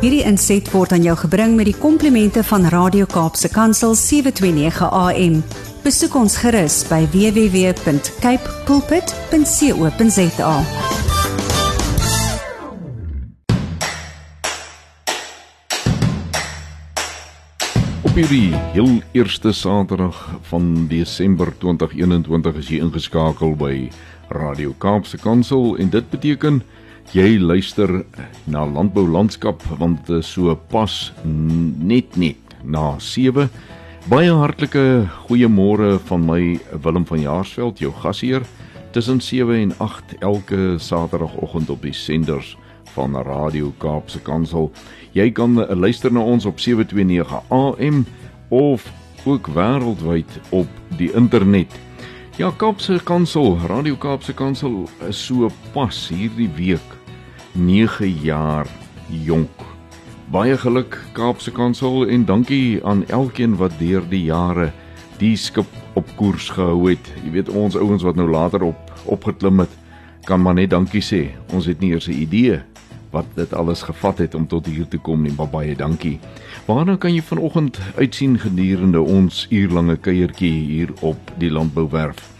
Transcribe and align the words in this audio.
Hierdie 0.00 0.22
inset 0.24 0.64
word 0.72 0.94
aan 0.96 1.02
jou 1.04 1.12
gebring 1.26 1.58
met 1.58 1.66
die 1.68 1.76
komplimente 1.76 2.40
van 2.48 2.62
Radio 2.72 3.04
Kaapse 3.04 3.50
Kansel 3.52 3.92
729 3.92 4.86
AM. 4.96 5.34
Besoek 5.84 6.14
ons 6.16 6.38
gerus 6.40 6.78
by 6.88 7.02
www.cape 7.12 8.54
pulpit.co.za. 8.64 10.54
Op 18.00 18.16
hierdie 18.16 18.56
heel 18.72 19.02
eerste 19.12 19.52
Saterdag 19.52 20.16
van 20.48 20.88
Desember 20.88 21.52
2021 21.60 22.56
is 22.64 22.72
jy 22.72 22.80
ingeskakel 22.80 23.52
by 23.52 23.90
Radio 24.32 24.72
Kaapse 24.80 25.20
Kansel 25.20 25.74
en 25.76 25.92
dit 25.92 26.08
beteken 26.08 26.64
jy 27.10 27.40
luister 27.42 28.04
na 28.46 28.62
Landbou 28.62 29.08
Landskap 29.10 29.64
want 29.80 30.04
dit 30.06 30.20
is 30.20 30.28
so 30.30 30.54
pas 30.70 30.92
net 31.24 32.14
net 32.16 32.38
na 32.62 32.94
7. 33.02 33.48
Baie 34.10 34.30
hartlike 34.30 35.08
goeiemôre 35.26 35.96
van 36.06 36.22
my 36.24 36.58
Willem 36.82 37.06
van 37.08 37.20
Jaarsveld, 37.20 37.82
jou 37.82 37.90
gasheer 38.02 38.46
tussen 38.94 39.20
7 39.20 39.54
en 39.54 39.74
8 39.78 40.14
elke 40.20 40.76
Saterdagoggend 40.78 41.70
op 41.70 41.82
die 41.82 41.94
senders 41.94 42.56
van 42.94 43.14
Radio 43.26 43.72
Kaapse 43.78 44.22
Kansel. 44.22 44.70
Jy 45.12 45.30
kan 45.34 45.58
luister 45.78 46.12
na 46.12 46.22
ons 46.22 46.46
op 46.46 46.60
729 46.62 47.42
AM 47.50 48.04
of 48.48 48.86
ook 49.24 49.50
wêreldwyd 49.54 50.40
op 50.50 50.68
die 50.96 51.10
internet. 51.14 51.74
Ja, 52.38 52.50
Kaapse 52.56 53.00
Kansel, 53.04 53.58
Radio 53.66 53.96
Kaapse 53.96 54.34
Kansel 54.34 54.88
is 55.08 55.26
so 55.26 55.50
pas 55.74 56.08
hierdie 56.08 56.50
week 56.56 56.99
9 57.52 58.08
jaar 58.22 58.66
jonk. 59.06 59.50
Baie 60.30 60.56
geluk 60.58 60.98
Kaapse 61.12 61.50
Kansel 61.50 62.06
en 62.06 62.24
dankie 62.24 62.84
aan 62.84 63.06
elkeen 63.06 63.56
wat 63.56 63.72
deur 63.78 64.04
die 64.08 64.22
jare 64.28 64.70
die 65.18 65.36
skip 65.36 65.66
op 65.98 66.06
koers 66.16 66.48
gehou 66.54 66.86
het. 66.88 67.10
Jy 67.24 67.32
weet 67.34 67.50
ons 67.50 67.76
ouens 67.76 68.02
wat 68.06 68.16
nou 68.16 68.28
later 68.30 68.62
op 68.62 68.92
opgeklim 69.10 69.58
het, 69.64 69.72
kan 70.24 70.42
maar 70.42 70.54
net 70.54 70.70
dankie 70.70 71.02
sê. 71.02 71.34
Ons 71.52 71.66
het 71.66 71.80
nie 71.80 71.90
eers 71.90 72.06
'n 72.08 72.22
idee 72.22 72.60
wat 73.10 73.26
dit 73.34 73.54
alles 73.54 73.82
gevat 73.82 74.18
het 74.18 74.34
om 74.34 74.46
tot 74.46 74.66
hier 74.66 74.88
te 74.88 74.98
kom 74.98 75.22
nie. 75.22 75.32
Baie 75.32 75.76
dankie. 75.76 76.18
Waarna 76.66 76.96
kan 76.96 77.14
jy 77.14 77.22
vanoggend 77.22 77.80
uitsien 77.96 78.38
gedurende 78.38 79.00
ons 79.00 79.46
uurlange 79.50 79.96
kuiertjie 79.96 80.52
hier 80.52 80.88
op 81.00 81.18
die 81.38 81.50
landbouwerf? 81.50 82.30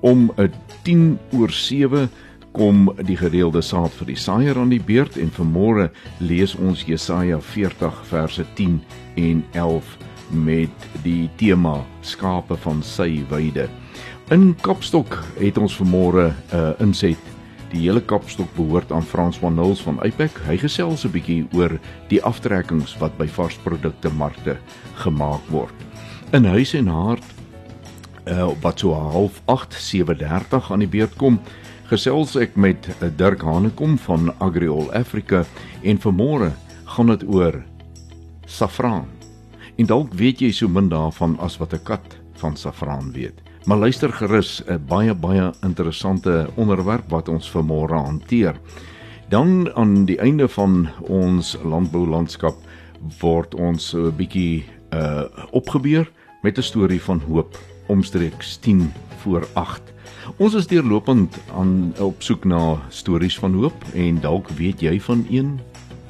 Om 0.00 0.32
'n 0.36 0.52
10 0.82 1.18
oor 1.32 1.50
7 1.50 2.10
kom 2.52 2.90
die 3.06 3.16
gereelde 3.16 3.62
saad 3.62 3.94
vir 3.98 4.06
die 4.06 4.18
saaier 4.18 4.58
aan 4.58 4.72
die 4.72 4.82
beurt 4.82 5.16
en 5.16 5.30
vanmôre 5.30 5.90
lees 6.18 6.54
ons 6.54 6.84
Jesaja 6.86 7.40
40 7.40 8.04
verse 8.10 8.46
10 8.54 8.80
en 9.16 9.44
11 9.52 9.96
met 10.30 10.88
die 11.02 11.28
tema 11.36 11.80
skape 12.02 12.56
van 12.56 12.82
sy 12.82 13.24
weide. 13.30 13.68
In 14.30 14.54
Kapstok 14.62 15.18
het 15.38 15.58
ons 15.58 15.76
vanmôre 15.76 16.30
'n 16.30 16.56
uh, 16.56 16.72
inset 16.80 17.18
Die 17.70 17.84
hele 17.84 18.00
Kapstok 18.02 18.50
behoort 18.56 18.90
aan 18.92 19.04
Frans 19.06 19.38
van 19.38 19.54
Nulls 19.54 19.82
van 19.86 20.00
Apex. 20.02 20.34
Hy 20.42 20.56
gesels 20.58 21.04
'n 21.06 21.12
bietjie 21.14 21.46
oor 21.54 21.78
die 22.08 22.22
aftrekkings 22.22 22.98
wat 22.98 23.16
by 23.18 23.28
varsprodukte 23.28 24.10
markte 24.10 24.56
gemaak 24.94 25.44
word. 25.48 25.74
In 26.32 26.44
huis 26.44 26.74
en 26.74 26.86
hart 26.86 27.24
uh 28.26 28.50
wat 28.60 28.78
so 28.78 28.92
half 28.92 29.40
8 29.46 29.74
7:30 29.74 30.70
aan 30.70 30.78
die 30.78 30.88
beurt 30.88 31.16
kom, 31.16 31.40
gesels 31.90 32.36
ek 32.38 32.54
met 32.54 32.86
uh, 33.00 33.08
Dirk 33.18 33.40
Hanekom 33.42 33.96
van 34.04 34.30
Agriol 34.38 34.92
Africa 34.94 35.42
en 35.82 35.98
vanmôre 35.98 36.52
gaan 36.94 37.10
dit 37.10 37.24
oor 37.26 37.56
safraan. 38.46 39.08
En 39.74 39.88
dalk 39.90 40.14
weet 40.14 40.42
jy 40.44 40.52
so 40.54 40.70
min 40.70 40.90
daarvan 40.92 41.34
as 41.42 41.58
wat 41.58 41.74
'n 41.74 41.82
kat 41.82 42.14
van 42.38 42.56
safraan 42.56 43.10
weet. 43.12 43.42
Maar 43.66 43.78
luister 43.90 44.12
gerus, 44.12 44.62
'n 44.68 44.78
baie 44.86 45.14
baie 45.14 45.50
interessante 45.62 46.46
onderwerp 46.54 47.10
wat 47.10 47.28
ons 47.28 47.50
vanmôre 47.50 47.98
hanteer. 47.98 48.54
Dan 49.28 49.74
aan 49.74 50.04
die 50.04 50.18
einde 50.18 50.48
van 50.48 50.88
ons 51.08 51.56
landboulandskap 51.64 52.56
word 53.20 53.54
ons 53.54 53.94
'n 53.94 54.14
bietjie 54.16 54.64
uh 54.92 55.24
opgebeur 55.50 56.10
met 56.42 56.58
'n 56.58 56.62
storie 56.62 57.02
van 57.02 57.20
hoop 57.20 57.58
omstreeks 57.88 58.58
10 58.58 58.92
voor 59.22 59.46
8. 59.54 59.82
Ons 60.38 60.54
is 60.54 60.66
deurlopend 60.70 61.38
aan 61.56 61.92
op 61.98 62.22
soek 62.22 62.44
na 62.44 62.78
stories 62.92 63.38
van 63.38 63.54
hoop 63.56 63.84
en 63.94 64.20
dalk 64.20 64.50
weet 64.58 64.82
jy 64.84 65.00
van 65.00 65.24
een 65.30 65.56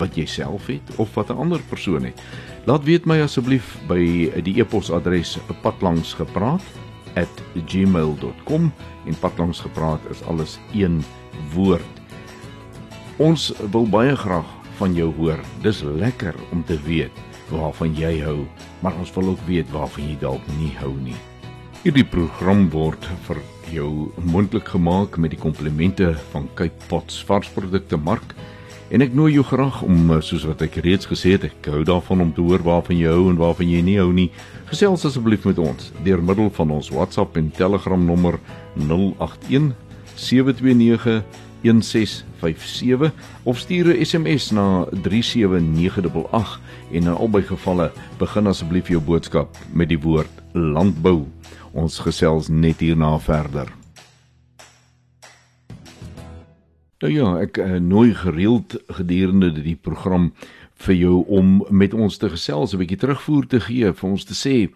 wat 0.01 0.17
jy 0.17 0.27
self 0.29 0.67
het 0.67 0.93
of 0.97 1.15
wat 1.15 1.31
'n 1.31 1.41
ander 1.41 1.61
persoon 1.69 2.05
het. 2.05 2.21
Laat 2.67 2.85
weet 2.85 3.07
my 3.07 3.21
asseblief 3.21 3.79
by 3.89 4.33
die 4.43 4.61
e-posadres 4.61 5.39
padlangsgepraat 5.63 6.63
@gmail.com 7.67 8.73
en 9.07 9.19
padlangs 9.21 9.61
gepraat 9.61 10.01
is 10.11 10.23
alles 10.23 10.59
een 10.75 11.05
woord. 11.55 11.95
Ons 13.17 13.53
wil 13.71 13.87
baie 13.89 14.17
graag 14.17 14.47
van 14.77 14.95
jou 14.95 15.15
hoor. 15.15 15.39
Dis 15.63 15.83
lekker 15.83 16.35
om 16.53 16.65
te 16.65 16.79
weet 16.83 17.13
waarvan 17.49 17.95
jy 17.95 18.21
hou, 18.21 18.47
maar 18.81 18.95
ons 18.99 19.13
wil 19.13 19.29
ook 19.29 19.47
weet 19.47 19.71
waarvan 19.71 20.09
jy 20.09 20.17
dalk 20.21 20.43
nie 20.59 20.73
hou 20.77 20.95
nie. 21.01 21.30
Hierdie 21.81 22.05
program 22.05 22.67
word 22.69 23.07
vir 23.25 23.39
jou 23.73 24.11
moontlik 24.29 24.67
gemaak 24.69 25.15
met 25.17 25.33
die 25.33 25.39
komplimente 25.41 26.11
van 26.29 26.45
Cape 26.59 26.77
Pots 26.91 27.23
varsprodukte 27.25 27.97
mark. 27.97 28.35
En 28.93 29.01
ek 29.01 29.15
nooi 29.17 29.31
jou 29.33 29.47
graag 29.49 29.79
om 29.87 30.13
soos 30.21 30.45
wat 30.45 30.61
ek 30.67 30.77
reeds 30.85 31.09
gesê 31.09 31.39
het, 31.39 31.47
ek 31.49 31.71
hou 31.73 31.81
daarvan 31.89 32.27
om 32.27 32.35
te 32.37 32.45
hoor 32.45 32.61
waarvan 32.67 33.01
jy 33.01 33.09
hou 33.09 33.31
en 33.31 33.41
waarvan 33.41 33.73
jy 33.73 33.81
nie 33.87 33.97
hou 33.97 34.11
nie. 34.13 34.29
Gesels 34.69 35.07
asseblief 35.09 35.49
met 35.49 35.63
ons 35.65 35.89
deur 36.05 36.21
middel 36.21 36.53
van 36.59 36.77
ons 36.77 36.93
WhatsApp 36.93 37.41
en 37.41 37.49
Telegram 37.57 38.05
nommer 38.13 38.37
081 38.77 39.73
729 40.21 41.23
1657 41.65 43.09
of 43.49 43.59
stuur 43.59 43.95
'n 43.97 44.05
SMS 44.05 44.51
na 44.53 44.85
37988 45.01 46.61
en 46.93 47.09
in 47.09 47.09
albei 47.09 47.43
gevalle 47.43 47.89
begin 48.19 48.47
asseblief 48.53 48.93
jou 48.93 49.01
boodskap 49.01 49.57
met 49.73 49.89
die 49.89 50.01
woord 50.01 50.45
landbou. 50.53 51.25
Ons 51.73 52.01
gesels 52.03 52.49
net 52.49 52.81
hierna 52.81 53.19
verder. 53.19 53.71
Nou 57.01 57.13
ja, 57.13 57.29
ek 57.41 57.57
uh, 57.57 57.79
nooi 57.81 58.11
gereeld 58.15 58.77
gedurende 58.93 59.53
die 59.57 59.77
program 59.77 60.33
vir 60.81 60.97
jou 60.97 61.21
om 61.29 61.61
met 61.71 61.95
ons 61.95 62.17
te 62.21 62.29
gesels, 62.29 62.73
'n 62.73 62.81
bietjie 62.81 62.99
terugvoer 63.01 63.47
te 63.47 63.61
gee, 63.61 63.93
vir 63.93 64.11
ons 64.11 64.25
te 64.25 64.35
sê 64.35 64.69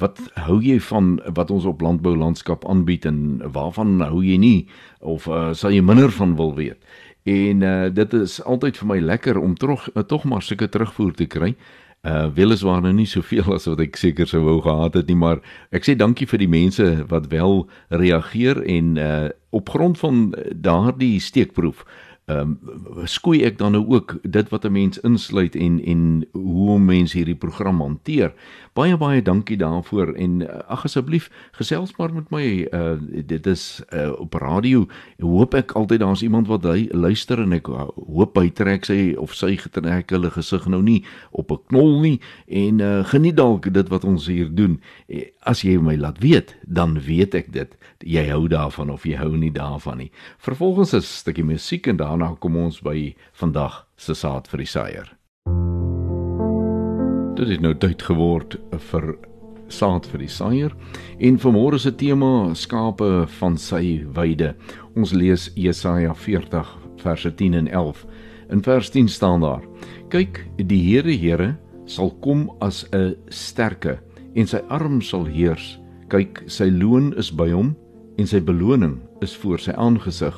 wat 0.00 0.20
hou 0.34 0.60
jy 0.60 0.80
van 0.80 1.20
wat 1.36 1.50
ons 1.50 1.64
op 1.64 1.80
landbou 1.80 2.16
landskap 2.16 2.64
aanbied 2.64 3.06
en 3.06 3.40
waarvan 3.44 4.00
hou 4.00 4.22
jy 4.24 4.36
nie 4.36 4.68
of 5.00 5.26
uh, 5.28 5.52
sal 5.52 5.70
jy 5.70 5.80
minder 5.80 6.10
van 6.10 6.36
wil 6.36 6.54
weet. 6.54 6.80
En 7.24 7.62
uh, 7.62 7.88
dit 7.92 8.12
is 8.12 8.42
altyd 8.44 8.76
vir 8.76 8.88
my 8.88 8.98
lekker 9.00 9.38
om 9.38 9.54
tog 9.54 9.88
uh, 9.94 10.02
tog 10.02 10.24
maar 10.24 10.42
sulke 10.42 10.68
terugvoer 10.68 11.12
te 11.12 11.26
kry. 11.26 11.54
Uh 12.00 12.30
weliswaar 12.32 12.80
nou 12.80 12.94
nie 12.96 13.06
soveel 13.06 13.44
as 13.52 13.66
wat 13.68 13.80
ek 13.84 13.98
seker 14.00 14.28
sou 14.28 14.40
wou 14.40 14.60
gehad 14.64 14.94
het 14.96 15.10
nie, 15.10 15.18
maar 15.20 15.42
ek 15.68 15.84
sê 15.84 15.92
dankie 15.96 16.24
vir 16.26 16.40
die 16.40 16.48
mense 16.48 16.86
wat 17.10 17.26
wel 17.28 17.66
reageer 17.88 18.62
en 18.64 18.96
uh 18.96 19.28
op 19.50 19.68
grond 19.68 19.98
van 19.98 20.30
daardie 20.54 21.18
steekproef 21.20 21.84
ehm 22.30 22.56
um, 22.62 23.06
skoei 23.10 23.42
ek 23.44 23.58
dan 23.58 23.74
nou 23.74 23.82
ook 23.90 24.18
dit 24.22 24.48
wat 24.48 24.64
'n 24.64 24.72
mens 24.72 25.00
insluit 25.00 25.54
en 25.56 25.80
en 25.84 26.26
hoe 26.32 26.78
'n 26.78 26.84
mens 26.84 27.12
hierdie 27.12 27.34
program 27.44 27.80
hanteer. 27.80 28.32
Baie 28.78 28.94
baie 28.96 29.18
dankie 29.22 29.56
daarvoor 29.58 30.12
en 30.14 30.44
uh, 30.44 30.60
ag 30.70 30.84
asseblief 30.86 31.26
gesels 31.58 31.90
maar 31.98 32.12
met 32.14 32.28
my. 32.30 32.44
Uh 32.70 33.24
dit 33.26 33.46
is 33.46 33.82
uh, 33.90 34.12
op 34.14 34.34
radio. 34.38 34.84
Ek 35.18 35.26
hoop 35.26 35.56
ek 35.58 35.74
altyd 35.74 36.04
daar's 36.04 36.22
iemand 36.22 36.46
wat 36.46 36.68
hy 36.70 36.86
luister 36.94 37.42
en 37.42 37.56
ek 37.56 37.66
hoop 37.66 38.38
hy 38.38 38.46
trek 38.54 38.86
sy 38.86 39.16
of 39.18 39.34
sy 39.34 39.56
getrek 39.58 40.14
hulle 40.14 40.30
gesig 40.30 40.70
nou 40.70 40.82
nie 40.86 41.02
op 41.34 41.50
'n 41.50 41.66
knol 41.66 41.98
nie 42.00 42.20
en 42.46 42.80
uh 42.80 43.02
geniet 43.10 43.36
dalk 43.42 43.72
dit 43.74 43.90
wat 43.90 44.06
ons 44.06 44.30
hier 44.30 44.54
doen. 44.54 44.78
As 45.42 45.66
jy 45.66 45.74
my 45.82 45.96
laat 45.98 46.22
weet, 46.22 46.54
dan 46.62 47.00
weet 47.02 47.34
ek 47.34 47.52
dit. 47.52 47.74
Jy 48.06 48.28
hou 48.30 48.46
daarvan 48.48 48.90
of 48.90 49.02
jy 49.02 49.18
hou 49.18 49.34
nie 49.36 49.50
daarvan 49.50 49.98
nie. 49.98 50.12
Vervolgens 50.38 50.94
'n 50.94 51.02
stukkie 51.02 51.44
musiek 51.44 51.86
en 51.86 51.96
daarna 51.96 52.36
kom 52.38 52.56
ons 52.56 52.80
by 52.80 53.16
vandag 53.32 53.86
se 53.96 54.14
saad 54.14 54.46
vir 54.46 54.58
die 54.58 54.66
saaier. 54.66 55.19
Dit 57.36 57.48
het 57.48 57.60
nou 57.60 57.74
tyd 57.74 58.02
geword 58.02 58.56
vir 58.90 59.14
saad 59.70 60.06
vir 60.10 60.24
die 60.24 60.30
saaier 60.30 60.72
en 61.22 61.38
vanmôre 61.38 61.78
se 61.78 61.92
tema 61.94 62.50
skape 62.58 63.26
van 63.38 63.56
sy 63.58 64.02
weide. 64.16 64.54
Ons 64.98 65.14
lees 65.14 65.48
Jesaja 65.54 66.14
40 66.14 66.80
verse 67.00 67.34
10 67.34 67.54
en 67.54 67.68
11. 67.68 68.04
In 68.50 68.62
vers 68.62 68.90
10 68.90 69.08
staan 69.08 69.40
daar: 69.40 69.62
Kyk, 70.08 70.44
die 70.56 70.82
Here 70.82 71.16
Here 71.16 71.56
sal 71.86 72.10
kom 72.20 72.50
as 72.60 72.84
'n 72.92 73.16
sterke 73.28 73.98
en 74.34 74.46
sy 74.46 74.60
arm 74.68 75.00
sal 75.02 75.24
heers. 75.24 75.78
Kyk, 76.08 76.42
sy 76.46 76.70
loon 76.70 77.14
is 77.16 77.30
by 77.30 77.50
hom 77.50 77.76
en 78.18 78.26
sy 78.26 78.40
beloning 78.40 79.00
is 79.20 79.36
voor 79.36 79.58
sy 79.58 79.72
aangesig. 79.72 80.34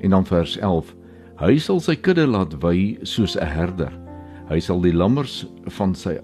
En 0.00 0.10
dan 0.10 0.24
vers 0.24 0.56
11: 0.58 0.94
Hy 1.38 1.58
sal 1.58 1.80
sy 1.80 1.96
kudde 1.96 2.26
laat 2.26 2.62
wy 2.62 2.98
soos 3.02 3.36
'n 3.36 3.46
herder. 3.46 4.07
Hy 4.48 4.60
sal 4.64 4.80
die 4.80 4.94
lammers 4.96 5.42
van 5.76 5.94
sy 5.94 6.16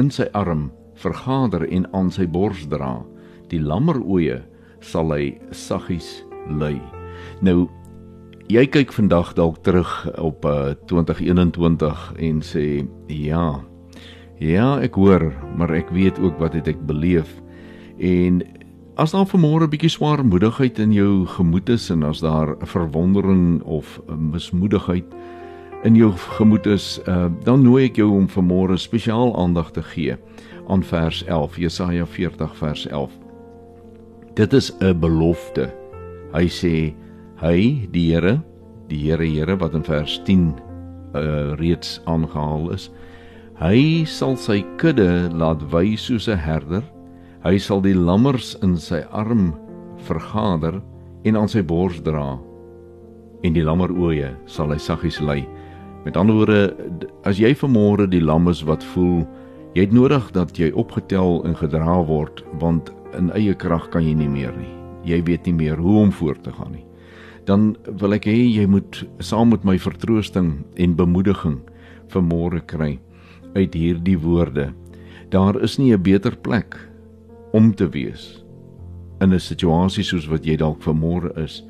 in 0.00 0.10
sy 0.10 0.26
arm 0.34 0.70
vergader 0.98 1.62
en 1.70 1.86
aan 1.94 2.10
sy 2.10 2.26
bors 2.26 2.64
dra. 2.70 2.98
Die 3.50 3.60
lammeroë 3.62 4.40
sal 4.82 5.12
hy 5.14 5.36
saggies 5.54 6.24
lei. 6.60 6.80
Nou 7.44 7.68
jy 8.50 8.64
kyk 8.66 8.90
vandag 8.96 9.36
dalk 9.38 9.60
terug 9.62 9.90
op 10.18 10.46
uh, 10.48 10.72
2021 10.90 12.06
en 12.18 12.40
sê 12.42 12.64
ja. 13.06 13.60
Ja, 14.40 14.80
ek 14.80 14.96
hoor, 14.96 15.28
maar 15.54 15.70
ek 15.76 15.92
weet 15.94 16.18
ook 16.18 16.40
wat 16.40 16.56
het 16.56 16.70
ek 16.72 16.80
beleef. 16.88 17.28
En 18.00 18.40
as 18.96 19.12
daar 19.12 19.28
vanmôre 19.28 19.68
'n 19.68 19.70
bietjie 19.70 19.94
swaarmoedigheid 19.94 20.78
in 20.78 20.92
jou 20.92 21.26
gemoed 21.26 21.68
is 21.68 21.90
en 21.90 22.02
as 22.02 22.20
daar 22.20 22.56
verwondering 22.64 23.62
of 23.62 24.00
mismoedigheid 24.08 25.06
in 25.84 25.96
jou 25.96 26.10
gemoed 26.36 26.66
is, 26.66 27.00
uh, 27.08 27.28
dan 27.44 27.62
nooi 27.64 27.86
ek 27.88 28.00
jou 28.00 28.10
om 28.12 28.28
vanmôre 28.28 28.76
spesiaal 28.80 29.32
aandag 29.40 29.70
te 29.72 29.82
gee 29.94 30.16
aan 30.70 30.82
vers 30.86 31.22
11, 31.24 31.56
Jesaja 31.56 32.06
40 32.06 32.56
vers 32.56 32.86
11. 32.86 33.10
Dit 34.36 34.52
is 34.52 34.70
'n 34.80 35.00
belofte. 35.00 35.70
Hy 36.32 36.46
sê 36.48 36.94
hy, 37.40 37.88
die 37.90 38.12
Here, 38.12 38.42
die 38.88 38.98
Here 38.98 39.24
Here 39.24 39.56
wat 39.56 39.74
in 39.74 39.82
vers 39.82 40.20
10 40.24 40.54
uh, 41.14 41.56
reeds 41.56 42.00
aangehaal 42.04 42.70
is, 42.70 42.90
hy 43.58 44.04
sal 44.04 44.36
sy 44.36 44.64
kudde 44.76 45.30
laat 45.32 45.62
wy 45.72 45.96
soos 45.96 46.28
'n 46.28 46.38
herder. 46.38 46.82
Hy 47.42 47.58
sal 47.58 47.80
die 47.80 47.94
lammers 47.94 48.56
in 48.62 48.76
sy 48.76 49.00
arm 49.10 49.54
vergader 49.96 50.80
en 51.24 51.36
aan 51.36 51.48
sy 51.48 51.62
bors 51.62 52.02
dra. 52.02 52.38
En 53.42 53.52
die 53.52 53.64
lammeroë 53.64 54.36
sal 54.46 54.70
hy 54.70 54.78
saggies 54.78 55.20
lei. 55.20 55.48
Met 56.04 56.16
ander 56.16 56.34
woorde, 56.34 56.60
as 57.28 57.36
jy 57.36 57.52
vanmôre 57.52 58.06
die 58.08 58.22
lammes 58.24 58.62
wat 58.64 58.84
voel, 58.94 59.26
jy 59.76 59.84
het 59.84 59.92
nodig 59.92 60.30
dat 60.32 60.56
jy 60.56 60.70
opgetel 60.72 61.42
en 61.44 61.56
gedra 61.58 61.98
word 62.08 62.40
want 62.62 62.88
in 63.18 63.28
eie 63.36 63.52
krag 63.54 63.88
kan 63.92 64.06
jy 64.06 64.14
nie 64.16 64.30
meer 64.30 64.54
nie. 64.56 64.70
Jy 65.04 65.20
weet 65.28 65.48
nie 65.48 65.56
meer 65.58 65.80
hoe 65.80 65.98
om 66.06 66.12
voort 66.14 66.40
te 66.44 66.54
gaan 66.56 66.72
nie. 66.72 66.86
Dan 67.44 67.74
wil 68.00 68.16
ek 68.16 68.28
hê 68.30 68.36
jy 68.48 68.64
moet 68.70 69.02
saam 69.20 69.52
met 69.52 69.64
my 69.66 69.76
vertroosting 69.80 70.60
en 70.80 70.96
bemoediging 70.96 71.58
vanmôre 72.12 72.62
kry 72.70 72.94
uit 73.56 73.74
hierdie 73.74 74.16
woorde. 74.20 74.70
Daar 75.30 75.60
is 75.60 75.78
nie 75.78 75.92
'n 75.92 76.02
beter 76.02 76.36
plek 76.36 76.76
om 77.52 77.74
te 77.74 77.88
wees 77.88 78.44
in 79.20 79.34
'n 79.34 79.40
situasie 79.40 80.04
soos 80.04 80.26
wat 80.28 80.46
jy 80.46 80.56
dalk 80.56 80.80
vanmôre 80.80 81.36
is 81.38 81.62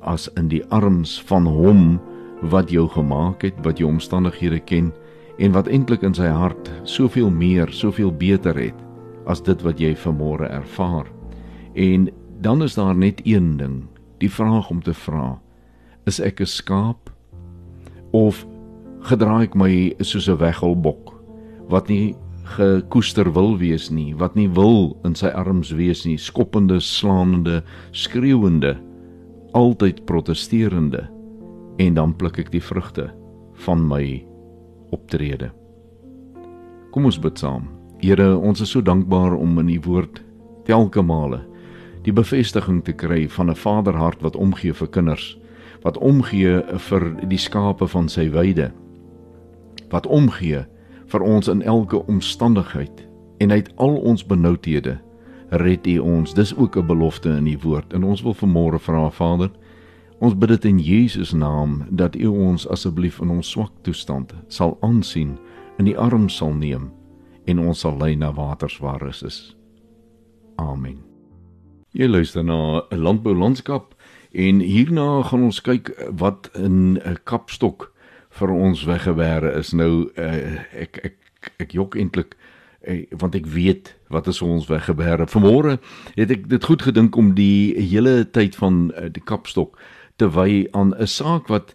as 0.00 0.28
in 0.36 0.48
die 0.48 0.64
arms 0.70 1.22
van 1.22 1.46
hom 1.46 2.00
wat 2.40 2.70
jou 2.70 2.88
gemaak 2.88 3.42
het, 3.42 3.54
wat 3.64 3.78
jou 3.78 3.88
omstandighede 3.90 4.60
ken 4.60 4.92
en 5.38 5.52
wat 5.52 5.68
eintlik 5.68 6.02
in 6.02 6.14
sy 6.16 6.28
hart 6.32 6.70
soveel 6.88 7.30
meer, 7.30 7.72
soveel 7.72 8.12
beter 8.12 8.56
het 8.56 8.76
as 9.26 9.42
dit 9.42 9.62
wat 9.66 9.80
jy 9.82 9.94
vanmôre 9.98 10.48
ervaar. 10.48 11.08
En 11.74 12.08
dan 12.40 12.62
is 12.62 12.74
daar 12.74 12.96
net 12.96 13.20
een 13.24 13.56
ding, 13.56 13.84
die 14.18 14.30
vraag 14.30 14.70
om 14.70 14.82
te 14.82 14.94
vra: 14.94 15.40
Is 16.06 16.20
ek 16.20 16.40
'n 16.40 16.46
skaap 16.46 17.10
of 18.12 18.46
gedraai 19.00 19.44
ek 19.44 19.54
my 19.54 19.94
soos 20.00 20.28
'n 20.28 20.38
weggelbok 20.38 21.14
wat 21.68 21.88
nie 21.88 22.14
gekoester 22.44 23.32
wil 23.32 23.58
wees 23.58 23.90
nie, 23.90 24.14
wat 24.14 24.34
nie 24.34 24.48
wil 24.48 24.96
in 25.04 25.14
sy 25.14 25.26
arms 25.26 25.70
wees 25.70 26.04
nie, 26.04 26.16
skoppende, 26.16 26.80
slaande, 26.80 27.64
skreeuende, 27.90 28.76
altyd 29.52 30.04
protesterende 30.06 31.15
en 31.76 31.94
dan 31.94 32.14
pluk 32.16 32.38
ek 32.38 32.50
die 32.50 32.62
vrugte 32.62 33.10
van 33.66 33.82
my 33.88 34.24
optrede. 34.94 35.50
Kom 36.92 37.04
ons 37.04 37.18
bid 37.20 37.38
saam. 37.38 37.68
Here, 38.00 38.36
ons 38.36 38.60
is 38.60 38.70
so 38.70 38.84
dankbaar 38.84 39.34
om 39.36 39.58
in 39.58 39.68
u 39.68 39.80
woord 39.84 40.22
telke 40.68 41.02
male 41.02 41.42
die 42.06 42.14
bevestiging 42.14 42.84
te 42.86 42.92
kry 42.92 43.26
van 43.28 43.50
'n 43.50 43.56
vaderhart 43.56 44.22
wat 44.22 44.36
omgee 44.36 44.72
vir 44.72 44.88
kinders, 44.88 45.38
wat 45.82 45.98
omgee 45.98 46.62
vir 46.88 47.02
die 47.28 47.38
skape 47.38 47.88
van 47.88 48.08
sy 48.08 48.30
weide, 48.30 48.70
wat 49.90 50.06
omgee 50.06 50.64
vir 51.06 51.22
ons 51.22 51.48
in 51.48 51.62
elke 51.62 52.06
omstandigheid 52.06 53.06
en 53.38 53.52
uit 53.52 53.68
al 53.76 53.96
ons 53.96 54.26
benoudhede 54.26 54.98
red 55.50 55.86
u 55.86 55.98
ons. 55.98 56.34
Dis 56.34 56.56
ook 56.56 56.76
'n 56.76 56.86
belofte 56.86 57.28
in 57.28 57.46
u 57.46 57.58
woord 57.62 57.92
en 57.92 58.04
ons 58.04 58.22
wil 58.22 58.34
vanmôre 58.34 58.78
vra 58.78 59.10
Vader, 59.10 59.50
Ons 60.18 60.32
bid 60.32 60.48
dit 60.48 60.64
in 60.64 60.78
Jesus 60.80 61.32
naam 61.36 61.82
dat 61.90 62.16
U 62.16 62.26
ons 62.26 62.68
asseblief 62.72 63.18
in 63.20 63.30
ons 63.34 63.50
swak 63.50 63.72
toestand 63.84 64.32
sal 64.48 64.78
aansien, 64.80 65.34
in 65.76 65.84
die 65.84 65.98
arm 65.98 66.30
sal 66.32 66.54
neem 66.56 66.88
en 67.46 67.60
ons 67.60 67.84
sal 67.84 67.98
lei 68.00 68.14
na 68.16 68.32
waters 68.32 68.78
waar 68.80 69.02
rus 69.04 69.20
is. 69.22 69.40
Amen. 70.56 71.02
Jy 71.92 72.08
luister 72.08 72.44
na 72.44 72.82
'n 72.90 72.98
landbou 72.98 73.34
landskap 73.34 73.94
en 74.32 74.60
hierna 74.60 75.22
gaan 75.22 75.42
ons 75.42 75.60
kyk 75.60 75.92
wat 76.10 76.50
in 76.54 76.98
'n 77.04 77.18
kapstok 77.24 77.92
vir 78.30 78.50
ons 78.50 78.84
weggebere 78.84 79.52
is. 79.58 79.72
Nou 79.72 80.10
uh, 80.16 80.58
ek 80.72 80.98
ek 81.04 81.16
ek 81.58 81.72
jok 81.72 81.96
eintlik 81.96 82.36
uh, 82.88 83.04
want 83.10 83.34
ek 83.34 83.46
weet 83.46 83.94
wat 84.08 84.26
is 84.26 84.42
ons 84.42 84.66
weggebere. 84.66 85.26
Vanmôre 85.26 85.78
het 86.16 86.30
ek 86.30 86.48
dit 86.48 86.64
goed 86.64 86.82
gedink 86.82 87.16
om 87.16 87.34
die 87.34 87.74
hele 87.76 88.24
tyd 88.24 88.56
van 88.56 88.92
uh, 88.96 89.08
die 89.12 89.22
kapstok 89.22 89.76
te 90.16 90.30
wy 90.30 90.66
aan 90.72 90.94
'n 90.94 91.06
saak 91.06 91.48
wat 91.48 91.74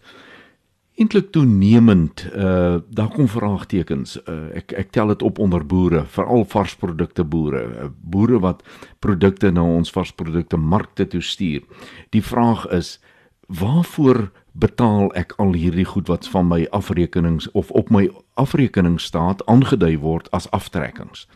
eintlik 0.96 1.30
toenemend 1.32 2.26
uh 2.36 2.76
daar 2.88 3.08
kom 3.08 3.28
vraagtekens. 3.28 4.18
Uh, 4.28 4.52
ek 4.54 4.72
ek 4.72 4.90
tel 4.90 5.08
dit 5.08 5.22
op 5.22 5.38
onder 5.38 5.66
boere, 5.66 6.04
veral 6.06 6.44
varsprodukte 6.44 7.24
boere, 7.24 7.62
uh, 7.62 7.88
boere 8.00 8.38
wat 8.38 8.62
produkte 8.98 9.50
na 9.50 9.62
ons 9.62 9.90
varsprodukte 9.90 10.56
markte 10.56 11.06
toe 11.06 11.22
stuur. 11.22 11.62
Die 12.10 12.22
vraag 12.22 12.68
is 12.68 13.00
waarvoor 13.46 14.30
betaal 14.52 15.12
ek 15.16 15.32
al 15.40 15.52
hierdie 15.56 15.88
goed 15.88 16.08
wat 16.08 16.28
van 16.28 16.48
my 16.48 16.66
afrekenings 16.70 17.50
of 17.52 17.70
op 17.70 17.90
my 17.90 18.10
afrekeningsstaat 18.34 19.46
aangedui 19.46 19.96
word 19.98 20.30
as 20.30 20.50
aftrekkings. 20.50 21.26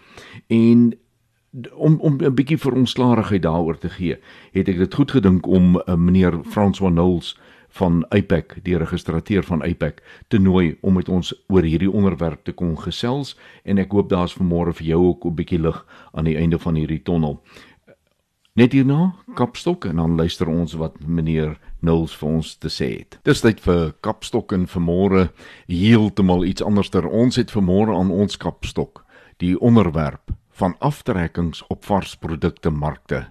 En 0.47 0.93
om 1.75 1.99
om 2.01 2.19
'n 2.21 2.35
bietjie 2.35 2.59
vir 2.59 2.75
ons 2.75 2.93
klarigheid 2.93 3.43
daaroor 3.43 3.79
te 3.79 3.89
gee, 3.89 4.19
het 4.53 4.69
ek 4.69 4.79
dit 4.79 4.95
goed 4.95 5.11
gedink 5.11 5.47
om 5.47 5.77
uh, 5.77 5.95
meneer 5.95 6.41
François 6.45 6.93
Knowles 6.93 7.37
van 7.69 8.05
APEC, 8.09 8.59
die 8.63 8.77
registreer 8.79 9.43
van 9.45 9.63
APEC, 9.63 10.03
te 10.29 10.39
nooi 10.39 10.77
om 10.81 10.95
met 10.95 11.09
ons 11.09 11.35
oor 11.49 11.63
hierdie 11.63 11.91
onderwerp 11.91 12.45
te 12.45 12.53
kon 12.53 12.77
gesels 12.79 13.37
en 13.65 13.79
ek 13.79 13.93
hoop 13.93 14.09
daar's 14.09 14.37
vanmôre 14.37 14.73
vir 14.73 14.87
jou 14.87 15.03
ook 15.07 15.25
'n 15.27 15.35
bietjie 15.35 15.61
lig 15.61 15.87
aan 16.13 16.25
die 16.25 16.37
einde 16.37 16.59
van 16.59 16.75
hierdie 16.75 17.03
tonnel. 17.03 17.43
Net 18.57 18.73
hierna, 18.73 19.15
Kapstok 19.35 19.85
en 19.85 19.97
dan 19.97 20.17
luister 20.17 20.49
ons 20.49 20.73
wat 20.75 21.07
meneer 21.07 21.59
Knowles 21.81 22.17
vir 22.17 22.29
ons 22.29 22.55
te 22.57 22.69
sê 22.69 22.99
het. 22.99 23.19
Dis 23.23 23.41
tyd 23.41 23.61
vir 23.61 23.93
Kapstok 24.01 24.53
en 24.53 24.67
vanmôre 24.67 25.31
heeltemal 25.67 26.45
iets 26.45 26.63
anderster. 26.63 27.07
Ons 27.07 27.37
het 27.37 27.53
vanmôre 27.53 27.93
aan 27.93 28.11
ons 28.11 28.37
Kapstok 28.37 29.05
die 29.37 29.61
onderwerp 29.61 30.33
van 30.57 30.75
aftrekkings 30.79 31.63
op 31.69 31.85
varsprodukte 31.85 32.71
markte. 32.71 33.27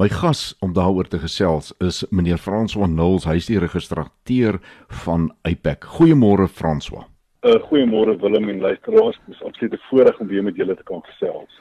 My 0.00 0.08
gas 0.08 0.54
om 0.64 0.72
daaroor 0.72 1.08
te 1.08 1.18
gesels 1.20 1.74
is 1.84 2.04
meneer 2.10 2.38
François 2.40 2.88
Knowles, 2.88 3.26
hy 3.28 3.36
is 3.36 3.50
die 3.50 3.60
registrateur 3.60 4.60
van 5.04 5.28
APEC. 5.44 5.84
Goeiemôre 5.98 6.48
François. 6.48 7.04
Uh, 7.44 7.58
Goeiemôre 7.68 8.16
Willem 8.20 8.48
en 8.48 8.60
luisteraars. 8.60 9.18
Dit 9.26 9.34
is 9.34 9.42
absoluut 9.44 9.72
'n 9.72 9.84
voorreg 9.90 10.20
om 10.20 10.26
weer 10.26 10.42
met 10.42 10.56
julle 10.56 10.76
te 10.76 10.82
kan 10.82 11.02
gesels. 11.02 11.60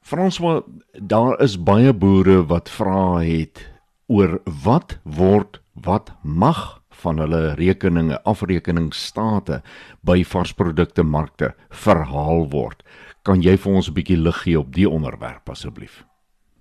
François, 0.00 0.62
daar 0.92 1.40
is 1.40 1.62
baie 1.62 1.92
boere 1.92 2.46
wat 2.46 2.68
vra 2.68 3.20
het 3.20 3.72
oor 4.06 4.40
wat 4.64 4.98
word 5.04 5.60
wat 5.72 6.12
mag 6.22 6.82
van 6.90 7.18
hulle 7.18 7.54
rekeninge, 7.54 8.18
afrekeningsstate 8.24 9.62
by 10.00 10.24
varsprodukte 10.24 11.02
markte 11.02 11.54
verhaal 11.70 12.48
word. 12.50 12.82
Kan 13.28 13.42
jy 13.44 13.58
vir 13.60 13.74
ons 13.76 13.88
'n 13.90 13.92
bietjie 13.96 14.16
lig 14.16 14.36
gee 14.42 14.58
op 14.58 14.68
die 14.72 14.86
onderwerp 14.88 15.50
asseblief? 15.52 15.96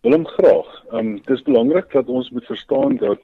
Willem 0.03 0.25
graag. 0.27 0.71
Ehm 0.91 0.99
um, 0.99 1.11
dit 1.15 1.29
is 1.35 1.43
belangrik 1.49 1.91
dat 1.91 2.09
ons 2.11 2.29
moet 2.29 2.45
verstaan 2.45 2.97
dat 2.97 3.21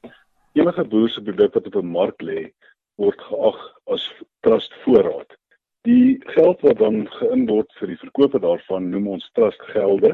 enige 0.59 0.83
boer 0.91 1.09
se 1.09 1.21
produk 1.21 1.53
wat 1.53 1.67
op 1.67 1.75
'n 1.75 1.91
mark 1.95 2.21
lê, 2.21 2.53
word 2.95 3.19
geag 3.21 3.59
as 3.95 4.05
trustvoorraad. 4.47 5.35
Die 5.81 6.21
geld 6.35 6.61
wat 6.61 6.77
dan 6.77 7.07
geïn 7.19 7.43
word 7.45 7.73
vir 7.79 7.87
die 7.87 7.99
verkoop 8.03 8.39
daarvan 8.41 8.89
noem 8.89 9.07
ons 9.07 9.29
trustgelde 9.33 10.11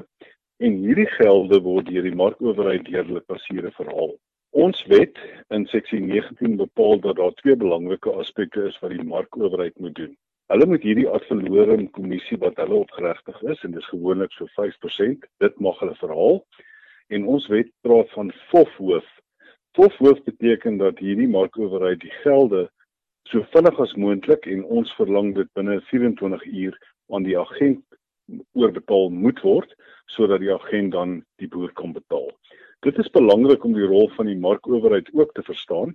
en 0.57 0.81
hierdie 0.85 1.11
gelde 1.21 1.61
word 1.61 1.85
deur 1.85 2.09
die 2.09 2.21
markowerheid 2.23 2.85
deurlik 2.85 3.27
basiere 3.27 3.71
verhaal. 3.71 4.17
Ons 4.49 4.81
wet 4.87 5.21
in 5.49 5.67
seksie 5.67 6.01
19 6.01 6.57
bepaal 6.57 6.97
dat 6.99 7.21
daar 7.21 7.37
twee 7.43 7.55
belangrike 7.55 8.09
aspekte 8.09 8.65
is 8.73 8.79
wat 8.81 8.89
die 8.89 9.05
markowerheid 9.05 9.79
moet 9.79 9.95
doen. 9.95 10.17
Hulle 10.49 10.65
moet 10.65 10.81
hierdie 10.81 11.05
ad 11.13 11.25
valorem 11.29 11.83
kommissie 11.93 12.39
wat 12.41 12.57
hulle 12.57 12.79
opgeregtig 12.81 13.41
is 13.53 13.59
en 13.67 13.75
dis 13.75 13.89
gewoonlik 13.91 14.31
so 14.33 14.49
5%, 14.55 15.27
dit 15.43 15.59
mag 15.61 15.77
hulle 15.83 15.93
verhaal. 15.99 16.39
En 17.13 17.27
ons 17.29 17.45
wet 17.53 17.69
praat 17.85 18.09
van 18.15 18.31
fofhoof. 18.49 19.05
Fofhoof 19.77 20.23
beteken 20.25 20.79
dat 20.81 20.97
hierdie 21.05 21.29
markowerheid 21.29 22.01
die 22.01 22.13
gelde 22.23 22.63
so 23.29 23.45
vinnig 23.53 23.77
as 23.85 23.93
moontlik 23.93 24.49
en 24.49 24.65
ons 24.79 24.95
verlang 24.97 25.35
dit 25.37 25.51
binne 25.53 25.77
24 25.91 26.45
uur 26.49 26.81
aan 27.13 27.29
die 27.29 27.37
agent 27.37 27.85
oorbetaal 28.57 29.13
moet 29.13 29.45
word 29.45 29.77
sodat 30.09 30.41
die 30.41 30.53
agent 30.53 30.95
dan 30.97 31.19
die 31.37 31.51
boer 31.53 31.69
kan 31.77 31.93
betaal. 31.93 32.31
Dit 32.81 32.97
is 32.97 33.13
belangrik 33.13 33.69
om 33.69 33.77
die 33.77 33.85
rol 33.85 34.09
van 34.17 34.25
die 34.25 34.39
markowerheid 34.49 35.13
ook 35.13 35.37
te 35.37 35.45
verstaan 35.45 35.93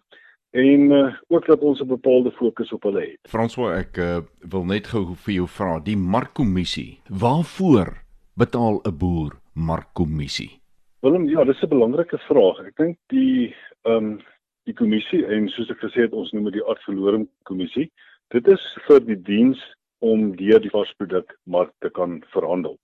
en 0.55 0.81
uh, 0.91 1.15
ook 1.29 1.47
dat 1.47 1.61
ons 1.61 1.81
'n 1.81 1.87
bepaalde 1.87 2.31
fokus 2.31 2.73
op 2.73 2.83
hulle 2.83 3.01
het. 3.01 3.19
François, 3.29 3.79
ek 3.79 3.97
uh, 3.97 4.19
wil 4.39 4.65
net 4.65 4.87
gou 4.87 5.15
vir 5.15 5.35
jou 5.35 5.49
vra, 5.49 5.81
die 5.83 5.97
markkommissie, 5.97 7.01
waarvoor 7.09 7.91
betaal 8.37 8.81
'n 8.85 8.99
boer 8.99 9.33
markkommissie? 9.53 10.61
Willem, 11.01 11.29
ja, 11.29 11.45
dis 11.45 11.63
'n 11.63 11.69
belangrike 11.69 12.19
vraag. 12.19 12.59
Ek 12.67 12.77
dink 12.77 12.99
die 13.09 13.55
ehm 13.83 13.97
um, 13.97 14.21
die 14.65 14.75
kommissie 14.75 15.27
en 15.27 15.49
soos 15.49 15.71
ek 15.71 15.79
gesê 15.79 16.01
het, 16.07 16.13
ons 16.13 16.33
noem 16.33 16.45
dit 16.45 16.53
die 16.53 16.69
adverlorum 16.73 17.29
kommissie. 17.43 17.91
Dit 18.29 18.49
is 18.49 18.79
vir 18.87 19.01
die 19.01 19.23
diens 19.23 19.61
om 19.99 20.37
deur 20.37 20.61
die 20.61 20.71
varsprodukmark 20.71 21.73
te 21.81 21.91
kan 21.91 22.23
verhandel. 22.33 22.79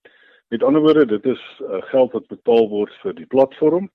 Met 0.48 0.62
ander 0.62 0.80
woorde, 0.80 1.06
dit 1.06 1.26
is 1.26 1.42
uh, 1.60 1.82
geld 1.82 2.12
wat 2.12 2.26
betaal 2.28 2.68
word 2.68 2.92
vir 3.02 3.14
die 3.14 3.26
platform 3.26 3.88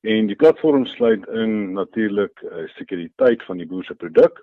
en 0.00 0.26
die 0.26 0.36
platform 0.36 0.86
sluit 0.86 1.26
in 1.28 1.72
natuurlik 1.76 2.42
uh, 2.42 2.64
sekuriteit 2.76 3.42
van 3.48 3.60
die 3.60 3.66
boer 3.66 3.84
se 3.84 3.94
produk. 3.94 4.40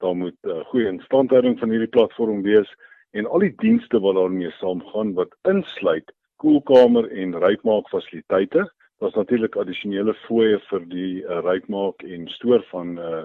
Daar 0.00 0.16
moet 0.16 0.36
uh, 0.48 0.64
goeie 0.72 0.88
instandhouding 0.88 1.58
van 1.58 1.70
hierdie 1.70 1.92
platform 1.92 2.42
wees 2.42 2.70
en 3.12 3.26
al 3.26 3.44
die 3.44 3.54
dienste 3.60 4.00
wat 4.00 4.16
daarmee 4.16 4.50
saamgaan 4.60 5.12
wat 5.18 5.34
insluit 5.48 6.10
koelkamer 6.42 7.10
en 7.12 7.36
rypmaak 7.40 7.88
fasiliteite. 7.92 8.64
Daar's 8.98 9.14
natuurlik 9.14 9.56
addisionele 9.56 10.14
fooie 10.26 10.58
vir 10.70 10.88
die 10.90 11.22
uh, 11.22 11.40
rypmaak 11.44 12.02
en 12.02 12.28
stoor 12.38 12.64
van 12.72 12.94
'n 12.94 12.98
uh, 12.98 13.24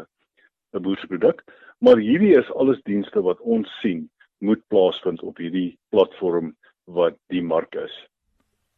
'n 0.73 0.81
boer 0.81 0.97
se 0.97 1.07
produk, 1.07 1.43
maar 1.79 1.97
hierdie 1.97 2.35
is 2.37 2.51
alles 2.51 2.81
dienste 2.83 3.21
wat 3.21 3.39
ons 3.39 3.69
sien 3.81 4.09
moet 4.37 4.61
plaasvind 4.67 5.21
op 5.23 5.37
hierdie 5.37 5.77
platform 5.89 6.53
wat 6.85 7.17
die 7.33 7.41
mark 7.41 7.75
is. 7.75 7.95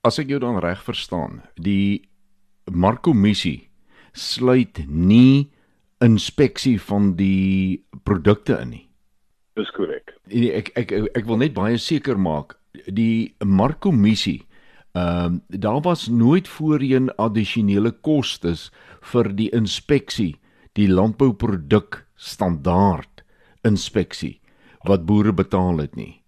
As 0.07 0.19
ek 0.19 0.31
jou 0.31 0.39
dan 0.39 0.59
reg 0.59 0.81
verstaan, 0.83 1.41
die 1.55 2.10
markkommissie 2.69 3.69
sluit 4.13 4.83
nie 4.87 5.49
inspeksie 6.01 6.79
van 6.81 7.15
die 7.15 7.83
produkte 8.03 8.57
in 8.61 8.69
nie. 8.69 8.85
Dis 9.55 9.71
korrek. 9.75 10.13
Ek, 10.27 10.71
ek 10.75 10.91
ek 10.91 11.09
ek 11.15 11.25
wil 11.27 11.37
net 11.37 11.53
baie 11.53 11.77
seker 11.77 12.17
maak 12.17 12.57
die 12.87 13.35
markkommissie 13.43 14.41
ehm 14.91 15.25
um, 15.25 15.41
daar 15.47 15.81
was 15.81 16.07
nooit 16.07 16.47
voorheen 16.47 17.15
addisionele 17.15 17.91
kostes 17.91 18.71
vir 19.13 19.29
die 19.35 19.47
inspeksie, 19.55 20.35
die 20.75 20.87
landbouproduk 20.87 22.05
standaard 22.15 23.23
inspeksie 23.63 24.41
wat 24.83 25.05
boere 25.05 25.31
betaal 25.33 25.79
het 25.79 25.95
nie. 25.95 26.19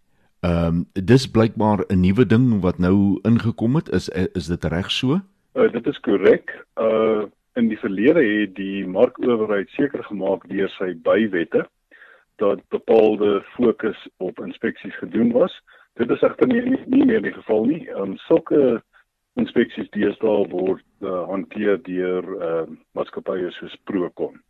Ehm 0.44 0.68
um, 0.68 0.86
dis 0.94 1.28
blykbaar 1.28 1.84
'n 1.90 2.00
nuwe 2.00 2.26
ding 2.26 2.62
wat 2.62 2.80
nou 2.80 3.20
ingekom 3.24 3.76
het. 3.76 3.90
Is 3.90 4.10
is 4.10 4.48
dit 4.48 4.64
reg 4.64 4.92
so? 4.92 5.20
Uh, 5.54 5.72
dit 5.72 5.88
is 5.88 6.00
korrek. 6.00 6.66
Uh 6.82 7.26
in 7.54 7.68
die 7.70 7.78
verlede 7.78 8.22
het 8.26 8.56
die 8.58 8.88
markowerheid 8.90 9.70
seker 9.70 10.02
gemaak 10.04 10.48
deur 10.50 10.72
sy 10.74 10.88
bywette 11.06 11.62
dat 12.42 12.64
bepaalde 12.74 13.44
fokus 13.54 14.00
op 14.18 14.40
inspeksies 14.42 14.96
gedoen 14.98 15.30
was. 15.36 15.54
Dit 16.02 16.10
is 16.10 16.24
egter 16.26 16.50
nie, 16.50 16.64
nie 16.66 16.80
nie 16.96 17.06
meer 17.06 17.22
die 17.22 17.36
geval 17.36 17.68
nie. 17.70 17.84
Ehm 17.92 18.16
um, 18.16 18.18
sulke 18.26 18.82
inspeksies 19.38 19.92
deesdae 19.94 20.48
word 20.50 20.86
uh, 21.06 21.28
hanteer 21.30 21.78
deur 21.86 22.34
uh 22.40 22.66
maatskappye 22.98 23.54
soos 23.60 23.78
Procon. 23.86 24.42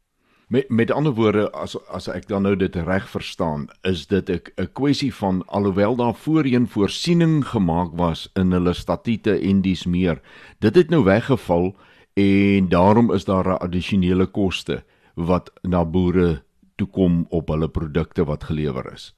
Met 0.47 0.69
met 0.69 0.91
ander 0.91 1.13
woorde 1.13 1.51
as 1.51 1.75
as 1.87 2.07
ek 2.07 2.27
dan 2.27 2.43
nou 2.43 2.55
dit 2.55 2.75
reg 2.75 3.05
verstaan, 3.09 3.67
is 3.81 4.07
dit 4.07 4.29
'n 4.29 4.41
'n 4.61 4.71
kwessie 4.73 5.13
van 5.13 5.43
alhoewel 5.47 5.95
daar 5.95 6.15
voorheen 6.15 6.67
voorsiening 6.67 7.45
gemaak 7.47 7.91
was 7.95 8.29
in 8.35 8.51
hulle 8.51 8.73
statute 8.73 9.39
en 9.39 9.61
dies 9.61 9.85
meer, 9.85 10.21
dit 10.59 10.75
het 10.75 10.89
nou 10.89 11.03
weggeval 11.03 11.75
en 12.13 12.69
daarom 12.69 13.11
is 13.11 13.25
daar 13.25 13.47
'n 13.47 13.63
addisionele 13.63 14.25
koste 14.25 14.83
wat 15.15 15.51
na 15.61 15.85
boere 15.85 16.43
toe 16.75 16.87
kom 16.87 17.25
op 17.29 17.47
hulle 17.47 17.69
produkte 17.69 18.25
wat 18.25 18.43
gelewer 18.43 18.93
is. 18.93 19.15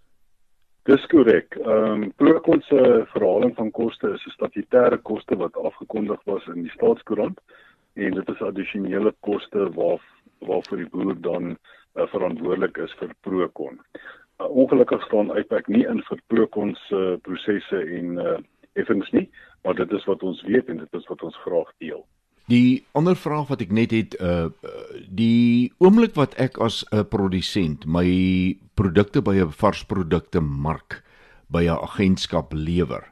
Dis 0.83 1.05
korrek. 1.05 1.55
Ehm 1.55 2.03
um, 2.03 2.13
Procon 2.15 2.61
se 2.61 3.05
verhaling 3.07 3.55
van 3.55 3.71
koste 3.71 4.11
is 4.13 4.25
'n 4.25 4.35
statutêre 4.37 5.01
koste 5.01 5.35
wat 5.35 5.57
afgekondig 5.57 6.21
was 6.23 6.47
in 6.47 6.61
die 6.61 6.71
staatskoerant 6.71 7.39
en 7.93 8.11
dit 8.11 8.29
is 8.29 8.41
addisionele 8.41 9.13
koste 9.19 9.69
waar 9.73 10.14
waarvoor 10.39 10.77
die 10.77 10.89
boer 10.89 11.15
dan 11.21 11.55
uh, 11.55 12.07
verantwoordelik 12.11 12.77
is 12.77 12.93
vir 12.99 13.13
Procon. 13.21 13.79
Uh, 14.39 14.49
ongelukkig 14.49 15.03
staan 15.05 15.31
IPAC 15.37 15.67
nie 15.67 15.85
in 15.87 16.03
vir 16.09 16.21
Procon 16.27 16.75
se 16.87 16.95
uh, 16.95 17.17
prosesse 17.21 17.79
en 17.99 18.19
uh, 18.19 18.37
effens 18.73 19.11
nie, 19.11 19.29
maar 19.63 19.75
dit 19.75 19.91
is 19.91 20.05
wat 20.05 20.23
ons 20.23 20.41
weet 20.43 20.69
en 20.69 20.83
dit 20.83 20.99
is 20.99 21.07
wat 21.07 21.23
ons 21.23 21.37
graag 21.45 21.71
deel. 21.79 22.03
Die 22.51 22.85
ander 22.93 23.15
vraag 23.17 23.47
wat 23.49 23.63
ek 23.65 23.71
net 23.73 23.93
het 23.95 24.13
uh 24.21 24.51
die 25.09 25.71
oomblik 25.81 26.13
wat 26.13 26.35
ek 26.37 26.59
as 26.61 26.83
'n 26.93 27.07
produsent 27.09 27.87
my 27.89 28.05
produkte 28.77 29.21
by 29.21 29.41
'n 29.41 29.49
varsprodukte 29.49 30.41
mark 30.41 31.01
by 31.49 31.65
'n 31.65 31.81
agentskap 31.81 32.53
lewer, 32.53 33.09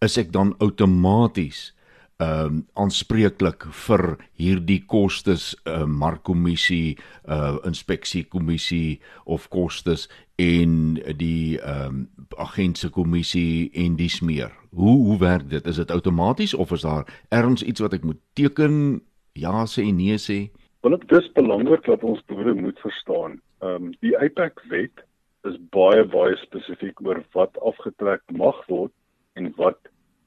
is 0.00 0.18
ek 0.18 0.30
dan 0.30 0.54
outomaties 0.60 1.72
ehm 2.16 2.46
um, 2.46 2.60
aanspreeklik 2.80 3.66
vir 3.86 4.16
hierdie 4.40 4.80
kostes 4.88 5.50
uh, 5.68 5.84
markkommissie, 5.84 6.96
uh, 7.28 7.58
inspeksiekommissie 7.68 9.00
of 9.24 9.48
kostes 9.52 10.06
en 10.40 10.96
die 11.20 11.58
ehm 11.60 11.88
um, 11.88 12.06
agentse 12.40 12.88
kommissie 12.90 13.70
en 13.74 13.96
dis 13.96 14.20
meer. 14.20 14.52
Hoe 14.72 14.96
hoe 15.08 15.18
werk 15.18 15.50
dit? 15.50 15.66
Is 15.66 15.76
dit 15.76 15.90
outomaties 15.90 16.54
of 16.54 16.72
is 16.72 16.82
daar 16.88 17.04
erns 17.28 17.62
iets 17.62 17.80
wat 17.80 17.92
ek 17.92 18.04
moet 18.04 18.20
teken? 18.32 19.02
Ja 19.32 19.66
sê 19.68 19.84
en 19.84 19.96
nee 20.00 20.16
sê. 20.16 20.38
Want 20.80 21.00
dit 21.00 21.18
is 21.18 21.28
belangrik 21.32 21.84
dat 21.84 22.04
ons 22.04 22.24
boere 22.32 22.54
moet 22.54 22.80
verstaan. 22.80 23.40
Ehm 23.60 23.90
um, 23.90 23.92
die 24.00 24.16
IPAC 24.16 24.64
wet 24.72 25.04
is 25.44 25.60
baie 25.70 26.04
baie 26.04 26.36
spesifiek 26.46 27.00
oor 27.04 27.20
wat 27.36 27.60
afgetrek 27.60 28.24
mag 28.32 28.56
word 28.72 28.92
en 29.36 29.52
wat 29.60 29.78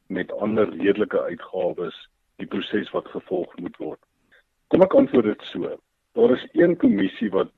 met 0.10 0.32
ander 0.32 0.70
redelike 0.70 1.22
uitgawes 1.22 1.98
die 2.42 2.48
proses 2.48 2.90
wat 2.96 3.08
gevolg 3.14 3.56
moet 3.62 3.78
word. 3.78 4.00
Kom 4.74 4.82
ek 4.86 4.96
antwoord 4.98 5.30
dit 5.32 5.44
so. 5.52 5.76
Daar 6.18 6.34
is 6.36 6.46
een 6.58 6.76
kommissie 6.82 7.30
wat 7.34 7.52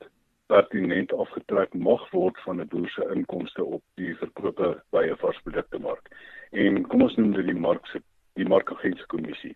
pertinent 0.52 1.14
afgetrek 1.14 1.74
mag 1.74 2.04
word 2.12 2.40
van 2.46 2.60
'n 2.60 2.68
boer 2.68 2.90
se 2.90 3.08
inkomste 3.16 3.64
op 3.64 3.84
die 3.96 4.16
verkope 4.16 4.70
by 4.92 5.04
'n 5.08 5.22
varsprodukte 5.24 5.80
mark. 5.80 6.12
En 6.52 6.84
kom 6.88 7.02
ons 7.02 7.16
noem 7.16 7.32
dit 7.32 7.46
die 7.46 7.62
mark 7.68 7.86
se 7.88 8.02
die 8.34 8.48
markagentse 8.48 9.06
kommissie. 9.08 9.56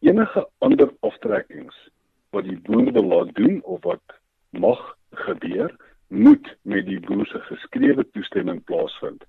Enige 0.00 0.46
ander 0.58 0.90
aftrekkings 1.00 1.76
wat 2.30 2.44
die 2.44 2.60
boer 2.66 2.92
wil 2.92 3.04
laat 3.04 3.34
doen 3.34 3.62
of 3.62 3.82
wat 3.82 4.18
mag 4.50 4.96
gebeur, 5.10 5.76
moet 6.08 6.56
met 6.62 6.86
die 6.86 7.00
boer 7.00 7.26
se 7.26 7.40
geskrewe 7.40 8.10
toestemming 8.10 8.64
plaasvind. 8.64 9.24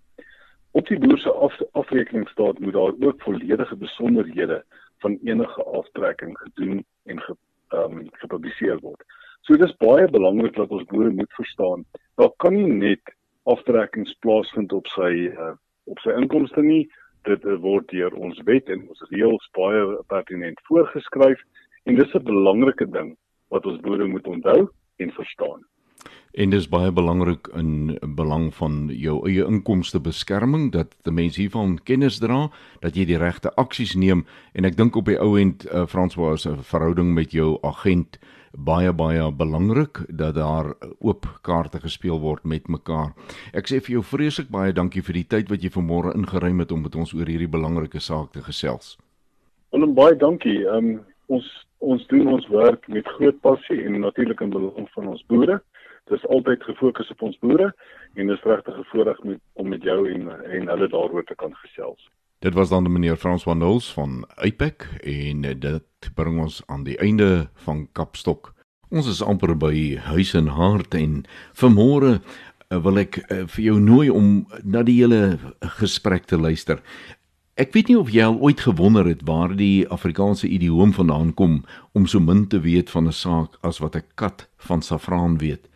Op 0.75 0.88
die 0.88 0.98
boer 1.00 1.17
se 1.17 1.32
af, 1.32 1.55
afrekeningsstaat 1.72 2.60
moet 2.60 2.74
daar 2.74 2.94
ook 3.00 3.22
volledige 3.22 3.75
besonderhede 3.75 4.63
van 4.98 5.20
enige 5.24 5.63
aftrekking 5.63 6.38
gedoen 6.38 6.86
en 7.03 7.22
ge, 7.22 7.36
um, 7.70 8.08
gepubliseer 8.12 8.79
word. 8.79 9.03
So 9.41 9.55
dis 9.58 9.75
baie 9.79 10.10
belangrik 10.12 10.55
dat 10.55 10.74
ons 10.75 10.84
boere 10.89 11.13
moet 11.15 11.32
verstaan. 11.38 11.86
Daar 12.20 12.34
kan 12.44 12.53
nie 12.53 12.74
net 12.74 13.13
aftrekkings 13.44 14.17
plaasvind 14.20 14.74
op 14.75 14.88
sy 14.98 15.12
uh, 15.32 15.53
op 15.86 16.01
sy 16.03 16.12
inkomste 16.20 16.63
nie. 16.65 16.84
Dit 17.29 17.46
uh, 17.46 17.55
word 17.63 17.88
deur 17.94 18.17
ons 18.20 18.41
wet 18.50 18.67
en 18.74 18.84
ons 18.89 19.05
reëls 19.13 19.48
baie 19.55 19.86
pertinent 20.12 20.60
voorgeskryf 20.67 21.39
en 21.86 21.96
dis 21.96 22.15
'n 22.20 22.27
belangrike 22.27 22.89
ding 22.98 23.15
wat 23.48 23.65
ons 23.65 23.79
boere 23.88 24.12
moet 24.12 24.27
onthou 24.27 24.67
en 24.98 25.15
verstaan. 25.22 25.63
En 26.36 26.51
dis 26.51 26.65
baie 26.68 26.92
belangrik 26.92 27.48
in 27.56 27.96
belang 28.15 28.50
van 28.58 28.89
jou 28.92 29.22
eie 29.24 29.46
inkomste 29.48 30.01
beskerming 30.04 30.65
dat 30.74 30.92
die 31.08 31.13
mens 31.15 31.38
hiervan 31.39 31.77
kennis 31.88 32.18
dra, 32.20 32.50
dat 32.84 32.98
jy 33.00 33.06
die 33.08 33.20
regte 33.22 33.54
aksies 33.56 33.94
neem 33.96 34.25
en 34.51 34.68
ek 34.68 34.75
dink 34.75 34.98
op 35.00 35.08
die 35.08 35.15
ou 35.15 35.38
end 35.39 35.63
uh, 35.70 35.86
François 35.88 36.36
se 36.44 36.51
verhouding 36.60 37.13
met 37.15 37.32
jou 37.32 37.54
agent 37.63 38.20
baie 38.51 38.92
baie 38.92 39.30
belangrik 39.32 40.01
dat 40.10 40.36
daar 40.36 40.74
oop 41.00 41.24
kaarte 41.48 41.80
gespeel 41.80 42.20
word 42.20 42.44
met 42.44 42.68
mekaar. 42.68 43.13
Ek 43.56 43.72
sê 43.72 43.80
vir 43.80 43.98
jou 43.98 44.04
vreeslik 44.04 44.51
baie 44.51 44.75
dankie 44.75 45.04
vir 45.08 45.22
die 45.22 45.27
tyd 45.36 45.54
wat 45.54 45.63
jy 45.63 45.72
vanmôre 45.72 46.12
ingeruim 46.20 46.60
het 46.65 46.74
om 46.75 46.84
met 46.84 46.98
ons 47.00 47.15
oor 47.15 47.32
hierdie 47.32 47.51
belangrike 47.51 48.04
saak 48.04 48.34
te 48.36 48.44
gesels. 48.44 48.98
Willem 49.72 49.96
baie 49.96 50.20
dankie. 50.20 50.65
Um, 50.68 51.00
ons 51.32 51.48
ons 51.80 52.04
doen 52.12 52.27
ons 52.34 52.51
werk 52.51 52.84
met 52.92 53.08
groot 53.15 53.39
passie 53.39 53.80
en 53.88 54.01
natuurlik 54.04 54.44
in 54.44 54.51
belang 54.51 54.92
van 54.98 55.13
ons 55.15 55.24
boere 55.32 55.62
dis 56.12 56.27
altyd 56.27 56.63
gefokus 56.63 57.09
op 57.09 57.21
ons 57.21 57.39
boere 57.39 57.71
en 58.15 58.27
dis 58.27 58.43
regtig 58.43 58.77
'n 58.77 58.89
voorreg 58.91 59.19
om 59.53 59.67
met 59.69 59.83
jou 59.83 60.12
en 60.12 60.29
en 60.29 60.67
hulle 60.67 60.88
daaroor 60.88 61.24
te 61.24 61.35
kan 61.35 61.55
gesels. 61.55 62.09
Dit 62.39 62.53
was 62.53 62.69
dan 62.69 62.91
meneer 62.91 63.15
Frans 63.15 63.43
van 63.43 63.57
Nulls 63.57 63.93
van 63.93 64.25
Apex 64.35 64.85
en 65.01 65.41
dit 65.41 66.12
bring 66.15 66.39
ons 66.39 66.63
aan 66.65 66.83
die 66.83 66.97
einde 66.97 67.50
van 67.53 67.88
Kapstok. 67.91 68.53
Ons 68.89 69.07
is 69.07 69.24
amper 69.24 69.55
by 69.57 69.95
Huis 69.97 70.33
en 70.33 70.47
Hart 70.47 70.93
en 70.93 71.24
vanmôre 71.53 72.19
uh, 72.71 72.77
wil 72.77 72.97
ek 72.97 73.17
uh, 73.17 73.43
vir 73.47 73.63
jou 73.63 73.79
nooi 73.79 74.09
om 74.09 74.45
na 74.63 74.83
die 74.83 75.00
hele 75.01 75.38
gesprek 75.79 76.25
te 76.29 76.38
luister. 76.38 76.81
Ek 77.55 77.71
weet 77.74 77.88
nie 77.88 77.97
of 77.97 78.12
jy 78.12 78.24
al 78.27 78.38
ooit 78.43 78.59
gewonder 78.67 79.07
het 79.07 79.24
waar 79.24 79.55
die 79.55 79.88
Afrikaanse 79.88 80.47
idioom 80.47 80.93
vandaan 80.93 81.33
kom 81.33 81.63
om 81.95 82.05
so 82.07 82.19
min 82.19 82.47
te 82.51 82.59
weet 82.59 82.91
van 82.91 83.07
'n 83.07 83.15
saak 83.15 83.55
as 83.63 83.79
wat 83.79 83.95
'n 83.95 84.03
kat 84.15 84.50
van 84.57 84.81
saffraan 84.81 85.38
weet. 85.38 85.69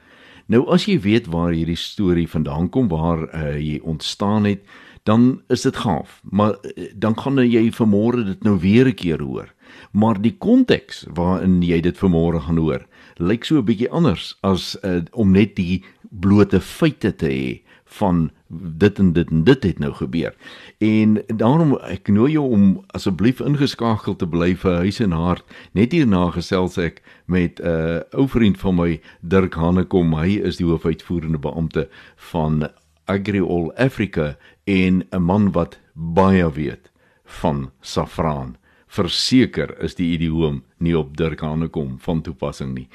Nou 0.50 0.64
as 0.74 0.88
jy 0.90 0.98
weet 1.04 1.28
waar 1.30 1.54
hierdie 1.54 1.78
storie 1.78 2.26
vandaan 2.30 2.72
kom, 2.74 2.88
waar 2.90 3.28
uh, 3.30 3.58
jy 3.62 3.78
ontstaan 3.86 4.48
het, 4.50 4.64
dan 5.06 5.42
is 5.54 5.62
dit 5.62 5.78
gaaf. 5.78 6.20
Maar 6.26 6.58
uh, 6.66 6.90
dan 6.98 7.14
gaan 7.18 7.38
jy 7.46 7.68
vanmôre 7.78 8.26
dit 8.26 8.44
nou 8.44 8.58
weer 8.60 8.90
'n 8.90 8.98
keer 8.98 9.22
hoor. 9.22 9.54
Maar 9.94 10.22
die 10.22 10.34
konteks 10.38 11.06
waarin 11.14 11.62
jy 11.62 11.82
dit 11.82 11.98
vanmôre 11.98 12.42
gaan 12.42 12.58
hoor, 12.58 12.82
lyk 13.18 13.46
so 13.46 13.62
'n 13.62 13.66
bietjie 13.66 13.92
anders 13.92 14.38
as 14.42 14.78
uh, 14.82 15.06
om 15.14 15.32
net 15.32 15.56
die 15.56 15.84
blote 16.10 16.60
feite 16.60 17.14
te 17.16 17.30
hê 17.30 17.62
van 17.90 18.30
dit 18.48 19.00
en 19.00 19.14
dit 19.14 19.30
en 19.30 19.44
dit 19.44 19.64
het 19.64 19.80
nou 19.80 19.94
gebeur. 19.94 20.36
En 20.78 21.22
daarom 21.28 21.76
ek 21.90 22.08
nooi 22.14 22.32
jou 22.32 22.46
om 22.54 22.68
asseblief 22.98 23.42
ingeskakel 23.42 24.16
te 24.16 24.28
bly 24.30 24.54
vir 24.62 24.76
Huis 24.86 25.00
en 25.06 25.16
Hart. 25.18 25.46
Net 25.74 25.94
hierna 25.96 26.30
gesels 26.36 26.78
ek 26.78 27.02
met 27.26 27.60
'n 27.60 27.66
uh, 27.66 28.02
ou 28.14 28.28
vriend 28.28 28.58
van 28.58 28.76
my 28.76 29.02
Dirk 29.22 29.54
Hanekom. 29.54 30.14
Hy 30.14 30.40
is 30.44 30.58
die 30.58 30.66
hoofuitvoerende 30.66 31.42
beampte 31.42 31.90
van 32.32 32.70
Agri 33.06 33.42
All 33.42 33.72
Africa 33.76 34.38
en 34.64 35.04
'n 35.12 35.22
man 35.22 35.52
wat 35.52 35.80
baie 35.94 36.52
weet 36.52 36.92
van 37.26 37.72
saffraan. 37.82 38.58
Verseker 38.88 39.82
is 39.82 39.96
die 39.96 40.14
idioom 40.14 40.64
nie 40.78 40.98
op 40.98 41.18
Dirk 41.18 41.40
Hanekom 41.40 42.00
van 42.00 42.22
toepassing 42.22 42.74
nie. 42.74 42.88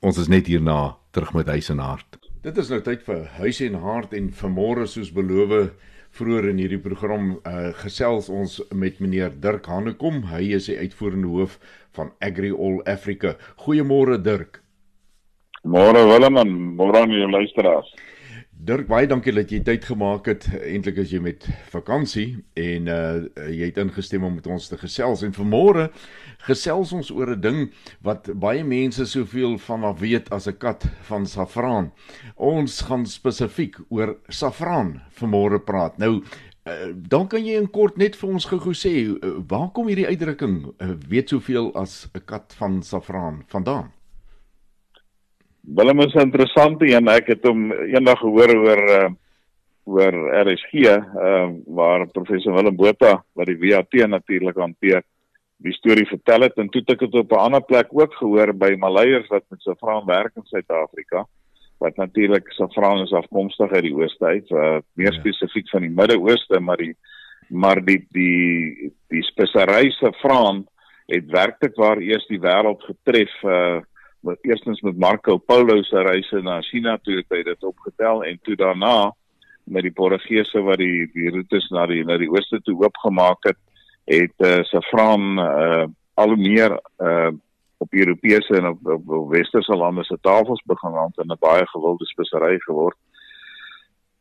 Ons 0.00 0.18
is 0.18 0.28
net 0.28 0.46
hierna 0.46 0.96
terug 1.10 1.32
met 1.32 1.46
Huis 1.46 1.68
en 1.68 1.78
Hart. 1.78 2.21
Dit 2.42 2.56
is 2.58 2.72
nou 2.72 2.80
tyd 2.82 3.04
vir 3.06 3.20
huis 3.36 3.60
en 3.62 3.76
hart 3.84 4.14
en 4.18 4.24
vanmôre 4.34 4.88
soos 4.90 5.12
beloof 5.14 5.52
vroeër 6.18 6.48
in 6.50 6.58
hierdie 6.58 6.80
program 6.82 7.28
uh, 7.36 7.68
gesels 7.78 8.26
ons 8.34 8.56
met 8.74 8.98
meneer 8.98 9.36
Dirk 9.44 9.68
Hanekom. 9.70 10.24
Hy 10.26 10.48
is 10.56 10.66
die 10.66 10.74
uitvoerende 10.80 11.30
hoof 11.30 11.54
van 11.94 12.10
Agri 12.18 12.50
All 12.50 12.80
Africa. 12.90 13.36
Goeiemôre 13.62 14.18
Dirk. 14.18 14.58
Môre 15.62 16.02
Willem 16.10 16.40
en 16.42 16.50
môre 16.80 17.04
aan 17.04 17.14
die 17.14 17.30
luisteraars. 17.30 17.94
Dirk, 18.62 18.84
baie 18.86 19.08
dankie 19.10 19.32
dat 19.34 19.50
jy 19.50 19.58
tyd 19.66 19.82
gemaak 19.88 20.28
het. 20.30 20.44
Eintlik 20.54 21.00
as 21.02 21.10
jy 21.10 21.18
met 21.18 21.42
vakansie 21.72 22.44
en 22.54 22.86
uh 22.86 23.46
jy 23.50 23.72
het 23.72 23.78
ingestem 23.82 24.22
om 24.22 24.36
met 24.38 24.44
ons 24.46 24.68
te 24.70 24.76
gesels 24.78 25.24
en 25.26 25.32
vanmôre 25.34 25.88
gesels 26.46 26.92
ons 26.94 27.10
oor 27.10 27.32
'n 27.34 27.40
ding 27.42 27.58
wat 28.06 28.30
baie 28.30 28.62
mense 28.62 29.02
soveel 29.10 29.56
van 29.66 29.82
af 29.82 29.98
weet 29.98 30.30
as 30.30 30.46
'n 30.46 30.58
kat 30.62 30.86
van 31.10 31.26
saffraan. 31.26 31.90
Ons 32.36 32.86
gaan 32.86 33.04
spesifiek 33.06 33.80
oor 33.88 34.14
saffraan 34.28 35.02
vanmôre 35.18 35.58
praat. 35.58 35.98
Nou 35.98 36.22
uh, 36.22 36.94
dan 36.94 37.26
kan 37.26 37.44
jy 37.44 37.58
in 37.58 37.70
kort 37.70 37.96
net 37.96 38.14
vir 38.14 38.30
ons 38.30 38.46
gou-gou 38.46 38.74
sê 38.74 39.10
uh, 39.10 39.42
waar 39.48 39.72
kom 39.72 39.88
hierdie 39.88 40.06
uitdrukking 40.06 40.70
uh, 40.78 40.94
weet 41.08 41.34
soveel 41.34 41.74
as 41.74 42.06
'n 42.14 42.22
kat 42.24 42.54
van 42.54 42.82
saffraan 42.82 43.42
vandaan? 43.48 43.90
Willem 45.62 46.00
is 46.00 46.14
'n 46.14 46.20
interessante 46.20 46.86
een. 46.86 47.08
Ek 47.08 47.26
het 47.26 47.46
hom 47.46 47.72
eendag 47.72 48.18
gehoor 48.18 48.50
oor 48.54 48.82
uh, 48.90 49.10
oor 49.84 50.14
RSG, 50.46 50.72
uh, 50.74 51.50
waar 51.66 52.06
professor 52.10 52.54
Willem 52.54 52.76
Botha 52.76 53.24
wat 53.32 53.46
die 53.46 53.58
WAT 53.58 53.92
natuurlik 54.08 54.56
hanteer, 54.56 55.02
die 55.56 55.72
storie 55.72 56.06
vertel 56.06 56.40
het 56.40 56.58
en 56.58 56.68
toe 56.68 56.80
het 56.80 56.90
ek 56.90 56.98
dit 56.98 57.14
op 57.14 57.32
'n 57.32 57.44
ander 57.46 57.62
plek 57.62 57.88
ook 57.90 58.14
gehoor 58.14 58.52
by 58.54 58.74
Maleiers 58.78 59.28
wat 59.28 59.44
met 59.48 59.62
saffraan 59.62 60.06
werk 60.06 60.32
in 60.36 60.44
Suid-Afrika 60.44 61.26
wat 61.78 61.96
natuurlik 61.96 62.52
saffraan 62.52 63.02
is 63.02 63.12
afkomstig 63.12 63.72
uit 63.72 63.82
die 63.82 63.94
ooste 63.94 64.24
uit, 64.24 64.50
uh, 64.50 64.78
meer 64.94 65.12
ja. 65.12 65.18
spesifiek 65.18 65.68
van 65.70 65.80
die 65.80 65.90
Midde-Ooste, 65.90 66.60
maar 66.60 66.76
die 66.76 66.96
maar 67.48 67.84
die 67.84 68.06
die 68.10 68.92
die 69.08 69.22
spesery 69.22 69.90
saffraan 69.90 70.66
het 71.06 71.26
werklik 71.30 71.74
waar 71.76 71.98
eers 71.98 72.26
die 72.26 72.40
wêreld 72.40 72.82
getref 72.82 73.42
uh 73.42 73.80
met 74.22 74.38
eerstens 74.46 74.80
met 74.80 74.98
Marco 74.98 75.36
Polo 75.38 75.82
se 75.82 76.02
reise 76.02 76.42
na 76.42 76.60
China 76.60 76.98
toe 77.02 77.16
het 77.20 77.34
hy 77.34 77.42
dit 77.42 77.64
opgetel 77.64 78.24
en 78.24 78.38
toe 78.42 78.56
daarna 78.56 79.12
met 79.64 79.82
die 79.82 79.94
Portugese 79.94 80.62
wat 80.62 80.78
die 80.78 81.08
die 81.14 81.30
roetes 81.30 81.68
na 81.74 81.86
die 81.90 82.04
na 82.06 82.18
die 82.18 82.30
ooste 82.30 82.60
toe 82.62 82.76
oopgemaak 82.84 83.50
het 83.50 83.58
het 84.10 84.46
uh, 84.46 84.62
Safran 84.66 85.38
uh, 85.38 85.84
al 86.14 86.34
meer 86.36 86.74
uh, 86.98 87.30
op 87.82 87.92
Europese 87.92 88.56
en 88.58 88.66
op, 88.66 88.86
op, 88.86 89.08
op 89.08 89.30
westerse 89.30 89.76
lande 89.76 90.04
se 90.04 90.18
tafels 90.20 90.62
begin 90.66 90.90
land 90.90 91.18
en 91.18 91.30
'n 91.30 91.38
baie 91.38 91.66
gewilde 91.66 92.06
spesery 92.06 92.58
geword. 92.58 92.98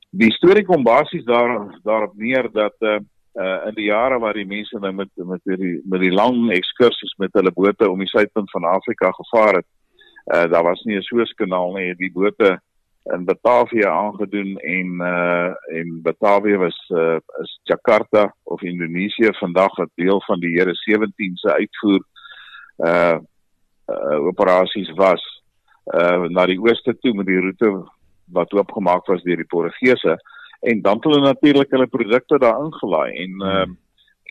Die 0.10 0.32
storie 0.32 0.66
kom 0.66 0.84
basies 0.84 1.24
daar 1.24 1.80
daarop 1.84 2.14
neer 2.16 2.50
dat 2.52 2.76
uh, 2.80 3.00
uh 3.34 3.68
in 3.68 3.76
die 3.76 3.86
jare 3.86 4.20
waar 4.20 4.34
die 4.34 4.46
mense 4.46 4.80
nou 4.80 4.94
met 4.94 5.10
met 5.16 5.42
die 5.44 5.82
met 5.84 6.02
die 6.02 6.12
lang 6.12 6.52
ekskursies 6.52 7.14
met 7.18 7.34
hulle 7.34 7.52
bote 7.52 7.90
om 7.90 8.00
die 8.00 8.08
suidpunt 8.08 8.52
van 8.52 8.64
Afrika 8.64 9.12
gevaar 9.12 9.54
het, 9.56 9.68
uh 10.26 10.52
daar 10.52 10.64
was 10.64 10.84
nie 10.84 10.98
'n 10.98 11.02
Suezkanaal 11.02 11.74
nie, 11.74 11.96
die 11.96 12.12
bote 12.12 12.62
in 13.04 13.26
Batavia 13.26 13.90
aangedoen 13.90 14.58
en 14.58 15.02
uh 15.02 15.54
en 15.78 16.02
Batavia 16.02 16.58
was 16.58 16.90
uh 16.90 17.18
is 17.42 17.60
Jakarta 17.64 18.36
of 18.44 18.62
Indonesië. 18.62 19.34
Vandag 19.34 19.78
'n 19.78 19.92
deel 19.96 20.22
van 20.22 20.40
die 20.40 20.54
Here 20.58 20.76
17 20.76 21.36
se 21.36 21.54
uitvoer 21.54 22.04
uh, 22.78 23.18
uh 23.88 24.20
operasies 24.26 24.92
was 24.96 25.44
uh 25.86 26.28
na 26.30 26.46
die 26.46 26.62
ooste 26.62 26.98
toe 27.00 27.14
met 27.14 27.26
die 27.26 27.40
roete 27.40 27.90
wat 28.26 28.54
oopgemaak 28.54 29.06
was 29.06 29.24
deur 29.24 29.36
die 29.36 29.46
Portugese. 29.46 30.18
En 30.60 30.82
dan 30.82 30.96
het 30.96 31.04
hulle 31.04 31.22
natuurlik 31.22 31.72
hulle 31.72 31.88
produkte 31.88 32.38
daar 32.38 32.64
ingelaai 32.66 33.12
en 33.16 33.42
uh 33.42 33.66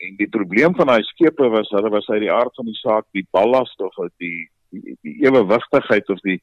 en 0.01 0.15
die 0.17 0.29
probleem 0.29 0.75
van 0.75 0.87
daai 0.87 1.03
skepe 1.03 1.49
was 1.49 1.69
hulle 1.69 1.89
was 1.89 2.07
uit 2.09 2.21
die 2.21 2.31
aard 2.31 2.55
van 2.55 2.65
die 2.65 2.79
saak 2.79 3.05
die 3.11 3.27
ballast 3.31 3.81
of 3.81 3.93
die 4.17 4.49
die, 4.71 4.97
die 5.01 5.15
ewewigtigheid 5.25 6.09
of 6.09 6.19
die 6.25 6.39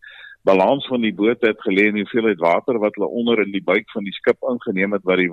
balans 0.47 0.87
van 0.87 1.03
die 1.05 1.15
boot 1.15 1.43
het 1.45 1.61
gelê 1.67 1.89
in 1.91 2.01
hoeveelheid 2.03 2.41
water 2.41 2.79
wat 2.79 2.95
hulle 2.97 3.09
onder 3.21 3.43
in 3.43 3.53
die 3.53 3.65
buik 3.65 3.89
van 3.95 4.07
die 4.07 4.15
skip 4.17 4.45
ingeneem 4.51 4.97
het 4.97 5.07
wat 5.09 5.23
die 5.23 5.31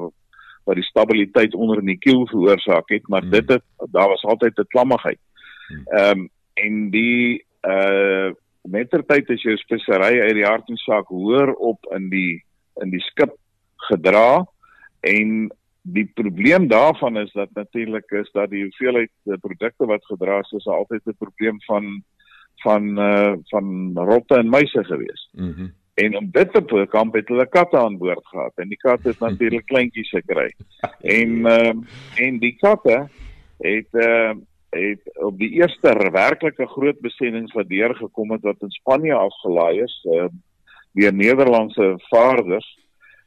wat 0.65 0.79
die 0.79 0.87
stabiliteit 0.87 1.53
onder 1.53 1.83
in 1.83 1.91
die 1.93 2.01
kiel 2.01 2.25
veroorsaak 2.31 2.89
het 2.89 3.05
maar 3.07 3.21
hmm. 3.21 3.35
dit 3.37 3.53
het 3.53 3.91
daar 3.93 4.09
was 4.09 4.23
altyd 4.23 4.57
'n 4.57 4.71
klammigheid. 4.73 5.19
Hmm. 5.67 5.83
Ehm 5.85 6.19
um, 6.19 6.29
en 6.55 6.89
die 6.89 7.45
uh 7.67 8.31
mettertyd 8.65 9.29
as 9.29 9.43
jou 9.45 9.55
spesery 9.61 10.21
uit 10.21 10.33
die 10.33 10.45
hart 10.45 10.69
en 10.69 10.77
saak 10.81 11.07
hoor 11.13 11.53
op 11.53 11.85
in 11.93 12.09
die 12.09 12.43
in 12.81 12.89
die 12.89 13.03
skip 13.11 13.35
gedra 13.89 14.45
en 15.05 15.51
die 15.81 16.05
probleem 16.17 16.67
daarvan 16.67 17.17
is 17.17 17.31
dat 17.33 17.49
natuurlik 17.53 18.11
is 18.11 18.31
dat 18.33 18.49
die 18.49 18.63
hoeveelheid 18.63 19.11
produkte 19.41 19.85
wat 19.85 20.05
gedra 20.05 20.39
is 20.39 20.51
is 20.51 20.67
altyd 20.67 21.01
'n 21.05 21.17
probleem 21.19 21.61
van 21.67 22.03
van 22.65 22.91
uh 22.99 23.33
van 23.53 23.67
rotte 24.09 24.37
en 24.41 24.49
muise 24.49 24.83
gewees. 24.91 25.29
Mhm. 25.33 25.49
Mm 25.61 25.73
en 25.95 26.17
om 26.17 26.25
dit 26.31 26.49
te 26.51 26.59
voorkom 26.67 27.13
het 27.15 27.29
hulle 27.31 27.45
katte 27.47 27.77
aan 27.79 27.93
boord 27.97 28.25
gehad 28.27 28.57
en 28.59 28.67
die 28.67 28.79
katte 28.81 29.13
het 29.13 29.19
natuurlik 29.23 29.63
kleintjies 29.65 30.09
gekry. 30.11 30.49
en 31.19 31.37
uh 31.51 31.71
en 32.25 32.39
die 32.41 32.55
katte 32.59 32.97
het 33.63 34.03
uh 34.07 34.33
het 34.75 35.23
op 35.23 35.37
die 35.39 35.53
eerste 35.61 35.93
werklike 36.11 36.67
groot 36.67 36.99
besendings 36.99 37.53
wat 37.55 37.69
deurgekom 37.71 38.33
het 38.35 38.43
wat 38.43 38.65
in 38.67 38.75
Spanje 38.75 39.13
afgelaai 39.15 39.83
is 39.85 39.95
uh 40.17 40.27
deur 40.99 41.13
Nederlandse 41.13 41.93
vaarders 42.09 42.67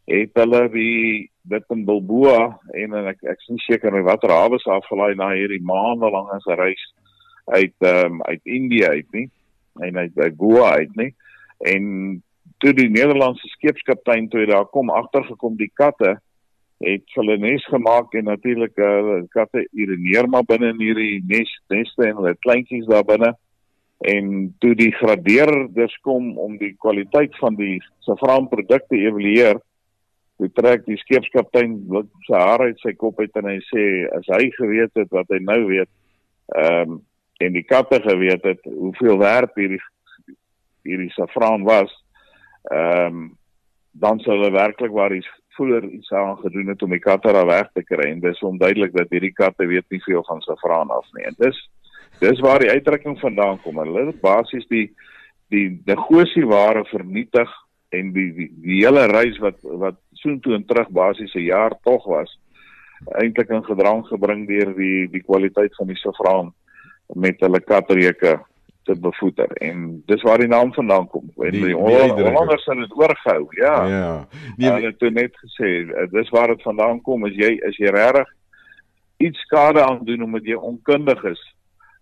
het 0.08 0.36
hulle 0.40 0.62
die 0.72 1.30
dit 1.48 1.72
in 1.72 1.84
Bilboa 1.88 2.58
en, 2.76 2.94
ek 3.12 3.22
ek 3.32 3.40
is 3.40 3.50
nie 3.52 3.64
seker 3.64 3.92
nie 3.92 4.04
watter 4.04 4.32
hawe 4.32 4.60
se 4.60 4.70
afgelaai 4.72 5.14
na 5.16 5.32
hierdie 5.36 5.62
maande 5.64 6.10
lange 6.12 6.56
reis 6.60 6.84
uit 7.54 7.74
ehm 7.78 8.18
um, 8.18 8.22
uit 8.22 8.40
Indië 8.44 8.84
uit 8.84 9.12
nie 9.12 9.28
en 9.80 9.98
uit 9.98 10.14
by 10.14 10.30
Goa 10.36 10.70
uit 10.82 10.96
nie 10.96 11.12
en 11.72 11.84
toe 12.58 12.72
die 12.74 12.88
Nederlandse 12.90 13.48
skeepskaptein 13.54 14.28
toe 14.28 14.46
daar 14.46 14.66
kom 14.66 14.90
agtergekom 14.90 15.56
die 15.56 15.70
katte 15.74 16.18
het 16.84 17.14
hulle 17.18 17.38
nes 17.42 17.64
gemaak 17.66 18.14
en 18.14 18.28
natuurlik 18.30 18.78
uh, 18.78 19.20
katte 19.34 19.66
urineer 19.72 20.28
maar 20.28 20.46
binne 20.46 20.72
in 20.74 20.82
hierdie 20.82 21.22
nes 21.26 21.54
neste 21.72 22.06
en 22.06 22.20
hulle 22.20 22.34
kleintjies 22.46 22.86
daar 22.90 23.06
binne 23.06 23.34
en 23.98 24.54
toe 24.62 24.74
die 24.78 24.92
gradeerders 24.94 25.96
kom 26.06 26.36
om 26.38 26.54
die 26.58 26.74
kwaliteit 26.78 27.34
van 27.42 27.56
die 27.58 27.78
safraanprodukte 28.06 28.96
evalueer 28.96 29.58
Hy 30.38 30.46
trek 30.54 30.84
die 30.86 30.96
skeepskaptein 31.00 31.72
sy 32.28 32.38
hare 32.38 32.68
uit 32.70 32.78
sy 32.84 32.92
kop 32.98 33.18
uit 33.18 33.34
en 33.40 33.48
hy 33.50 33.56
sê 33.66 33.84
as 34.14 34.28
hy 34.36 34.44
geweet 34.54 34.94
het 35.00 35.10
wat 35.14 35.30
hy 35.34 35.40
nou 35.42 35.64
weet, 35.66 35.90
ehm 36.54 36.94
um, 36.94 37.04
en 37.38 37.52
die 37.54 37.64
katte 37.64 38.00
geweet 38.02 38.42
het 38.42 38.64
hoeveel 38.64 39.18
werd 39.18 39.54
hierdie 39.54 39.82
hierdie 40.82 41.12
safraan 41.12 41.66
was, 41.66 41.92
ehm 42.70 43.06
um, 43.06 43.36
dan 43.98 44.20
sou 44.22 44.36
hulle 44.36 44.50
werklik 44.54 44.92
waar 44.94 45.12
iets 45.14 45.28
voeler 45.56 45.84
iets 45.84 46.12
aan 46.14 46.36
gedoen 46.38 46.68
het 46.70 46.82
om 46.82 46.92
die 46.94 47.02
katte 47.02 47.32
daar 47.34 47.48
weg 47.48 47.70
te 47.74 47.82
kry 47.82 48.10
en 48.10 48.20
dis 48.22 48.42
onduidelik 48.46 48.92
dat 48.94 49.10
hierdie 49.10 49.34
katte 49.34 49.66
weet 49.66 49.86
nie 49.90 50.02
veel 50.04 50.22
van 50.28 50.42
safraan 50.44 50.92
af 50.94 51.06
nie. 51.16 51.24
En 51.26 51.34
dis 51.38 51.58
dis 52.20 52.42
waar 52.44 52.62
die 52.62 52.70
uitdrukking 52.70 53.18
vandaan 53.20 53.58
kom. 53.62 53.80
Hulle 53.82 54.06
het 54.10 54.20
basies 54.22 54.66
die 54.70 54.86
die 55.50 55.80
negosieware 55.88 56.84
vernietig 56.92 57.50
en 57.96 58.12
die 58.12 58.28
die, 58.36 58.48
die 58.62 58.82
hele 58.84 59.06
reis 59.10 59.38
wat 59.42 59.58
wat 59.84 59.98
soontoe 60.22 60.54
en 60.54 60.66
terug 60.68 60.92
basies 61.00 61.34
'n 61.34 61.48
jaar 61.48 61.74
tog 61.82 62.04
was 62.04 62.38
eintlik 63.22 63.50
in 63.50 63.64
gedrang 63.64 64.06
gebring 64.06 64.46
deur 64.48 64.74
die 64.76 65.08
die 65.10 65.22
kwaliteit 65.22 65.74
van 65.76 65.86
die 65.86 66.00
saffraan 66.02 66.52
met 67.14 67.40
hulle 67.40 67.60
katreuke 67.60 68.38
te 68.88 68.94
bevoeder 69.00 69.52
en 69.60 70.02
dis 70.06 70.22
waar 70.22 70.38
die 70.38 70.48
naam 70.48 70.72
vandaan 70.72 71.08
kom. 71.08 71.30
En 71.36 71.50
die, 71.50 71.64
die 71.64 71.74
Hollanders 71.74 72.64
het 72.64 72.78
dit 72.78 72.96
oorgehou. 72.96 73.46
Ja. 73.50 73.86
Ja. 73.86 74.28
Nee, 74.56 74.70
hulle 74.70 74.94
het 74.98 75.14
net 75.14 75.36
gesê 75.44 75.70
dis 76.10 76.28
waar 76.28 76.48
dit 76.54 76.62
vandaan 76.62 77.00
kom 77.00 77.24
as 77.24 77.36
jy 77.36 77.56
is 77.68 77.76
jy 77.76 77.92
regtig 77.92 78.32
iets 79.18 79.40
skade 79.40 79.82
aan 79.82 80.04
doen 80.04 80.22
omdat 80.22 80.44
jy 80.46 80.54
onkundig 80.54 81.24
is 81.24 81.42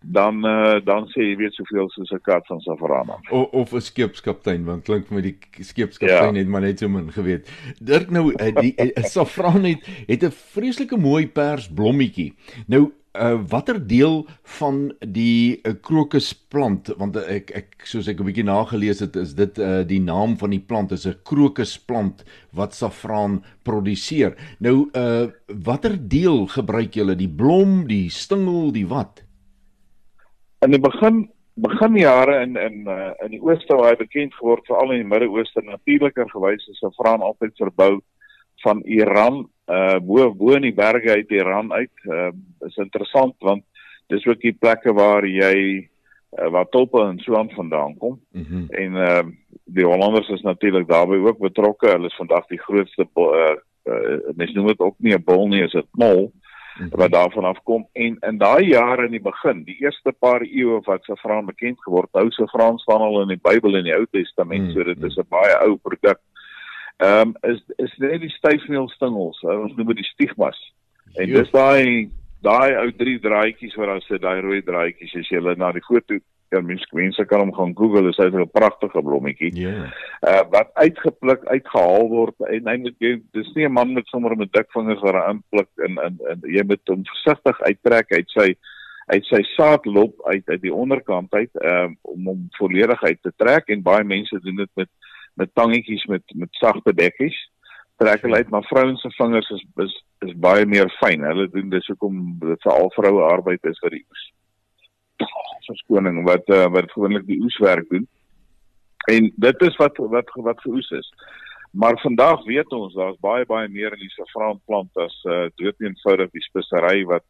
dan 0.00 0.46
uh, 0.46 0.76
dan 0.84 1.06
sê 1.10 1.24
jy 1.30 1.36
weet 1.40 1.56
soveel 1.56 1.88
soos 1.90 2.12
'n 2.14 2.20
kat 2.22 2.46
van 2.46 2.60
Safarana. 2.60 3.16
Of 3.30 3.50
of 3.50 3.72
'n 3.72 3.80
skeepskaptein 3.80 4.64
want 4.64 4.84
klink 4.84 5.08
vir 5.08 5.16
my 5.16 5.22
die 5.22 5.38
skeepskaptein 5.64 6.34
ja. 6.34 6.40
het 6.40 6.48
maar 6.48 6.60
net 6.60 6.78
so 6.78 6.88
min 6.88 7.10
geweet. 7.12 7.50
Dirk 7.80 8.10
nou 8.10 8.30
uh, 8.30 8.52
die 8.60 8.74
uh, 8.76 9.04
Safran 9.04 9.64
het 9.64 9.86
het 10.06 10.22
'n 10.22 10.30
vreeslike 10.30 10.96
mooi 10.96 11.26
pers 11.28 11.68
blommetjie. 11.68 12.34
Nou 12.66 12.92
uh, 13.18 13.40
watter 13.50 13.80
deel 13.86 14.26
van 14.58 14.92
die 15.00 15.60
uh, 15.62 15.74
krokusplant 15.82 16.92
want 16.98 17.16
uh, 17.16 17.26
ek 17.36 17.50
ek 17.50 17.86
soos 17.86 18.08
ek 18.08 18.20
'n 18.20 18.28
bietjie 18.30 18.46
nagelees 18.46 19.00
het 19.00 19.16
is 19.16 19.34
dit 19.34 19.58
uh, 19.58 19.82
die 19.82 20.00
naam 20.00 20.36
van 20.36 20.50
die 20.50 20.62
plant 20.62 20.92
is 20.92 21.06
'n 21.06 21.18
krokusplant 21.24 22.24
wat 22.52 22.74
safraan 22.74 23.42
produseer. 23.62 24.36
Nou 24.60 24.90
uh, 24.94 25.28
watter 25.48 25.96
deel 25.96 26.46
gebruik 26.46 26.94
julle 26.94 27.16
die 27.16 27.28
blom, 27.28 27.86
die 27.88 28.08
stingel, 28.10 28.72
die 28.72 28.86
wat? 28.86 29.26
in 30.66 30.72
die 30.74 30.80
begin 30.82 31.26
begin 31.56 31.96
jare 31.96 32.40
in 32.42 32.56
in 32.56 32.88
uh, 32.88 33.12
in 33.24 33.34
die 33.36 33.42
ooste 33.42 33.76
waar 33.76 33.94
hy 33.94 34.00
bekend 34.00 34.34
geword 34.36 34.66
veral 34.68 34.92
in 34.92 35.04
die 35.04 35.10
Midde-Ooste 35.12 35.62
natuurliker 35.64 36.28
gewys 36.32 36.64
is 36.72 36.80
safraan 36.82 37.24
altyd 37.24 37.54
verbou 37.60 37.92
van 38.64 38.82
Iran 38.84 39.44
uh 39.66 39.98
bo 40.00 40.30
bo 40.34 40.54
in 40.54 40.62
die 40.62 40.74
berge 40.74 41.10
uit 41.10 41.30
Iran 41.30 41.72
uit 41.72 41.90
uh, 42.04 42.30
is 42.66 42.76
interessant 42.76 43.34
want 43.38 43.64
dis 44.06 44.26
ook 44.26 44.40
die 44.40 44.54
plekke 44.54 44.92
waar 44.94 45.26
jy 45.26 45.88
uh, 46.38 46.48
waar 46.54 46.68
tulpe 46.70 47.02
en 47.02 47.18
so 47.18 47.34
aan 47.36 47.50
vandaan 47.50 47.96
kom 47.98 48.20
mm 48.30 48.44
-hmm. 48.44 48.66
en 48.70 48.92
uh 48.94 49.24
die 49.64 49.84
Hollanders 49.84 50.28
is 50.28 50.42
natuurlik 50.42 50.88
daarbey 50.88 51.18
ook 51.18 51.38
betrokke 51.38 51.88
hulle 51.90 52.06
is 52.06 52.16
vandag 52.16 52.46
die 52.46 52.62
grootste 52.62 53.06
uh, 53.14 53.56
uh 53.90 54.18
mens 54.34 54.52
noem 54.52 54.66
dit 54.66 54.80
ook 54.80 54.94
nie 54.98 55.14
'n 55.14 55.24
bol 55.24 55.48
nie 55.48 55.62
is 55.62 55.74
'n 55.74 55.88
mol 55.92 56.32
Mhm. 56.78 56.96
wat 56.96 57.10
daarvan 57.10 57.44
afkom 57.44 57.86
en 57.92 58.16
in 58.20 58.38
daai 58.38 58.66
jare 58.68 59.04
in 59.04 59.14
die 59.16 59.22
begin, 59.22 59.62
die 59.64 59.76
eerste 59.80 60.12
paar 60.12 60.42
eeue 60.44 60.80
wat 60.84 61.04
Safran 61.04 61.46
bekend 61.46 61.80
geword, 61.80 62.08
hou 62.12 62.30
Safran 62.30 62.78
staan 62.78 63.00
al 63.00 63.22
in 63.22 63.32
die 63.32 63.40
Bybel 63.42 63.78
in 63.78 63.88
die 63.88 63.94
Ou 63.96 64.04
Testament, 64.12 64.72
so 64.72 64.84
dit 64.84 65.02
is 65.02 65.16
'n 65.16 65.28
baie 65.28 65.56
ou 65.64 65.76
produk. 65.76 66.20
Ehm 66.96 67.34
um, 67.34 67.34
is 67.52 67.60
is 67.76 67.96
net 67.98 68.20
die 68.20 68.32
styfmeelstingels, 68.38 69.42
ons 69.42 69.74
noem 69.76 69.92
dit 69.92 70.02
die 70.02 70.12
stigmas. 70.12 70.60
En 71.14 71.28
dis 71.28 71.50
daai 71.50 72.10
daai 72.42 72.76
ou 72.80 72.90
drie 72.96 73.18
draadjies 73.20 73.74
wat 73.76 73.86
daar 73.92 74.02
sit, 74.06 74.22
daai 74.22 74.40
rooi 74.40 74.62
draadjies 74.62 75.14
as 75.16 75.28
jy 75.30 75.40
na 75.56 75.72
die 75.72 75.84
foto 75.84 76.18
Ja, 76.54 76.60
mens 76.62 76.84
mense 76.94 77.24
kan 77.26 77.42
hom 77.42 77.50
gaan 77.54 77.72
Google, 77.74 78.08
is 78.08 78.18
hy 78.22 78.28
'n 78.30 78.50
pragtige 78.54 79.02
blommetjie. 79.02 79.50
Ja. 79.54 79.70
Yeah. 79.70 79.90
Uh 80.22 80.44
wat 80.50 80.70
uitgepluk, 80.74 81.44
uitgehaal 81.44 82.08
word 82.08 82.38
en 82.46 82.68
hy 82.70 82.76
moet 82.76 82.94
jy 82.98 83.20
dis 83.32 83.50
nie 83.54 83.66
'n 83.66 83.72
man 83.72 83.92
met 83.92 84.06
sommer 84.06 84.36
met 84.36 84.52
dik 84.52 84.70
vingers 84.70 85.02
wat 85.02 85.14
hy 85.14 85.30
inpluk 85.30 85.70
en 85.86 85.98
en 85.98 86.18
en 86.30 86.40
jy 86.46 86.62
moet 86.62 86.80
hom 86.86 87.02
versigtig 87.02 87.60
uittrek 87.60 88.12
uit 88.12 88.30
sy 88.30 88.54
uit 89.06 89.24
sy 89.24 89.42
saadlop 89.56 90.14
uit 90.26 90.48
uit 90.48 90.62
die 90.62 90.74
onderkant 90.74 91.34
uit 91.34 91.50
um 91.62 91.98
om 92.02 92.26
hom 92.26 92.48
volledig 92.58 93.02
uit 93.02 93.22
te 93.22 93.32
trek 93.36 93.68
en 93.68 93.82
baie 93.82 94.04
mense 94.04 94.40
doen 94.40 94.56
dit 94.56 94.70
met 94.74 94.88
met 95.36 95.54
tangetjies 95.54 96.06
met 96.12 96.24
met 96.34 96.62
sagte 96.62 96.94
bekkies. 96.94 97.36
Trek 97.96 98.24
hulle 98.26 98.36
uit, 98.42 98.50
maar 98.52 98.64
vrouens 98.68 99.00
se 99.00 99.10
vingers 99.16 99.50
is 99.50 99.64
is 99.84 99.94
is 100.26 100.34
baie 100.36 100.66
meer 100.66 100.90
fyn. 101.00 101.24
Hulle 101.24 101.48
doen 101.52 101.70
dis 101.70 101.86
hoekom 101.92 102.38
dit 102.40 102.62
vir 102.66 102.72
al 102.72 102.90
vroue 102.96 103.22
arbeid 103.30 103.64
is 103.64 103.80
vir 103.84 103.96
die 103.98 104.04
oes 104.10 104.32
verskoning 105.66 106.22
wat 106.26 106.48
uh, 106.54 106.66
wat 106.72 106.92
gewoonlik 106.92 107.26
die 107.26 107.40
oeswerk 107.42 107.88
doen. 107.88 108.06
En 109.10 109.32
dit 109.36 109.62
is 109.68 109.76
wat 109.80 109.98
wat 110.12 110.30
wat 110.48 110.60
geoes 110.60 110.90
is. 110.90 111.12
Maar 111.70 111.98
vandag 112.00 112.44
weet 112.44 112.72
ons 112.72 112.94
daar's 112.94 113.18
baie 113.20 113.46
baie 113.46 113.68
meer 113.68 113.92
in 113.92 114.02
die 114.02 114.14
safraanplant 114.14 115.02
as 115.02 115.16
uh, 115.24 115.46
dood 115.60 115.80
eenvoudig 115.84 116.32
die 116.32 116.44
spesery 116.46 117.04
wat 117.10 117.24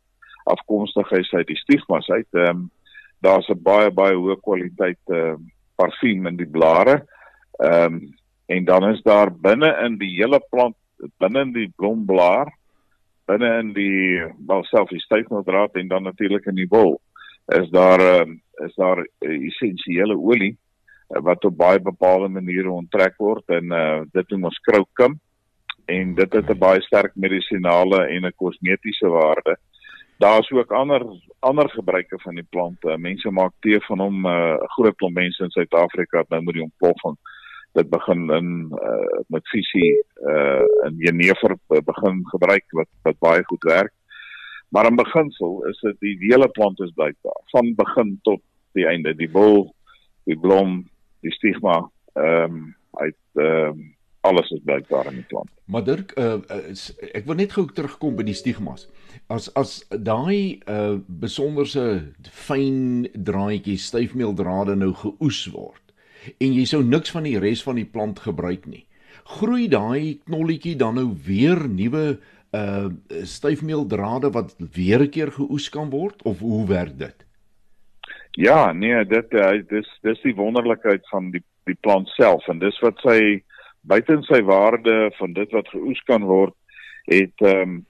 afkomstig 0.53 1.11
is 1.19 1.33
uit 1.33 1.47
die 1.47 1.63
stigmas 1.65 2.09
uit. 2.11 2.29
Ehm 2.33 2.49
um, 2.49 2.71
daar's 3.25 3.49
'n 3.49 3.63
baie 3.63 3.91
baie 3.91 4.15
hoë 4.15 4.41
kwaliteit 4.41 5.03
ehm 5.09 5.35
uh, 5.35 5.53
parfuum 5.77 6.27
in 6.27 6.37
die 6.37 6.49
blare. 6.49 7.05
Ehm 7.57 7.95
um, 7.95 8.15
en 8.47 8.65
dan 8.65 8.89
is 8.89 9.03
daar 9.03 9.33
binne 9.33 9.73
in 9.85 9.99
die 9.99 10.13
hele 10.17 10.41
plant 10.51 10.77
binne 11.19 11.41
in 11.41 11.53
die 11.53 11.73
blomblaar 11.77 12.53
binne 13.27 13.59
in 13.59 13.73
die 13.75 14.23
wel 14.47 14.65
self 14.71 14.93
die 14.95 15.03
styfmeldraad 15.03 15.75
en 15.75 15.89
dan 15.89 16.07
natuurlik 16.07 16.47
in 16.47 16.55
die 16.61 16.69
wol 16.71 17.01
is 17.59 17.69
daar 17.71 18.01
uh, 18.01 18.27
is 18.67 18.75
daar 18.75 19.03
uh, 19.03 19.47
essensiële 19.49 20.17
olie 20.17 20.53
uh, 20.55 21.23
wat 21.23 21.45
op 21.45 21.57
baie 21.57 21.83
bepaalde 21.83 22.29
maniere 22.29 22.71
onttrek 22.71 23.19
word 23.19 23.51
en 23.59 23.73
uh, 23.73 24.03
dit 24.13 24.31
noem 24.31 24.51
ons 24.51 24.63
kroukum 24.69 25.19
en 25.87 26.15
dit 26.15 26.33
het 26.33 26.51
'n 26.51 26.59
baie 26.59 26.83
sterk 26.83 27.15
medisinale 27.15 28.07
en 28.07 28.27
'n 28.27 28.35
kosmetiese 28.37 29.09
waarde. 29.09 29.57
Daar's 30.19 30.51
ook 30.51 30.73
ander 30.73 31.03
ander 31.41 31.71
gebruike 31.71 32.19
van 32.19 32.35
die 32.35 32.47
plant. 32.51 32.85
Uh, 32.85 32.97
mense 32.97 33.31
maak 33.31 33.53
tee 33.61 33.81
van 33.81 33.99
hom 34.01 34.27
'n 34.27 34.27
uh, 34.27 34.57
groot 34.75 34.97
klomp 34.97 35.15
mense 35.15 35.43
in 35.43 35.51
Suid-Afrika 35.51 36.19
het 36.19 36.29
nou 36.29 36.43
met 36.43 36.55
die 36.55 36.63
ontploffing 36.63 37.17
dit 37.77 37.89
begin 37.93 38.31
in 38.33 38.51
uh, 38.73 39.21
met 39.33 39.49
visie 39.53 39.93
uh, 40.25 40.65
in 40.89 40.97
jenever 41.05 41.57
begin 41.69 42.23
gebruik 42.33 42.77
wat 42.79 42.91
wat 43.09 43.19
baie 43.25 43.45
goed 43.45 43.65
werk. 43.69 43.93
Maar 44.69 44.89
in 44.91 44.97
beginsel 44.97 45.65
is 45.71 45.81
dit 45.81 46.01
die 46.01 46.17
hele 46.27 46.49
plant 46.49 46.81
is 46.81 46.95
blykbaar 46.95 47.43
van 47.53 47.75
begin 47.75 48.19
tot 48.23 48.43
die 48.77 48.87
einde, 48.87 49.15
die 49.17 49.31
bol, 49.31 49.71
die 50.25 50.39
blom, 50.39 50.83
die 51.25 51.33
stigma, 51.33 51.85
ehm 52.15 52.57
um, 52.57 52.65
uit 52.97 53.21
ehm 53.35 53.69
um, 53.69 53.85
alles 54.27 54.51
is 54.51 54.63
blykbaar 54.65 55.07
in 55.07 55.21
die 55.21 55.29
plant. 55.31 55.51
Maar 55.71 55.85
Dirk, 55.85 56.13
uh, 56.19 56.41
is, 56.67 56.89
ek 57.15 57.29
wil 57.29 57.39
net 57.39 57.53
gou 57.55 57.63
terugkom 57.71 58.17
by 58.19 58.25
die 58.27 58.35
stigmas. 58.35 58.89
As 59.31 59.47
as 59.55 59.79
daai 59.91 60.59
uh 60.67 60.99
besonderse 61.07 61.85
fyn 62.35 63.07
draadjies, 63.15 63.87
styfmeeldrade 63.93 64.75
nou 64.79 64.91
geoes 64.99 65.45
word 65.55 65.86
en 66.39 66.53
jy 66.53 66.65
sou 66.65 66.83
niks 66.85 67.11
van 67.11 67.23
die 67.29 67.39
res 67.39 67.63
van 67.63 67.77
die 67.81 67.89
plant 67.89 68.21
gebruik 68.25 68.67
nie. 68.67 68.87
Groei 69.27 69.69
daai 69.69 70.21
knolletjie 70.25 70.77
dan 70.77 70.95
nou 70.95 71.11
weer 71.27 71.69
nuwe 71.69 72.19
uh 72.55 72.89
styfmeeldrade 73.27 74.31
wat 74.33 74.55
weer 74.59 75.03
'n 75.03 75.11
keer 75.11 75.31
geoes 75.33 75.69
kan 75.69 75.91
word 75.91 76.23
of 76.23 76.39
hoe 76.39 76.67
werk 76.67 76.99
dit? 76.99 77.27
Ja, 78.31 78.73
nee, 78.73 79.05
dit 79.05 79.33
uh, 79.33 79.51
dis 79.69 79.89
dis 80.03 80.21
die 80.23 80.35
wonderlikheid 80.35 81.09
van 81.09 81.31
die 81.31 81.43
die 81.65 81.79
plant 81.81 82.09
self 82.09 82.47
en 82.49 82.59
dis 82.59 82.79
wat 82.81 82.99
sy 83.03 83.43
buiten 83.81 84.23
sy 84.23 84.43
waarde 84.43 85.11
van 85.19 85.33
dit 85.33 85.53
wat 85.53 85.69
geoes 85.69 86.01
kan 86.07 86.25
word 86.25 86.55
het 87.11 87.35
ehm 87.43 87.63
um, 87.63 87.85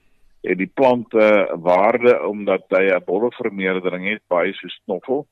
het 0.47 0.57
die 0.57 0.71
plant 0.79 1.13
'n 1.13 1.19
uh, 1.19 1.57
waarde 1.61 2.13
omdat 2.27 2.63
hy 2.69 2.85
'n 2.93 3.03
bollevermeerdering 3.05 4.09
het 4.09 4.21
baie 4.27 4.53
so 4.53 4.67
knoffel. 4.85 5.27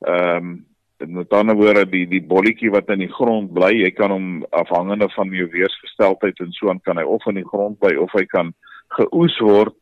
Ehm 0.00 0.36
um, 0.36 0.66
met 1.06 1.32
ander 1.32 1.56
woorde 1.56 1.84
die 1.90 2.06
die 2.06 2.22
bolletjie 2.22 2.70
wat 2.70 2.90
in 2.94 3.02
die 3.04 3.12
grond 3.12 3.52
bly, 3.54 3.72
jy 3.82 3.90
kan 3.96 4.10
hom 4.14 4.26
afhangende 4.50 5.08
van 5.16 5.32
jou 5.34 5.48
weersgesteldheid 5.52 6.40
en 6.40 6.52
so 6.52 6.70
aan 6.70 6.80
kan 6.84 7.00
hy 7.00 7.04
of 7.04 7.26
in 7.30 7.40
die 7.40 7.48
grond 7.48 7.78
bly 7.80 7.94
of 8.00 8.12
hy 8.16 8.24
kan 8.30 8.52
geoes 8.98 9.38
word. 9.40 9.74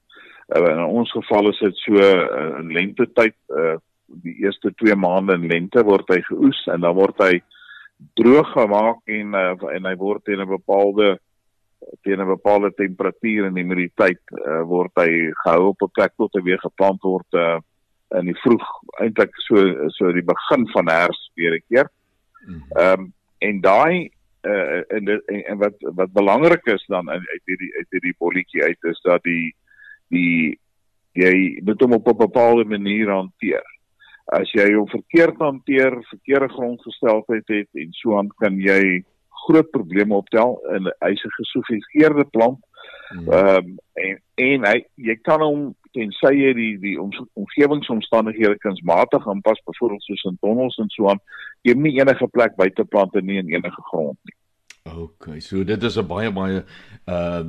Uh, 0.51 0.67
in 0.73 0.83
ons 0.83 1.11
geval 1.15 1.51
is 1.51 1.61
dit 1.63 1.81
so 1.85 2.03
uh, 2.03 2.59
in 2.59 2.73
lente 2.75 3.07
tyd, 3.15 3.37
uh, 3.55 3.77
die 4.25 4.35
eerste 4.43 4.73
2 4.83 4.97
maande 4.99 5.37
in 5.39 5.49
lente 5.51 5.83
word 5.87 6.09
hy 6.11 6.21
geoes 6.27 6.61
en 6.73 6.83
dan 6.83 6.97
word 6.99 7.19
hy 7.23 7.35
droog 8.19 8.53
gemaak 8.57 9.03
en 9.19 9.35
uh, 9.39 9.55
en 9.77 9.87
hy 9.87 9.97
word 10.01 10.25
teen 10.25 10.41
'n 10.41 10.49
bepaalde 10.49 11.19
teen 12.03 12.21
'n 12.21 12.27
bepaalde 12.27 12.73
temperatuur 12.75 13.47
en 13.47 13.57
humiditeit 13.57 14.23
uh, 14.35 14.63
word 14.67 14.93
hy 14.97 15.31
gehou 15.45 15.71
op 15.71 15.83
'n 15.83 15.95
plek 15.95 16.13
tot 16.17 16.35
hy 16.35 16.43
weer 16.43 16.59
geplant 16.59 17.03
word 17.03 17.39
uh, 17.39 17.59
in 18.19 18.31
die 18.31 18.39
vroeg 18.43 18.67
eintlik 19.01 19.35
so 19.47 19.89
so 19.97 20.13
die 20.13 20.27
begin 20.27 20.67
van 20.75 20.89
herfs 20.89 21.31
weer 21.35 21.55
'n 21.55 21.65
keer. 21.69 21.91
Mhm. 22.47 22.63
Ehm 22.77 23.01
um, 23.01 23.13
en 23.39 23.61
daai 23.61 24.11
uh, 24.43 24.83
en, 24.89 25.09
en 25.09 25.45
en 25.45 25.59
wat 25.59 25.77
wat 25.79 26.13
belangrik 26.13 26.67
is 26.67 26.85
dan 26.87 27.11
uit 27.11 27.43
hierdie 27.45 27.73
uit 27.77 27.87
hierdie 27.91 28.17
bolletjie 28.19 28.63
uit 28.63 28.85
is 28.93 29.01
dat 29.01 29.23
die 29.23 29.55
die 30.09 30.59
jy 31.13 31.61
moet 31.65 31.81
hom 31.81 31.93
op 31.93 32.09
'n 32.09 32.17
bepaalde 32.17 32.65
manier 32.65 33.11
hanteer. 33.11 33.65
As 34.25 34.51
jy 34.53 34.73
hom 34.75 34.89
verkeerd 34.89 35.39
hanteer, 35.39 35.97
verkeerde 36.09 36.49
grondgesteldheid 36.49 37.49
het 37.49 37.69
en 37.75 37.93
so 37.93 38.19
aan 38.19 38.29
kan 38.39 38.61
jy 38.61 39.05
groot 39.47 39.71
probleme 39.71 40.15
optel 40.15 40.61
in 40.75 40.93
hy's 41.01 41.25
'n 41.25 41.37
gesofistikeerde 41.39 42.25
plant. 42.25 42.59
Hmm. 43.09 43.33
Ehm 43.33 43.57
um, 43.57 43.79
en 43.95 44.21
en 44.35 44.65
hy 44.65 44.85
jy 44.95 45.17
kan 45.23 45.41
hom 45.41 45.75
tensy 45.97 46.33
jy 46.35 46.53
die 46.55 46.73
die 46.83 46.97
om, 47.01 47.11
omgewingsomstandighede 47.39 48.59
kunsmatig 48.59 49.27
aanpas 49.29 49.63
byvoorbeeld 49.67 50.03
soos 50.03 50.27
in 50.31 50.39
tonnels 50.41 50.79
en 50.79 50.89
so 50.95 51.09
aan 51.11 51.23
jy 51.63 51.75
het 51.75 51.83
nie 51.83 51.97
enige 51.99 52.29
plek 52.35 52.57
buite 52.57 52.85
plante 52.85 53.23
nie 53.23 53.39
en 53.39 53.51
enige 53.51 53.83
grond 53.91 54.19
nie. 54.25 54.37
OK, 54.89 55.41
so 55.45 55.65
dit 55.65 55.83
is 55.83 55.99
'n 55.99 56.07
baie 56.07 56.31
baie 56.31 56.65
uh 57.07 57.45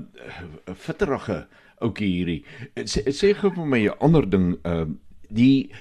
fitterige 0.75 1.47
oukie 1.79 2.07
hierdie. 2.07 2.43
Sê 2.75 3.07
sê 3.09 3.33
gou 3.33 3.51
vir 3.51 3.65
my 3.65 3.81
'n 3.87 3.97
ander 3.99 4.29
ding 4.29 4.57
uh 4.65 4.85
die 5.29 5.71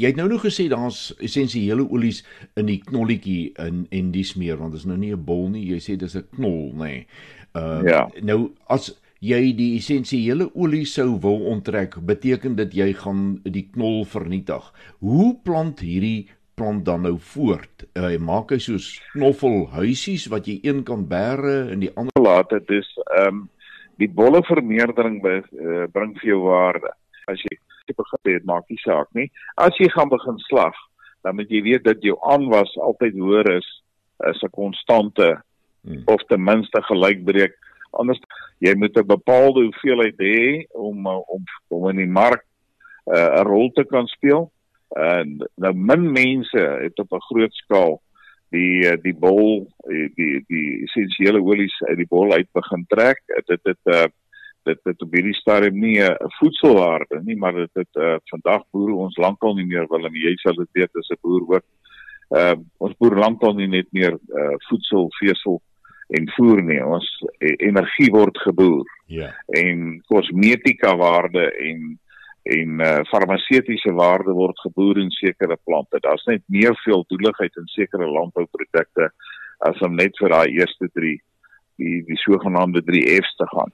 jy 0.00 0.06
het 0.06 0.16
nou 0.16 0.28
nog 0.28 0.44
gesê 0.44 0.68
daar's 0.68 1.14
essensiële 1.18 1.84
olies 1.90 2.24
in 2.56 2.66
die 2.66 2.78
knolletjie 2.78 3.52
in 3.58 3.86
en 3.90 4.12
dis 4.12 4.34
meer 4.34 4.56
want 4.56 4.72
dit 4.72 4.80
is 4.80 4.86
nou 4.86 4.98
nie 4.98 5.12
'n 5.12 5.24
bol 5.24 5.48
nie, 5.48 5.66
jy 5.66 5.78
sê 5.78 5.96
dis 5.96 6.16
'n 6.16 6.28
knol 6.36 6.72
nê. 6.72 6.84
Nee. 6.84 7.06
Uh 7.54 7.82
ja. 7.82 8.10
nou 8.22 8.52
as 8.66 8.99
jy 9.20 9.52
die 9.56 9.74
essensiële 9.76 10.48
olie 10.56 10.86
sou 10.88 11.14
wil 11.20 11.44
onttrek, 11.52 11.98
beteken 12.08 12.56
dit 12.56 12.74
jy 12.80 12.90
gaan 12.96 13.40
die 13.44 13.66
knol 13.68 14.04
vernietig. 14.08 14.64
Hoe 15.04 15.34
plant 15.44 15.82
hierdie 15.84 16.30
plant 16.56 16.84
dan 16.88 17.04
nou 17.04 17.16
voort? 17.32 17.84
Hy 17.96 18.16
uh, 18.16 18.20
maak 18.20 18.54
hy 18.54 18.60
soos 18.64 18.94
knoffel 19.12 19.66
huisies 19.76 20.26
wat 20.32 20.48
jy 20.48 20.58
een 20.64 20.84
kan 20.88 21.04
bære 21.08 21.70
en 21.74 21.84
die 21.84 21.92
ander 22.00 22.24
laat 22.24 22.52
dit 22.56 22.78
is 22.80 22.88
ehm 23.16 23.44
um, 23.44 23.48
die 24.00 24.08
bolle 24.08 24.40
vermeerdering 24.48 25.18
by, 25.20 25.34
uh, 25.60 25.84
bring 25.92 26.14
vir 26.22 26.30
jou 26.30 26.38
waarde. 26.46 26.88
As 27.28 27.42
jy 27.44 27.58
tipe 27.84 28.06
gebeur 28.14 28.40
maak 28.48 28.64
nie 28.72 28.80
saak 28.80 29.10
nie. 29.12 29.26
As 29.60 29.76
jy 29.76 29.90
gaan 29.92 30.08
begin 30.08 30.38
slag, 30.46 30.76
dan 31.20 31.36
moet 31.36 31.52
jy 31.52 31.60
weet 31.66 31.84
dat 31.84 32.00
jou 32.00 32.16
aanwas 32.24 32.72
altyd 32.80 33.18
hoër 33.20 33.50
is 33.58 33.68
as 34.24 34.40
'n 34.40 34.56
konstante 34.56 35.28
hmm. 35.84 36.02
of 36.08 36.24
ten 36.32 36.40
minste 36.40 36.80
gelykbreek 36.88 37.52
anders 37.90 38.20
jy 38.58 38.74
moet 38.74 38.96
'n 38.96 39.06
bepaalde 39.06 39.62
hoeveelheid 39.62 40.18
hê 40.18 40.66
om 40.72 41.06
om 41.06 41.42
om 41.68 41.88
in 41.88 41.96
die 41.96 42.12
mark 42.20 42.44
uh, 43.06 43.40
'n 43.40 43.46
rol 43.46 43.70
te 43.70 43.84
kan 43.84 44.06
speel. 44.06 44.50
En 44.88 45.50
nou 45.54 45.74
min 45.74 46.12
mense 46.12 46.58
het 46.58 46.98
op 46.98 47.12
'n 47.12 47.26
groot 47.30 47.54
skaal 47.54 48.00
die 48.50 48.86
uh, 48.86 48.96
die 49.02 49.14
bol 49.14 49.66
die 49.88 50.10
die, 50.14 50.44
die 50.48 50.82
essensiële 50.84 51.42
olies 51.42 51.76
uit 51.88 51.96
die 51.96 52.08
bol 52.08 52.32
uit 52.32 52.48
begin 52.52 52.84
trek. 52.88 53.22
Dit 53.46 53.62
dit 53.64 53.78
uh, 53.84 54.06
dit 54.68 54.80
dit 54.84 55.02
op 55.02 55.12
hierdie 55.12 55.34
stadium 55.34 55.78
nie 55.80 55.98
'n 56.02 56.16
voedselwaarde 56.38 57.22
nie, 57.24 57.36
maar 57.36 57.52
dit 57.52 57.70
dit 57.74 57.96
uh, 57.96 58.16
vandag 58.24 58.62
boere 58.70 58.94
ons 58.94 59.16
lankal 59.16 59.54
nie 59.54 59.66
meer 59.66 59.86
wil 59.88 60.06
en 60.06 60.14
jy 60.14 60.34
sal 60.36 60.54
dit 60.54 60.68
weet 60.72 60.96
as 60.96 61.10
'n 61.10 61.22
boer 61.22 61.42
ook. 61.54 61.64
Uh, 62.30 62.54
ons 62.78 62.96
boer 62.98 63.16
lankal 63.18 63.54
nie 63.54 63.66
net 63.66 63.86
meer 63.90 64.12
uh, 64.12 64.54
voedsel, 64.68 65.08
vesel 65.18 65.60
en 66.16 66.28
voer 66.36 66.62
nie. 66.66 66.78
Ons 66.84 67.08
e, 67.38 67.54
energie 67.66 68.10
word 68.12 68.38
geboer. 68.44 68.86
Ja. 69.10 69.30
En 69.56 70.00
kosmetika 70.10 70.94
waarde 70.96 71.50
en 71.50 71.98
en 72.50 72.80
uh, 72.80 73.02
farmaseutiese 73.10 73.92
waarde 73.92 74.32
word 74.32 74.58
geboer 74.64 74.98
in 74.98 75.10
sekere 75.12 75.58
plante. 75.68 76.00
Daar's 76.00 76.24
net 76.24 76.40
meer 76.48 76.72
veeldoeligheid 76.82 77.58
in 77.60 77.68
sekere 77.68 78.08
landbouprodukte 78.08 79.10
as 79.68 79.82
om 79.84 79.94
net 79.94 80.16
vir 80.18 80.32
daai 80.32 80.56
eerste 80.56 80.88
3 80.96 81.12
die 81.80 81.98
die 82.08 82.18
sogenaamde 82.24 82.80
3F's 82.86 83.36
te 83.36 83.48
gaan. 83.52 83.72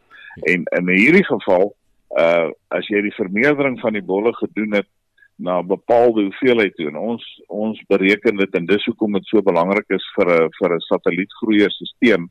En 0.51 0.67
in 0.81 0.91
hierdie 0.93 1.25
geval, 1.27 1.71
uh 2.19 2.51
as 2.75 2.91
jy 2.91 3.05
die 3.07 3.15
vermeerdering 3.15 3.79
van 3.81 3.95
die 3.97 4.05
bolle 4.05 4.35
gedoen 4.35 4.75
het 4.81 4.91
na 5.37 5.63
bepaalde 5.63 6.23
hoeveelheid 6.23 6.75
toe. 6.75 6.89
En 6.89 6.97
ons 6.97 7.25
ons 7.47 7.83
bereken 7.89 8.37
dit 8.37 8.55
en 8.55 8.67
dis 8.67 8.85
hoekom 8.85 9.19
dit 9.19 9.27
so 9.31 9.43
belangrik 9.43 9.91
is 9.99 10.07
vir 10.17 10.29
'n 10.33 10.51
vir 10.59 10.75
'n 10.75 10.87
satellietgroeier 10.89 11.71
stelsel 11.71 12.29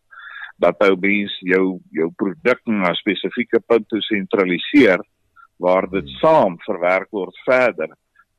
dat 0.58 0.80
ou 0.88 0.96
mens 0.96 1.34
jou 1.40 1.80
jou 1.92 2.10
produk 2.16 2.60
na 2.66 2.94
spesifieke 2.94 3.60
punte 3.68 4.02
sentraliseer 4.02 5.00
waar 5.58 5.88
dit 5.90 6.10
saam 6.22 6.58
verwerk 6.66 7.12
word 7.12 7.36
verder. 7.46 7.90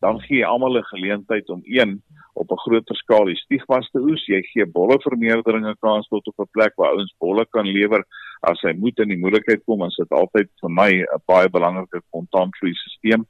Dan 0.01 0.21
gee 0.21 0.39
jy 0.39 0.45
almal 0.45 0.79
'n 0.79 0.93
geleentheid 0.93 1.49
om 1.51 1.63
een 1.65 2.03
op 2.35 2.51
'n 2.51 2.63
groter 2.65 2.97
skaal 2.97 3.25
die 3.25 3.37
stigmas 3.37 3.91
te 3.91 3.99
oes. 3.99 4.27
Jy 4.27 4.43
gee 4.43 4.67
bolle 4.67 4.99
vermeerderinge 5.01 5.77
kans 5.81 6.09
tot 6.09 6.27
op 6.27 6.39
'n 6.41 6.53
plek 6.53 6.73
waar 6.77 6.93
ouens 6.93 7.15
bolle 7.19 7.47
kan 7.51 7.67
lewer 7.67 8.05
as 8.41 8.61
hy 8.61 8.73
moet 8.73 8.99
in 8.99 9.09
die 9.09 9.19
moeilikheid 9.19 9.65
kom 9.65 9.83
as 9.83 9.97
dit 9.97 10.11
altyd 10.11 10.49
vir 10.61 10.71
my 10.71 10.91
'n 10.93 11.23
baie 11.27 11.49
belangrike 11.49 12.01
kontantvloei 12.11 12.75
stelsel 12.75 13.27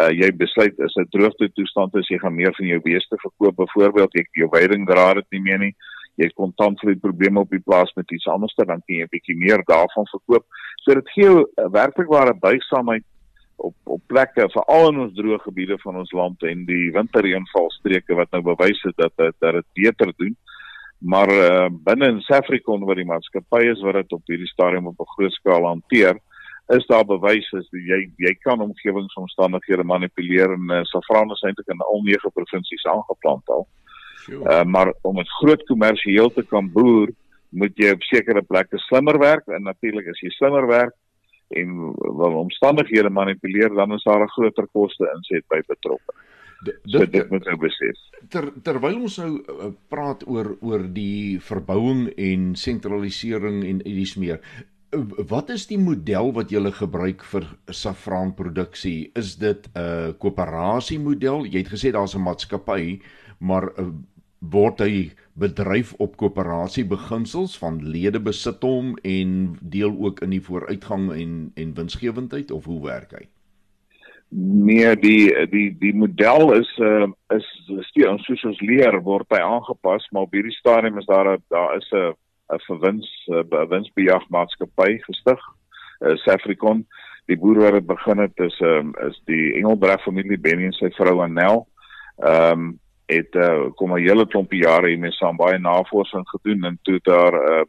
uh, 0.00 0.10
jy 0.10 0.30
besluit 0.36 0.78
is 0.78 0.96
'n 0.96 1.08
droogte 1.10 1.48
toestand 1.52 1.94
as 1.94 2.08
jy 2.08 2.18
gaan 2.18 2.34
meer 2.34 2.54
van 2.54 2.66
jou 2.66 2.80
beeste 2.80 3.16
verkoop. 3.16 3.56
Byvoorbeeld 3.56 4.12
jy 4.12 4.24
jou 4.32 4.48
veiding 4.50 4.86
dra 4.86 5.14
dit 5.14 5.26
nie 5.30 5.40
meer 5.40 5.58
nie. 5.58 5.74
Jy 6.16 6.24
het 6.24 6.34
kontantvloei 6.34 6.96
probleme 6.96 7.40
op 7.40 7.50
die 7.50 7.62
plaas 7.62 7.92
met 7.94 8.10
iets 8.10 8.26
anders 8.26 8.54
dan 8.54 8.66
kan 8.66 8.82
jy 8.86 9.02
'n 9.02 9.10
bietjie 9.10 9.36
meer 9.36 9.62
daarvan 9.64 10.06
verkoop. 10.06 10.44
So 10.82 10.94
dit 10.94 11.10
gee 11.10 11.28
'n 11.28 11.44
uh, 11.56 11.70
werklikware 11.70 12.34
buigsaamheid 12.34 13.04
op 13.56 13.74
op 13.84 14.00
plekke 14.06 14.48
veral 14.50 14.92
in 14.92 14.98
ons 14.98 15.14
droë 15.14 15.38
gebiede 15.38 15.78
van 15.78 15.96
ons 15.96 16.12
land 16.12 16.42
en 16.42 16.64
die 16.64 16.90
winterreënvalstreke 16.92 18.14
wat 18.14 18.30
nou 18.30 18.42
bewys 18.42 18.82
het 18.82 18.96
dat 18.96 19.12
dat, 19.16 19.34
dat 19.38 19.54
dit 19.54 19.66
beter 19.72 20.12
doen. 20.16 20.36
Maar 20.98 21.30
uh, 21.30 21.68
binne 21.70 22.06
in 22.08 22.20
Safricon 22.20 22.84
waar 22.84 22.96
die 22.96 23.04
maatskappy 23.04 23.64
is 23.70 23.82
wat 23.82 23.94
dit 23.94 24.12
op 24.12 24.22
hierdie 24.26 24.48
stadium 24.48 24.86
op 24.86 25.00
'n 25.00 25.12
groot 25.16 25.32
skaal 25.32 25.66
hanteer 25.66 26.18
is 26.66 26.86
daar 26.86 27.04
bewys 27.04 27.50
is 27.52 27.66
dat 27.68 27.80
jy 27.80 27.98
jy 28.16 28.32
kan 28.40 28.60
omgewingsomstandighede 28.60 29.84
manipuleer 29.84 30.52
en 30.52 30.70
uh, 30.72 30.80
saffran 30.88 31.32
is 31.32 31.42
eintlik 31.44 31.68
in 31.68 31.80
al 31.84 32.02
nege 32.02 32.30
provinsies 32.32 32.86
aangeplant 32.88 33.48
al. 33.48 33.66
Sure. 34.24 34.40
Uh, 34.48 34.64
maar 34.64 34.92
om 35.02 35.20
dit 35.20 35.36
groot 35.40 35.64
kommersieel 35.68 36.30
te 36.32 36.42
kan 36.48 36.70
boer, 36.72 37.12
moet 37.48 37.76
jy 37.76 37.92
op 37.92 38.02
sekere 38.08 38.42
plekke 38.42 38.80
slimmer 38.88 39.18
werk 39.20 39.48
en 39.52 39.68
natuurlik 39.68 40.08
as 40.10 40.22
jy 40.24 40.32
slimmer 40.38 40.66
werk 40.66 40.96
en 41.54 41.74
wil 42.00 42.40
omstandighede 42.40 43.10
manipuleer 43.12 43.74
dan 43.74 43.92
is 43.92 44.02
daar 44.08 44.24
'n 44.24 44.34
groter 44.36 44.66
koste 44.72 45.10
inset 45.16 45.44
by 45.48 45.60
betrokke. 45.68 46.14
So 46.88 47.04
dit 47.04 47.30
moet 47.30 47.44
nou 47.44 47.56
besef. 47.60 47.98
Ter, 48.32 48.48
terwyl 48.62 49.02
ons 49.04 49.16
nou 49.20 49.32
uh, 49.36 49.70
praat 49.88 50.24
oor 50.26 50.56
oor 50.60 50.84
die 50.96 51.40
verbouing 51.40 52.08
en 52.16 52.54
sentralisering 52.54 53.64
en 53.64 53.82
iets 53.88 54.14
meer, 54.16 54.40
wat 55.28 55.50
is 55.50 55.66
die 55.66 55.78
model 55.78 56.32
wat 56.36 56.50
julle 56.50 56.72
gebruik 56.72 57.24
vir 57.30 57.46
saffraanproduksie? 57.70 59.10
Is 59.14 59.36
dit 59.36 59.68
'n 59.74 60.14
koöperasie 60.18 60.98
model? 60.98 61.44
Jy 61.44 61.58
het 61.58 61.72
gesê 61.72 61.92
daar's 61.92 62.14
'n 62.14 62.22
maatskappy, 62.22 63.00
maar 63.38 63.70
uh, 63.78 63.92
word 64.38 64.80
hy 64.80 65.12
bedryf 65.34 65.94
op 65.98 66.16
koöperasie 66.16 66.84
beginsels 66.84 67.58
van 67.58 67.80
lede 67.82 68.20
besit 68.20 68.62
hom 68.62 68.96
en 69.02 69.58
deel 69.60 69.94
ook 69.98 70.20
in 70.20 70.30
die 70.30 70.42
vooruitgang 70.42 71.12
en 71.12 71.52
en 71.54 71.74
winsgewendheid 71.74 72.50
of 72.50 72.64
hoe 72.64 72.82
werk 72.84 73.12
hy? 73.12 73.24
Nee, 74.34 74.96
die 74.96 75.30
die 75.50 75.76
die 75.78 75.94
model 75.94 76.52
is 76.54 76.70
uh, 76.78 77.06
is 77.34 77.46
steeds 77.90 78.26
soos 78.26 78.44
ons 78.44 78.60
leer 78.60 79.00
word 79.02 79.26
hy 79.30 79.38
aangepas, 79.38 80.06
maar 80.10 80.26
op 80.26 80.32
hierdie 80.32 80.56
stadium 80.58 80.98
is 80.98 81.06
daar 81.06 81.36
'n 81.36 81.42
daar 81.48 81.76
is 81.76 81.90
'n 81.92 82.14
'n 82.52 82.60
verwins 82.66 83.10
'n 83.28 83.68
winsbejagmaatskappy 83.68 84.98
gestig, 84.98 85.40
uh, 86.00 86.16
Safricon. 86.16 86.86
Die 87.26 87.38
boer 87.38 87.60
wat 87.60 87.72
dit 87.72 87.86
begin 87.86 88.18
het 88.18 88.38
is 88.38 88.60
um, 88.60 88.94
is 89.00 89.20
die 89.24 89.54
Engelbreg 89.54 90.02
familie 90.02 90.38
Benny 90.38 90.64
en 90.64 90.72
sy 90.72 90.90
vrou 90.90 91.20
Annel. 91.22 91.66
Ehm 92.18 92.52
um, 92.52 92.80
het 93.06 93.34
uh, 93.36 93.68
kom 93.76 93.92
'n 93.92 94.00
hele 94.00 94.26
klompie 94.26 94.62
jare 94.62 94.88
hiermee 94.88 95.12
saam 95.12 95.36
baie 95.36 95.58
navorsing 95.58 96.28
gedoen 96.28 96.64
en 96.64 96.78
toe 96.82 96.98
daar 97.02 97.32
'n 97.32 97.48
uh, 97.52 97.64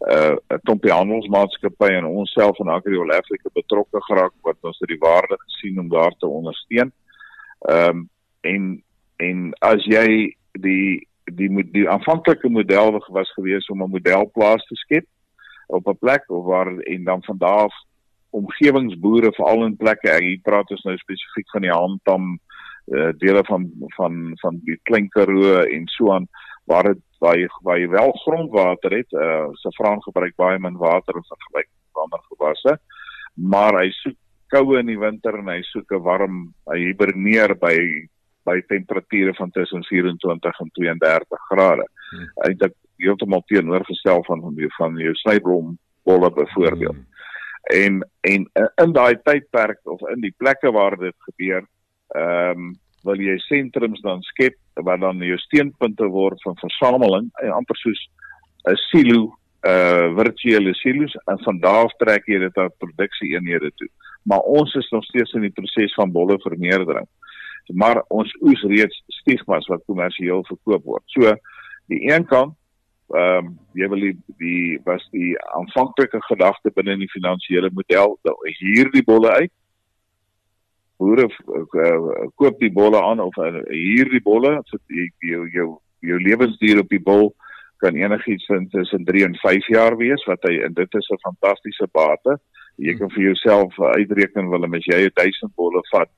'n 0.00 0.38
uh, 0.52 0.58
klompie 0.62 0.92
handelsmaatskappy 0.92 1.90
en 1.92 2.04
onsself 2.04 2.58
en 2.58 2.68
Agriol 2.68 3.12
Africa 3.12 3.48
betrokke 3.52 4.00
geraak 4.02 4.32
wat 4.42 4.56
ons 4.60 4.78
dit 4.78 4.88
die 4.88 4.98
waarde 4.98 5.36
gesien 5.38 5.78
om 5.78 5.88
daar 5.88 6.14
te 6.18 6.26
ondersteun. 6.26 6.92
Ehm 7.60 7.88
um, 7.88 8.08
en 8.40 8.82
en 9.16 9.52
as 9.58 9.84
jy 9.84 10.36
die 10.52 11.08
die 11.36 11.48
die 11.72 11.88
aanvanklike 11.88 12.48
model 12.48 12.98
was 13.08 13.32
gewees 13.36 13.68
om 13.68 13.82
'n 13.82 13.90
modelplaas 13.90 14.64
te 14.66 14.76
skep 14.76 15.06
op 15.66 15.86
'n 15.88 15.98
plek 15.98 16.24
of 16.28 16.44
waar 16.44 16.78
en 16.78 17.04
dan 17.04 17.24
van 17.24 17.38
daar 17.38 17.64
af 17.64 17.74
omgewingsboere 18.30 19.32
veral 19.32 19.64
in 19.64 19.76
plekke 19.76 20.10
ek 20.10 20.22
hier 20.22 20.42
praat 20.42 20.70
ons 20.70 20.84
nou 20.86 20.96
spesifiek 20.96 21.50
van 21.52 21.66
die 21.66 21.74
Handam 21.74 22.38
uh, 22.94 23.10
dele 23.18 23.42
van 23.44 23.70
van 23.96 24.32
van 24.42 24.60
die 24.66 24.78
Klein 24.82 25.08
Karoo 25.08 25.62
en 25.62 25.86
so 25.86 26.12
aan 26.12 26.28
waar 26.70 26.92
dit 26.92 27.02
waar 27.20 27.36
jy 27.38 27.48
waar 27.66 27.78
jy 27.78 27.88
wel 27.88 28.12
grondwater 28.24 28.96
het 28.96 29.12
uh, 29.12 29.22
eh, 29.22 29.48
saffraan 29.62 30.02
gebruik 30.02 30.36
baie 30.36 30.58
min 30.58 30.78
water 30.78 31.16
in 31.16 31.26
vergelyking 31.26 31.76
met 31.76 32.02
ander 32.04 32.22
gewasse 32.28 32.78
maar 33.34 33.80
hy 33.82 33.90
soek 33.90 34.16
koue 34.50 34.78
in 34.78 34.88
die 34.90 34.98
winter 34.98 35.36
en 35.38 35.50
hy 35.50 35.60
soek 35.72 35.92
'n 35.92 36.02
warm 36.06 36.38
hy 36.70 36.78
hiberneer 36.86 37.54
by 37.58 37.76
by 38.44 38.60
temperature 38.66 39.34
van 39.34 39.50
tussen 39.50 39.84
24 39.84 40.60
en 40.60 40.70
32 40.72 41.46
grade. 41.48 41.86
Hmm. 42.10 42.28
Eintlik 42.46 42.74
heeltemal 43.00 43.42
teenoorgestel 43.46 44.24
van 44.24 44.40
van 44.40 44.54
die 44.54 44.68
van 44.76 44.96
jou 44.96 45.14
snyblom 45.14 45.78
bolle 46.08 46.30
byvoorbeeld. 46.32 46.96
Hmm. 46.96 47.08
En 47.62 48.00
en 48.20 48.46
in 48.84 48.92
daai 48.92 49.16
tydperk 49.22 49.80
of 49.84 50.00
in 50.14 50.20
die 50.20 50.34
plekke 50.36 50.72
waar 50.72 50.96
dit 50.98 51.16
gebeur, 51.28 51.66
ehm 52.08 52.70
um, 52.70 52.72
wil 53.02 53.20
jy 53.20 53.38
sentrums 53.40 54.00
dan 54.04 54.20
skep 54.28 54.56
wat 54.84 55.00
dan 55.00 55.22
jou 55.24 55.36
steunpunte 55.40 56.04
word 56.12 56.42
van 56.44 56.58
versameling, 56.60 57.30
amper 57.48 57.76
soos 57.80 58.00
'n 58.68 58.76
silo 58.90 59.36
uh 59.60 60.08
virtuele 60.16 60.74
silos 60.74 61.14
en 61.24 61.38
van 61.44 61.58
daar 61.60 61.84
af 61.84 61.92
trek 62.00 62.26
jy 62.26 62.38
dit 62.38 62.56
na 62.56 62.68
produksie 62.68 63.34
eenhede 63.34 63.70
toe. 63.76 63.88
Maar 64.22 64.40
ons 64.40 64.74
is 64.74 64.88
nog 64.90 65.04
steeds 65.04 65.32
in 65.32 65.40
die 65.40 65.52
proses 65.52 65.94
van 65.94 66.12
bolle 66.12 66.38
vermeerdering. 66.40 67.08
Maar 67.74 68.02
ons 68.08 68.32
oes 68.40 68.62
reeds 68.62 69.02
stigmas 69.20 69.66
wat 69.70 69.84
kommersieel 69.86 70.44
verkoop 70.48 70.84
word. 70.84 71.04
So 71.06 71.34
die 71.90 72.02
een 72.10 72.26
kant 72.26 72.56
ehm 73.10 73.46
um, 73.46 73.54
jy 73.74 73.88
wil 73.90 74.02
die, 74.04 74.16
die 74.38 74.78
was 74.86 75.02
die 75.10 75.32
aanvanklike 75.58 76.20
gedagte 76.28 76.70
binne 76.74 76.94
in 76.94 77.02
die 77.02 77.10
finansiële 77.10 77.70
model 77.74 78.14
hier 78.60 78.90
die 78.94 79.02
bolle 79.02 79.32
uit. 79.40 79.52
Boere 81.00 81.26
uh, 81.26 82.28
koop 82.38 82.60
die 82.60 82.70
bolle 82.70 83.00
aan 83.02 83.20
of 83.20 83.34
uh, 83.42 83.64
hier 83.72 84.10
die 84.12 84.22
bolle 84.22 84.60
so 84.70 84.78
jou 85.26 85.48
jou 85.50 85.68
jou 86.06 86.20
lewensduur 86.22 86.84
op 86.84 86.94
die 86.94 87.02
bol 87.02 87.34
kan 87.82 87.96
enigiets 87.96 88.46
tussen 88.70 89.04
3 89.04 89.24
en 89.24 89.36
5 89.42 89.66
jaar 89.74 89.96
wees 89.96 90.22
wat 90.28 90.46
hy 90.46 90.60
en 90.66 90.74
dit 90.74 90.94
is 90.94 91.10
'n 91.10 91.24
fantastiese 91.26 91.88
bate. 91.92 92.38
Jy 92.76 92.94
kan 92.94 93.10
vir 93.10 93.22
jouself 93.22 93.74
uitreken 93.80 94.50
wil 94.50 94.64
as 94.64 94.86
jy 94.86 95.10
1000 95.14 95.54
bolle 95.56 95.82
vat 95.90 96.10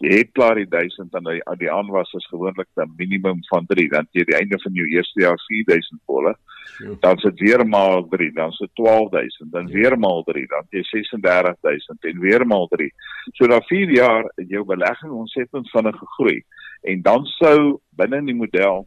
jy 0.00 0.20
het 0.22 0.30
klaar 0.32 0.56
die 0.56 0.68
1000 0.68 1.14
en 1.18 1.26
die, 1.28 1.40
die 1.60 1.70
aanwas 1.72 2.12
is 2.16 2.26
gewoonlik 2.32 2.68
'n 2.76 2.92
minimum 2.96 3.40
van 3.52 3.66
3 3.66 3.88
dan 3.88 4.06
jy 4.12 4.24
die 4.24 4.36
einde 4.36 4.58
van 4.62 4.72
jou 4.72 4.86
eerste 4.88 5.20
jaar 5.20 5.40
4000 5.46 6.00
volle 6.06 6.34
dan 7.00 7.18
sit 7.18 7.40
weer 7.40 7.66
maal 7.66 8.06
3 8.08 8.32
dan 8.32 8.52
sit 8.52 8.70
12000 8.74 9.52
dan 9.52 9.66
weer 9.66 9.98
maal 9.98 10.22
3 10.24 10.46
dan 10.46 10.64
jy 10.70 10.82
36000 10.82 12.04
en 12.04 12.20
weer 12.20 12.46
maal 12.46 12.68
3 12.68 12.88
so 13.32 13.46
na 13.46 13.60
4 13.60 13.90
jaar 13.90 14.24
het 14.36 14.48
jou 14.48 14.64
belegging 14.64 15.12
ontsettend 15.12 15.70
vinnig 15.70 15.98
gegroei 15.98 16.42
en 16.82 17.02
dan 17.02 17.24
sou 17.24 17.80
binne 17.90 18.16
in 18.16 18.32
die 18.32 18.40
model 18.44 18.86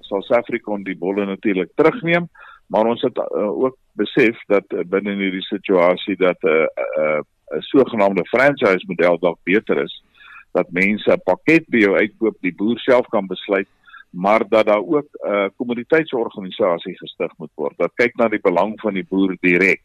sal 0.00 0.22
Safricon 0.22 0.84
die 0.84 0.96
bolle 0.96 1.24
natuurlik 1.24 1.72
terugneem 1.74 2.28
maar 2.66 2.86
ons 2.86 3.02
het 3.02 3.16
uh, 3.16 3.48
ook 3.64 3.76
besef 3.92 4.36
dat 4.46 4.64
uh, 4.72 4.84
binne 4.84 5.12
in 5.12 5.24
hierdie 5.24 5.48
situasie 5.48 6.16
dat 6.16 6.36
'n 6.42 6.48
uh, 6.48 6.66
'n 6.66 7.00
uh, 7.00 7.20
uh, 7.56 7.60
sogenaamde 7.60 8.24
franchise 8.28 8.84
model 8.86 9.18
dalk 9.18 9.38
beter 9.42 9.82
is 9.82 10.02
dat 10.52 10.70
mense 10.70 11.10
'n 11.12 11.22
pakket 11.24 11.68
by 11.68 11.78
jou 11.78 11.94
uitkoop, 11.96 12.36
die 12.40 12.54
boer 12.54 12.78
self 12.78 13.06
kan 13.08 13.26
besluit, 13.26 13.68
maar 14.10 14.48
dat 14.48 14.66
daar 14.66 14.82
ook 14.82 15.08
'n 15.12 15.32
uh, 15.32 15.48
kommoditeitsorganisasie 15.56 16.96
gestig 16.98 17.32
moet 17.36 17.52
word 17.54 17.76
wat 17.76 17.94
kyk 17.94 18.16
na 18.16 18.28
die 18.28 18.40
belang 18.42 18.80
van 18.80 18.94
die 18.94 19.06
boer 19.08 19.36
direk 19.40 19.82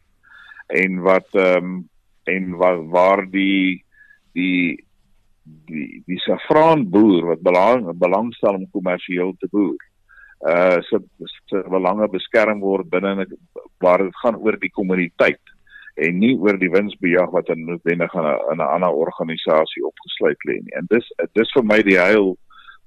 en 0.66 1.00
wat 1.00 1.28
ehm 1.32 1.64
um, 1.64 1.88
en 2.24 2.56
wat 2.56 2.80
waar 2.90 3.30
die 3.30 3.84
die 4.32 4.84
die 5.44 6.02
die 6.06 6.18
safraan 6.18 6.90
boer 6.90 7.24
wat 7.24 7.40
belang 7.40 7.98
belangstel 7.98 8.54
om 8.54 8.70
kommersieel 8.70 9.34
te 9.38 9.48
boer 9.50 9.78
uh 10.48 10.78
se 10.88 10.98
se 11.46 11.62
belange 11.70 12.08
beskerm 12.08 12.60
word 12.60 12.90
binne 12.90 13.26
waar 13.78 14.02
dit 14.02 14.16
gaan 14.16 14.36
oor 14.36 14.58
die 14.58 14.70
kommoditeit 14.70 15.40
en 15.96 16.18
nie 16.20 16.34
oor 16.36 16.58
die 16.60 16.70
winsbejag 16.72 17.30
wat 17.32 17.48
in 17.52 17.64
noodwendig 17.64 18.14
in 18.14 18.26
'n 18.28 18.40
in 18.52 18.60
'n 18.60 18.72
ander 18.74 18.92
organisasie 19.04 19.86
opgesluit 19.86 20.40
lê 20.48 20.60
nie. 20.60 20.74
En 20.76 20.86
dis 20.88 21.06
dis 21.32 21.52
vir 21.56 21.64
my 21.64 21.82
die 21.82 21.98
heil 21.98 22.36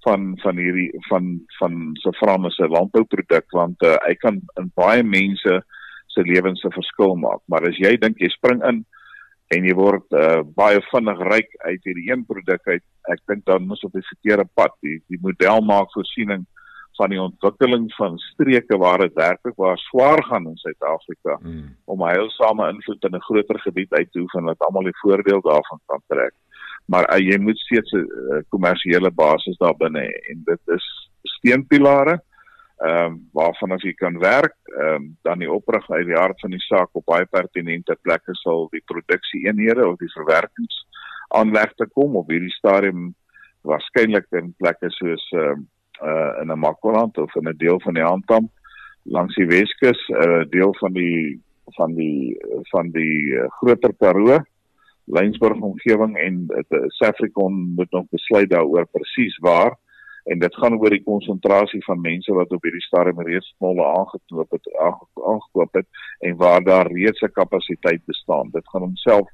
van 0.05 0.37
van 0.43 0.57
hierdie 0.57 0.91
van 1.09 1.41
van 1.59 1.95
vrame 2.21 2.51
se 2.51 2.67
landbouproduk 2.67 3.51
want 3.51 3.81
uh, 3.83 3.95
hy 4.07 4.15
kan 4.15 4.41
in 4.59 4.71
baie 4.75 5.03
mense 5.03 5.63
se 6.07 6.21
lewens 6.21 6.63
'n 6.63 6.71
verskil 6.71 7.15
maak. 7.15 7.41
Maar 7.47 7.67
as 7.69 7.77
jy 7.77 7.97
dink 7.97 8.19
jy 8.19 8.29
spring 8.29 8.63
in 8.63 8.85
en 9.49 9.65
jy 9.65 9.73
word 9.73 10.05
uh, 10.13 10.41
baie 10.55 10.81
vinnig 10.91 11.19
ryk 11.19 11.49
uit 11.57 11.83
hierdie 11.83 12.11
een 12.11 12.25
produk 12.25 12.61
uit, 12.67 12.83
ek 13.09 13.19
dink 13.27 13.45
dan 13.45 13.65
moet 13.67 13.83
op 13.83 13.93
die 13.93 14.09
verkeerde 14.13 14.45
pad. 14.53 14.73
Die 14.81 15.01
die 15.09 15.19
model 15.21 15.61
maak 15.61 15.89
voorsiening 15.93 16.45
van 16.99 17.13
die 17.13 17.21
ontwikkeling 17.21 17.87
van 17.95 18.17
streke 18.17 18.77
waar 18.77 18.99
dit 19.05 19.15
werklik 19.15 19.55
waar 19.55 19.77
swaar 19.77 20.23
gaan 20.27 20.47
in 20.51 20.57
Suid-Afrika 20.59 21.37
mm. 21.39 21.65
om 21.85 22.03
heilsame 22.03 22.69
invloed 22.73 23.07
in 23.07 23.15
'n 23.15 23.27
groter 23.27 23.59
gebied 23.59 23.93
uit 23.93 24.11
te 24.11 24.19
oefen 24.19 24.49
wat 24.51 24.65
almal 24.67 24.89
die 24.89 25.01
voordeel 25.01 25.41
daarvan 25.41 25.81
kan 25.85 26.01
trek. 26.07 26.33
Maar 26.85 27.05
uh, 27.13 27.19
jy 27.29 27.37
moet 27.39 27.59
steeds 27.59 27.91
'n 27.91 28.07
uh, 28.07 28.41
kommersiële 28.49 29.11
basis 29.11 29.57
daar 29.57 29.77
binne 29.77 30.01
hê 30.07 30.15
en 30.31 30.41
dit 30.51 30.75
is 30.77 30.85
steunpilare 31.37 32.19
ehm 32.79 33.05
um, 33.05 33.15
waarvan 33.35 33.71
as 33.75 33.81
jy 33.83 33.93
kan 33.93 34.19
werk, 34.19 34.55
ehm 34.65 34.95
um, 34.95 35.17
dan 35.21 35.39
die 35.39 35.51
oprig 35.51 35.89
uit 35.91 36.05
die 36.07 36.15
hart 36.15 36.39
van 36.39 36.51
die 36.55 36.63
saak 36.63 36.89
op 36.91 37.05
baie 37.05 37.25
pertinente 37.25 37.97
plekke 38.01 38.35
sal 38.39 38.67
die 38.71 38.83
produksie 38.85 39.47
eenhede 39.47 39.87
of 39.87 39.97
die 39.99 40.11
verwerkings 40.13 40.85
aanleg 41.27 41.73
te 41.75 41.87
kom 41.93 42.15
op 42.15 42.31
hierdie 42.31 42.55
stadium 42.55 43.09
waarskynlik 43.67 44.31
in 44.31 44.53
plekke 44.57 44.91
soos 44.99 45.25
ehm 45.35 45.51
um, 45.51 45.67
uh 46.03 46.41
in 46.41 46.51
'n 46.51 46.59
Makwaland 46.59 47.17
of 47.17 47.35
in 47.35 47.47
'n 47.47 47.57
deel 47.57 47.79
van 47.79 47.93
die 47.93 48.03
Handam 48.03 48.49
langs 49.03 49.35
die 49.35 49.47
Weskus, 49.47 50.07
'n 50.07 50.13
uh, 50.13 50.45
deel 50.49 50.73
van 50.79 50.93
die 50.93 51.41
van 51.77 51.93
die 51.93 52.37
van 52.71 52.89
die 52.91 53.37
uh, 53.37 53.45
groter 53.49 53.93
Karoo, 53.93 54.39
Lensburg 55.03 55.59
omgewing 55.59 56.17
en 56.17 56.45
uh, 56.47 56.83
Safricon 56.87 57.73
moet 57.75 57.91
nog 57.91 58.05
besluit 58.09 58.49
daaroor 58.49 58.87
presies 58.91 59.37
waar 59.37 59.77
en 60.23 60.39
dit 60.39 60.55
gaan 60.55 60.77
oor 60.77 60.89
die 60.89 61.03
konsentrasie 61.03 61.83
van 61.85 62.01
mense 62.01 62.33
wat 62.33 62.51
op 62.51 62.63
hierdie 62.63 62.85
stadium 62.85 63.21
reeds 63.25 63.53
smolle 63.55 63.85
aangekoop 63.85 64.51
het 64.51 64.69
aangekoop 64.77 65.73
het 65.73 65.87
en 66.19 66.35
waar 66.35 66.63
daar 66.63 66.91
reeds 66.91 67.21
'n 67.21 67.31
kapasiteit 67.31 68.05
bestaan. 68.05 68.49
Dit 68.51 68.69
gaan 68.69 68.81
homself 68.81 69.29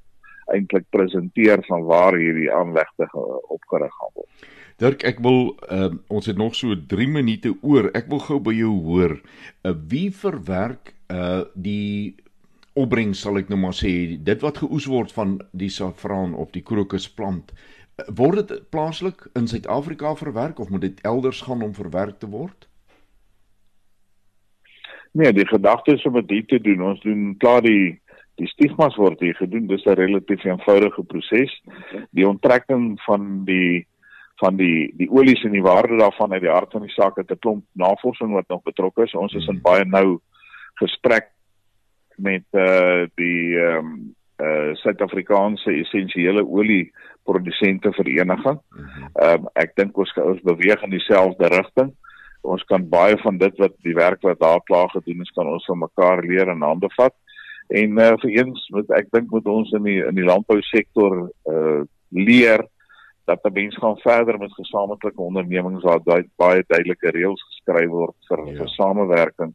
eintlik 0.46 0.86
presenteer 0.90 1.64
van 1.66 1.84
waar 1.84 2.16
hierdie 2.16 2.52
aanlegte 2.54 3.10
opgerig 3.48 3.94
gaan 3.94 4.14
word. 4.14 4.30
Dirk, 4.82 5.06
ek 5.08 5.22
wil 5.24 5.54
uh, 5.72 5.94
ons 6.12 6.26
het 6.28 6.36
nog 6.36 6.56
so 6.58 6.76
3 6.76 7.08
minute 7.08 7.54
oor. 7.64 7.88
Ek 7.96 8.10
wil 8.12 8.20
gou 8.26 8.42
by 8.44 8.52
jou 8.58 8.74
hoor, 8.84 9.16
uh, 9.64 9.72
wie 9.92 10.10
verwerk 10.12 10.94
uh 11.14 11.46
die 11.54 12.16
opbrengs 12.76 13.22
sal 13.24 13.38
ek 13.40 13.48
nou 13.48 13.60
maar 13.62 13.76
sê, 13.78 14.18
dit 14.20 14.42
wat 14.44 14.58
geoes 14.60 14.90
word 14.92 15.14
van 15.16 15.38
die 15.56 15.70
saffraan 15.72 16.34
of 16.36 16.52
die 16.52 16.64
krokusplant, 16.66 17.54
uh, 17.56 18.08
word 18.20 18.50
dit 18.50 18.68
plaaslik 18.74 19.30
in 19.40 19.48
Suid-Afrika 19.48 20.12
verwerk 20.20 20.60
of 20.60 20.74
moet 20.74 20.90
dit 20.90 21.00
elders 21.08 21.46
gaan 21.48 21.64
om 21.64 21.72
verwerk 21.78 22.20
te 22.20 22.28
word? 22.28 22.68
Nee, 25.16 25.32
die 25.32 25.48
gedagte 25.48 25.96
is 25.96 26.04
om 26.04 26.20
dit 26.20 26.48
te 26.52 26.60
doen. 26.60 26.84
Ons 26.92 27.00
doen 27.08 27.30
klaar 27.40 27.64
die 27.64 27.96
die 28.36 28.50
stigmas 28.52 28.98
word 29.00 29.22
hier 29.24 29.38
gedoen. 29.40 29.70
Dis 29.72 29.86
'n 29.88 29.96
relatief 29.96 30.44
eenvoudige 30.44 31.04
proses. 31.04 31.62
Die 32.12 32.28
onttrekking 32.28 33.00
van 33.08 33.46
die 33.48 33.86
van 34.42 34.58
die 34.60 34.92
die 34.98 35.08
olies 35.12 35.44
en 35.44 35.56
die 35.56 35.64
waarde 35.64 35.98
daarvan 35.98 36.34
uit 36.34 36.44
die 36.44 36.52
hart 36.52 36.72
van 36.72 36.84
die 36.84 36.96
saak 36.96 37.16
het 37.16 37.32
'n 37.32 37.40
klomp 37.40 37.64
navorsing 37.72 38.34
wat 38.34 38.48
nog 38.48 38.64
betrokke 38.64 39.04
is. 39.04 39.14
Ons 39.14 39.34
is 39.34 39.48
in 39.48 39.60
hmm. 39.60 39.62
baie 39.62 39.86
nou 39.86 40.20
gesprek 40.76 41.32
met 42.16 42.46
uh 42.52 43.08
die 43.16 43.60
ehm 43.60 43.78
um, 43.78 44.16
uh 44.42 44.76
Suid-Afrikaanse 44.76 45.72
essensiële 45.72 46.44
olie 46.48 46.92
produsente 47.24 47.92
vereniging. 47.92 48.60
Hmm. 48.70 49.10
Ehm 49.14 49.40
um, 49.40 49.48
ek 49.54 49.76
dink 49.76 49.98
ons 49.98 50.14
ons 50.18 50.42
beweeg 50.42 50.84
in 50.84 50.90
dieselfde 50.90 51.48
rigting. 51.48 51.94
Ons 52.42 52.64
kan 52.64 52.90
baie 52.90 53.18
van 53.18 53.38
dit 53.38 53.58
wat 53.58 53.74
die 53.82 53.96
werk 53.96 54.22
wat 54.22 54.40
daar 54.40 54.62
klaar 54.64 54.90
gedoen 54.90 55.22
is 55.22 55.32
kan 55.32 55.48
ons 55.48 55.66
van 55.66 55.80
mekaar 55.80 56.24
leer 56.24 56.48
en 56.48 56.62
hande 56.62 56.90
vat. 56.98 57.16
En 57.70 57.98
uh 57.98 58.14
vir 58.22 58.30
eens 58.30 58.70
moet 58.70 58.90
ek 58.90 59.12
dink 59.12 59.32
moet 59.32 59.48
ons 59.48 59.72
in 59.72 59.84
die 59.84 60.02
in 60.04 60.16
die 60.16 60.28
landbou 60.28 60.62
sektor 60.62 61.30
uh 61.50 61.82
leer 62.10 62.68
dat 63.26 63.44
die 63.44 63.52
mens 63.52 63.78
gaan 63.82 63.98
verder 63.98 64.38
met 64.40 64.54
gesamentlike 64.54 65.22
ondernemings 65.22 65.84
waar 65.84 66.02
baie, 66.04 66.26
baie 66.36 66.64
duidelike 66.68 67.12
reëls 67.16 67.44
geskryf 67.50 67.90
word 67.90 68.16
vir 68.30 68.44
ja. 68.46 68.58
vir 68.60 68.72
samewerking 68.78 69.54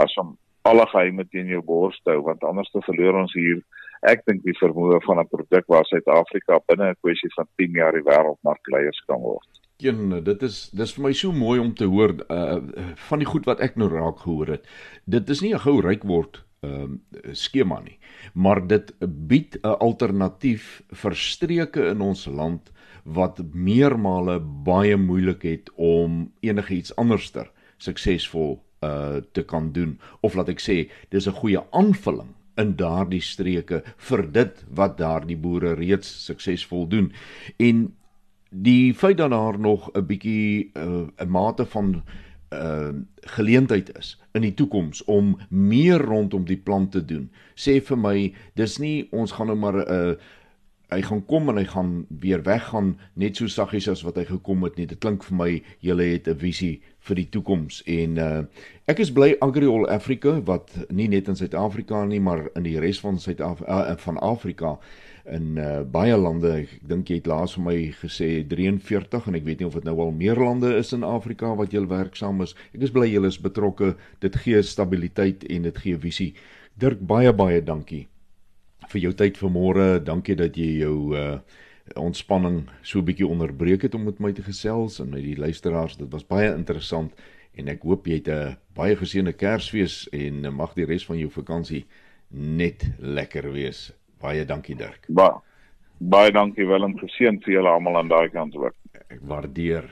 as 0.00 0.14
om 0.22 0.36
alle 0.68 0.86
geheime 0.92 1.26
teen 1.28 1.50
jou 1.52 1.62
bors 1.66 1.98
te 2.02 2.14
hou 2.14 2.22
want 2.28 2.44
anders 2.44 2.70
te 2.70 2.82
verloor 2.86 3.22
ons 3.22 3.34
hier 3.36 3.60
ek 4.08 4.24
dink 4.26 4.42
die 4.46 4.56
vermoë 4.58 5.00
van 5.06 5.20
'n 5.20 5.30
produk 5.30 5.66
waar 5.68 5.86
Suid-Afrika 5.86 6.60
binne 6.66 6.90
'n 6.90 7.00
kwessie 7.02 7.30
van 7.36 7.46
10 7.56 7.76
jaar 7.80 7.92
die 7.92 8.06
wêreldmarkleiers 8.06 9.02
kan 9.06 9.20
word. 9.20 9.48
Een, 9.82 10.24
dit 10.24 10.42
is 10.42 10.70
dis 10.70 10.94
vir 10.94 11.02
my 11.02 11.12
so 11.12 11.32
mooi 11.32 11.58
om 11.60 11.74
te 11.74 11.84
hoor 11.84 12.14
uh, 12.30 12.58
van 13.08 13.18
die 13.18 13.26
goed 13.26 13.46
wat 13.46 13.60
ek 13.60 13.76
nou 13.76 13.88
raak 13.90 14.18
gehoor 14.18 14.46
het. 14.46 14.66
Dit 15.04 15.28
is 15.28 15.40
nie 15.40 15.54
'n 15.54 15.64
gou 15.66 15.80
ryk 15.80 16.02
word 16.02 16.44
ehm 16.62 16.92
uh, 16.94 17.32
skema 17.34 17.80
nie, 17.82 17.98
maar 18.34 18.66
dit 18.66 18.92
bied 19.00 19.58
'n 19.62 19.76
alternatief 19.78 20.82
vir 20.88 21.14
streke 21.14 21.86
in 21.90 22.00
ons 22.00 22.26
land 22.26 22.72
wat 23.04 23.40
meermale 23.52 24.40
baie 24.40 24.96
moeilik 24.96 25.42
het 25.42 25.70
om 25.74 26.30
enigiets 26.40 26.96
anderster 26.96 27.50
suksesvol 27.76 28.62
uh 28.82 29.16
te 29.32 29.42
kan 29.42 29.72
doen. 29.72 29.98
Of 30.20 30.34
laat 30.34 30.48
ek 30.48 30.60
sê 30.60 30.90
dis 31.10 31.26
'n 31.26 31.40
goeie 31.40 31.62
aanvulling 31.70 32.34
in 32.56 32.76
daardie 32.76 33.22
streke 33.22 33.82
vir 33.96 34.22
dit 34.32 34.64
wat 34.68 34.98
daardie 34.98 35.36
boere 35.36 35.74
reeds 35.74 36.24
suksesvol 36.24 36.88
doen. 36.88 37.12
En 37.58 37.94
die 38.50 38.94
feit 38.94 39.16
dat 39.16 39.30
daar 39.30 39.58
nog 39.58 39.90
'n 39.94 40.06
bietjie 40.06 40.70
uh, 40.76 41.06
'n 41.18 41.28
mate 41.28 41.66
van 41.66 42.02
uh 42.52 42.92
geleentheid 43.36 43.90
is 43.98 44.16
in 44.34 44.42
die 44.42 44.54
toekoms 44.54 45.04
om 45.04 45.36
meer 45.48 46.02
rondom 46.02 46.44
die 46.44 46.58
plant 46.58 46.92
te 46.92 47.04
doen 47.04 47.30
sê 47.54 47.80
vir 47.80 47.98
my 47.98 48.16
dis 48.58 48.78
nie 48.78 49.08
ons 49.12 49.32
gaan 49.32 49.46
nou 49.46 49.56
maar 49.56 49.78
'n 49.82 49.88
uh, 49.88 50.14
hy 50.92 51.02
gaan 51.06 51.22
kom 51.28 51.48
en 51.48 51.58
hy 51.60 51.64
gaan 51.68 51.92
weer 52.22 52.42
weggaan 52.44 52.94
net 53.18 53.38
so 53.38 53.50
saggies 53.50 53.88
as 53.90 54.02
wat 54.06 54.18
hy 54.20 54.24
gekom 54.28 54.64
het 54.66 54.76
nie. 54.78 54.86
Dit 54.88 55.00
klink 55.04 55.24
vir 55.26 55.36
my 55.38 55.50
julle 55.84 56.08
het 56.12 56.28
'n 56.28 56.38
visie 56.38 56.82
vir 57.00 57.16
die 57.16 57.28
toekoms 57.28 57.82
en 57.86 58.18
uh 58.18 58.42
ek 58.86 58.98
is 58.98 59.12
bly 59.12 59.34
Agriol 59.40 59.88
Africa 59.88 60.40
wat 60.44 60.70
nie 60.90 61.08
net 61.08 61.28
in 61.28 61.36
Suid-Afrika 61.36 62.04
nie, 62.04 62.20
maar 62.20 62.50
in 62.56 62.62
die 62.62 62.78
res 62.80 63.00
van 63.00 63.18
Suid-Afrika 63.18 63.92
uh, 63.92 63.96
van 63.96 64.18
Afrika 64.18 64.78
in 65.30 65.56
uh 65.56 65.82
baie 65.86 66.16
lande. 66.16 66.50
Ek 66.64 66.72
dink 66.88 67.10
jy 67.10 67.20
het 67.20 67.28
laas 67.30 67.54
vir 67.56 67.64
my 67.64 67.76
gesê 68.00 68.28
43 68.48 69.28
en 69.28 69.38
ek 69.38 69.44
weet 69.46 69.62
nie 69.62 69.68
of 69.68 69.76
dit 69.78 69.86
nou 69.86 69.98
al 70.02 70.14
meer 70.16 70.38
lande 70.38 70.72
is 70.78 70.92
in 70.96 71.06
Afrika 71.06 71.54
wat 71.58 71.74
julle 71.74 71.90
werksaam 71.90 72.42
is. 72.42 72.56
Ek 72.74 72.82
is 72.88 72.94
bly 72.94 73.08
julle 73.10 73.30
is 73.30 73.38
betrokke. 73.38 73.94
Dit 74.20 74.36
gee 74.44 74.62
stabiliteit 74.62 75.46
en 75.48 75.68
dit 75.68 75.82
gee 75.84 75.98
visie. 75.98 76.32
Dirk 76.74 77.00
baie 77.00 77.32
baie 77.32 77.60
dankie 77.62 78.06
vir 78.90 79.00
jou 79.06 79.12
tyd 79.14 79.38
vanmôre. 79.38 80.02
Dankie 80.04 80.36
dat 80.38 80.58
jy 80.58 80.82
jou 80.82 80.96
uh 81.16 81.36
ontspanning 81.98 82.68
so 82.82 82.98
'n 82.98 83.04
bietjie 83.04 83.26
onderbreek 83.26 83.82
het 83.82 83.94
om 83.94 84.04
met 84.04 84.20
my 84.20 84.32
te 84.32 84.42
gesels 84.42 85.00
en 85.00 85.10
met 85.10 85.22
die 85.22 85.36
luisteraars. 85.36 85.96
Dit 85.96 86.12
was 86.12 86.26
baie 86.26 86.54
interessant 86.54 87.12
en 87.54 87.68
ek 87.68 87.82
hoop 87.82 88.06
jy 88.06 88.14
het 88.14 88.28
'n 88.28 88.56
baie 88.74 88.96
geseënde 88.96 89.32
Kersfees 89.32 90.08
en 90.12 90.54
mag 90.54 90.74
die 90.74 90.86
res 90.86 91.04
van 91.04 91.18
jou 91.18 91.30
vakansie 91.30 91.86
net 92.30 92.90
lekker 92.98 93.52
wees. 93.52 93.92
Baie 94.22 94.46
dankie 94.46 94.78
Dirk. 94.78 95.08
Ba 95.08 95.34
baie 96.02 96.32
dankie 96.34 96.66
Willem, 96.66 96.96
geseënd 96.98 97.44
vir 97.46 97.58
julle 97.58 97.70
almal 97.70 98.00
aan 98.00 98.10
daai 98.10 98.30
kant 98.32 98.56
ook. 98.58 98.74
Ek 99.08 99.20
waardeer. 99.28 99.86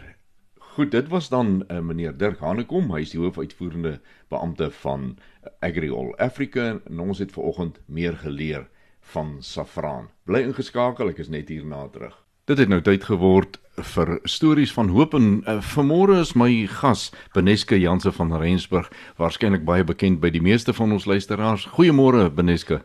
Goed, 0.75 0.93
dit 0.95 1.09
was 1.11 1.29
dan 1.31 1.61
uh, 1.69 1.81
meneer 1.83 2.17
Dirk 2.17 2.41
Hanekom, 2.43 2.91
hy 2.95 3.03
is 3.05 3.15
die 3.15 3.21
hoofuitvoerende 3.21 3.99
beampte 4.33 4.71
van 4.83 5.17
Agriol 5.67 6.13
Africa 6.19 6.73
en 6.79 7.03
ons 7.03 7.19
het 7.23 7.33
vanoggend 7.35 7.81
meer 7.87 8.17
geleer 8.23 8.67
van 9.13 9.39
Safraan. 9.43 10.11
Bly 10.31 10.45
ingeskakel, 10.49 11.11
ek 11.11 11.23
is 11.25 11.31
net 11.33 11.51
hierna 11.51 11.87
terug. 11.93 12.15
Dit 12.51 12.59
het 12.59 12.71
nou 12.71 12.81
tyd 12.83 13.05
geword 13.07 13.59
vir 13.95 14.17
stories 14.27 14.73
van 14.75 14.91
hoop 14.95 15.15
en 15.15 15.29
uh, 15.47 15.59
vanmôre 15.75 16.19
is 16.23 16.35
my 16.39 16.51
gas 16.71 17.11
Beneske 17.35 17.79
Janse 17.79 18.13
van 18.15 18.33
Rensburg, 18.35 18.91
waarskynlik 19.19 19.67
baie 19.67 19.87
bekend 19.87 20.23
by 20.23 20.33
die 20.35 20.43
meeste 20.43 20.75
van 20.75 20.95
ons 20.97 21.07
luisteraars. 21.07 21.69
Goeiemôre 21.77 22.31
Beneske. 22.35 22.83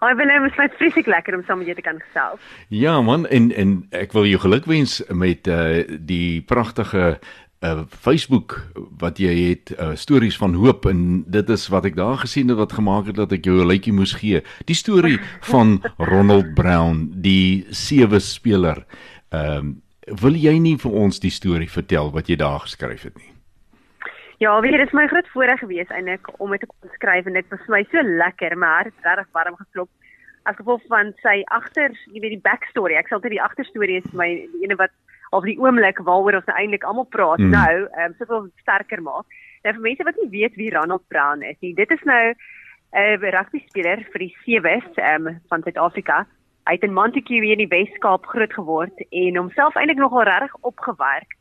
Hi 0.00 0.14
Willem, 0.16 0.46
dit 0.48 0.56
is 0.56 0.76
vreeslik 0.78 1.08
lekker 1.12 1.34
om 1.36 1.42
saam 1.44 1.58
met 1.60 1.66
jou 1.68 1.74
te 1.76 1.82
kan 1.84 1.98
gesels. 2.00 2.44
Ja 2.72 2.94
man, 3.04 3.26
en 3.28 3.50
en 3.52 3.72
ek 3.92 4.14
wil 4.16 4.24
jou 4.24 4.38
gelukwens 4.40 5.02
met 5.12 5.44
uh, 5.44 5.82
die 6.08 6.40
pragtige 6.48 7.18
uh, 7.60 7.82
Facebook 7.92 8.54
wat 9.02 9.20
jy 9.20 9.34
het 9.42 9.74
uh, 9.76 9.90
stories 10.00 10.38
van 10.40 10.56
hoop 10.56 10.88
en 10.88 11.02
dit 11.28 11.52
is 11.52 11.66
wat 11.68 11.90
ek 11.90 11.98
daar 12.00 12.16
gesien 12.22 12.48
het 12.48 12.56
wat 12.56 12.72
gemaak 12.78 13.10
het 13.12 13.20
dat 13.20 13.34
ek 13.36 13.44
jou 13.44 13.58
'n 13.60 13.68
likeie 13.68 13.92
moes 13.92 14.16
gee. 14.22 14.40
Die 14.64 14.78
storie 14.78 15.20
van 15.52 15.82
Ronald 15.98 16.54
Brown, 16.56 17.10
die 17.20 17.66
sewe 17.68 18.24
speler. 18.24 18.86
Ehm 19.28 19.56
um, 19.56 19.76
wil 20.22 20.34
jy 20.34 20.56
nie 20.58 20.78
vir 20.80 20.92
ons 20.96 21.20
die 21.20 21.30
storie 21.30 21.70
vertel 21.70 22.08
wat 22.10 22.26
jy 22.26 22.40
daar 22.40 22.64
geskryf 22.64 23.02
het 23.02 23.18
nie? 23.20 23.30
Ja, 24.40 24.54
weet 24.60 24.72
jy, 24.72 24.78
dit 24.80 24.88
is 24.88 24.96
my 24.96 25.04
groot 25.10 25.26
voorreg 25.34 25.60
gewees 25.60 25.90
eintlik 25.92 26.28
om 26.40 26.54
dit 26.54 26.62
te 26.62 26.68
kon 26.70 26.92
skryf 26.94 27.26
en 27.28 27.34
dit 27.36 27.48
was 27.52 27.60
vir 27.66 27.74
my 27.74 27.80
so 27.90 28.04
lekker, 28.22 28.54
my 28.56 28.70
hart 28.78 28.94
het 28.94 29.08
regtig 29.08 29.34
warm 29.36 29.58
geklop 29.58 29.90
as 30.48 30.56
gevolg 30.56 30.86
van 30.88 31.12
sy 31.20 31.42
agter, 31.52 31.92
jy 32.08 32.22
weet 32.22 32.38
die 32.38 32.46
backstory. 32.46 32.96
Ek 32.96 33.10
sal 33.10 33.20
dit 33.20 33.34
die 33.34 33.42
agterstorie 33.44 33.98
is 34.00 34.08
my 34.16 34.30
die 34.40 34.64
ene 34.64 34.78
wat 34.80 34.96
of 35.36 35.44
die 35.44 35.58
oomblik 35.60 36.00
waaroor 36.06 36.40
ons 36.40 36.48
nou 36.48 36.56
eintlik 36.56 36.88
almal 36.88 37.06
praat 37.12 37.44
mm. 37.44 37.52
nou, 37.52 37.84
ehm 37.92 38.08
um, 38.08 38.16
soveel 38.16 38.48
sterker 38.64 39.04
maak. 39.04 39.38
Nou 39.60 39.76
vir 39.76 39.84
mense 39.90 40.08
wat 40.08 40.24
nie 40.24 40.32
weet 40.32 40.56
wie 40.56 40.72
Ronald 40.72 41.04
Brown 41.12 41.44
is 41.44 41.60
nie, 41.60 41.76
dit 41.76 41.92
is 41.92 42.08
nou 42.08 42.32
'n 42.32 42.34
uh, 42.96 43.30
rugby 43.36 43.60
speler 43.68 44.08
vir 44.12 44.26
die 44.26 44.34
Sewes 44.42 44.88
ehm 44.96 45.28
um, 45.28 45.40
van 45.52 45.62
Suid-Afrika. 45.62 46.24
Hy 46.64 46.80
het 46.80 46.88
in 46.88 46.96
Montague 46.96 47.44
in 47.44 47.60
die 47.60 47.68
Wes-Kaap 47.68 48.24
groot 48.26 48.52
geword 48.52 49.04
en 49.10 49.36
homself 49.36 49.76
eintlik 49.76 50.00
nogal 50.00 50.24
regtig 50.24 50.56
opgewerk 50.60 51.36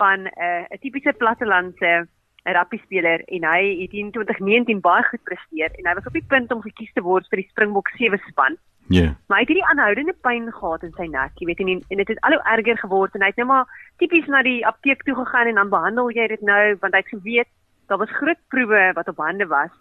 van 0.00 0.24
'n 0.24 0.32
uh, 0.40 0.64
'n 0.72 0.80
tipiese 0.80 1.12
plattelandse 1.12 2.08
rugby 2.56 2.78
speler 2.84 3.22
en 3.26 3.44
hy 3.44 3.60
het 3.82 3.92
in 3.92 4.10
2019 4.14 4.80
baie 4.84 5.04
goed 5.10 5.22
presteer 5.28 5.74
en 5.74 5.86
hy 5.88 5.94
was 5.98 6.08
op 6.08 6.16
die 6.16 6.24
punt 6.32 6.52
om 6.54 6.64
gekies 6.64 6.92
te 6.94 7.04
word 7.04 7.28
vir 7.30 7.42
die 7.42 7.48
Springbok 7.50 7.90
7 7.96 8.20
span. 8.28 8.56
Ja. 8.88 9.00
Yeah. 9.00 9.14
Maar 9.28 9.40
hy 9.40 9.44
het 9.44 9.50
hierdie 9.52 9.68
aanhoudende 9.68 10.14
pyn 10.24 10.46
gehad 10.52 10.84
in 10.86 10.94
sy 10.96 11.08
nek, 11.12 11.34
jy 11.36 11.50
weet 11.50 11.60
en, 11.60 11.72
en 11.76 12.00
dit 12.00 12.12
het 12.14 12.22
al 12.24 12.38
hoe 12.38 12.44
erger 12.54 12.78
geword 12.84 13.14
en 13.14 13.24
hy 13.24 13.32
het 13.32 13.40
nou 13.40 13.48
maar 13.50 13.68
tipies 14.00 14.30
na 14.32 14.40
die 14.46 14.62
apteek 14.66 15.04
toe 15.04 15.16
gegaan 15.18 15.50
en 15.50 15.60
dan 15.60 15.72
behandel 15.74 16.08
jy 16.16 16.28
dit 16.32 16.46
nou 16.48 16.62
want 16.80 16.96
hy 16.96 17.02
het 17.04 17.12
geweet 17.12 17.50
daar 17.88 18.00
was 18.00 18.16
groot 18.20 18.40
proewe 18.52 18.80
wat 18.96 19.08
op 19.08 19.20
hande 19.24 19.46
was. 19.46 19.72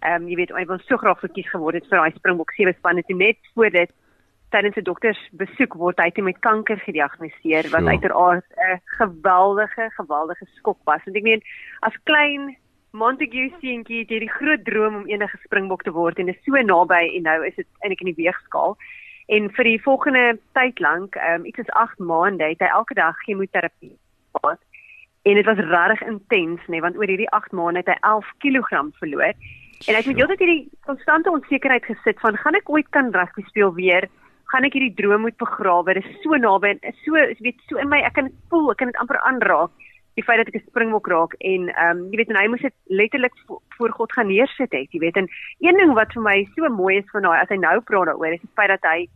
Ehm 0.00 0.22
um, 0.22 0.28
jy 0.28 0.36
weet 0.40 0.52
hy 0.56 0.64
wou 0.68 0.78
so 0.84 0.96
graag 1.00 1.20
verkies 1.20 1.48
geword 1.52 1.76
het 1.76 1.88
vir 1.88 2.00
daai 2.00 2.16
Springbok 2.16 2.52
sewe 2.56 2.72
span 2.76 3.00
en 3.00 3.18
net 3.20 3.40
voor 3.54 3.70
dit 3.70 3.92
tydens 4.50 4.76
'n 4.76 4.84
doktersbesoek 4.84 5.74
word 5.74 5.98
hy 5.98 6.22
met 6.22 6.38
kanker 6.40 6.78
gediagnoseer 6.78 7.70
wat 7.70 7.86
uiteraard 7.86 8.46
'n 8.56 8.80
geweldige 8.98 9.90
geweldige 9.96 10.46
skok 10.56 10.78
was. 10.84 11.04
Want 11.04 11.16
ek 11.16 11.22
meen 11.22 11.42
as 11.80 11.94
klein 12.04 12.56
Montague 12.92 13.52
seentjie 13.60 14.00
het 14.02 14.08
hierdie 14.08 14.30
groot 14.30 14.64
droom 14.64 14.94
om 14.96 15.06
enige 15.06 15.38
springbok 15.44 15.82
te 15.82 15.92
word 15.92 16.18
en 16.18 16.28
is 16.28 16.42
so 16.42 16.58
naby 16.58 17.14
en 17.16 17.22
nou 17.22 17.46
is 17.46 17.54
dit 17.54 17.66
eintlik 17.80 18.00
in 18.00 18.10
die 18.14 18.24
weegskaal. 18.24 18.76
En 19.30 19.50
vir 19.54 19.64
die 19.64 19.82
volgende 19.82 20.38
tyd 20.58 20.80
lank, 20.82 21.14
um, 21.14 21.44
iets 21.44 21.62
is 21.62 21.70
8 21.78 21.98
maande, 21.98 22.44
het 22.44 22.58
hy 22.58 22.66
elke 22.66 22.94
dag 22.94 23.16
chemoterapie 23.22 23.94
gehad. 24.34 24.58
En 25.22 25.34
dit 25.34 25.46
was 25.46 25.56
regtig 25.56 26.02
intens, 26.08 26.60
nê, 26.66 26.74
nee, 26.74 26.80
want 26.80 26.96
oor 26.96 27.06
hierdie 27.06 27.30
8 27.30 27.52
maande 27.52 27.84
het 27.84 27.92
hy 27.92 27.98
11 28.00 28.32
kg 28.42 28.82
verloor. 28.98 29.34
En 29.86 29.94
hy 29.94 30.00
het 30.00 30.10
met 30.10 30.18
heeltyd 30.18 30.42
hierdie 30.42 30.68
konstante 30.84 31.30
onsekerheid 31.30 31.84
gesit 31.84 32.18
van 32.20 32.36
gaan 32.36 32.58
ek 32.58 32.68
ooit 32.68 32.88
kan 32.90 33.12
rugby 33.14 33.46
speel 33.46 33.70
weer? 33.74 34.08
Gaan 34.50 34.64
ek 34.66 34.74
hierdie 34.74 34.94
droom 34.98 35.20
moet 35.26 35.36
begrawe? 35.38 35.94
Dit 35.94 36.04
is 36.04 36.22
so 36.22 36.36
naby 36.36 36.74
en 36.74 36.94
so, 37.04 37.12
weet, 37.44 37.60
so 37.68 37.78
in 37.78 37.88
my 37.88 38.02
ek 38.02 38.14
kan 38.18 38.32
voel, 38.50 38.70
ek 38.72 38.82
kan 38.82 38.90
dit 38.90 39.00
amper 39.02 39.20
aanraak 39.22 39.70
die 40.18 40.24
feit 40.26 40.40
dat 40.40 40.50
ek 40.50 40.58
'n 40.60 40.68
springbok 40.68 41.06
raak 41.06 41.32
en 41.38 41.68
ehm 41.68 41.96
um, 41.96 41.98
jy 42.10 42.16
weet 42.20 42.30
en 42.30 42.40
hy 42.40 42.48
moes 42.48 42.66
dit 42.66 42.76
letterlik 43.00 43.34
vo 43.46 43.60
voor 43.76 43.92
God 43.98 44.12
gaan 44.12 44.26
neersit 44.26 44.72
het 44.72 44.92
jy 44.92 45.00
weet 45.00 45.16
en 45.16 45.28
een 45.60 45.76
ding 45.80 45.92
wat 45.94 46.12
vir 46.12 46.22
my 46.22 46.36
so 46.54 46.68
mooi 46.68 46.98
is 46.98 47.10
van 47.12 47.22
daai 47.22 47.38
as 47.40 47.48
hy 47.48 47.58
nou 47.62 47.80
praat 47.80 48.10
daaroor 48.10 48.34
is 48.34 48.44
die 48.44 48.56
feit 48.58 48.72
dat 48.74 48.84
hy 48.90 49.08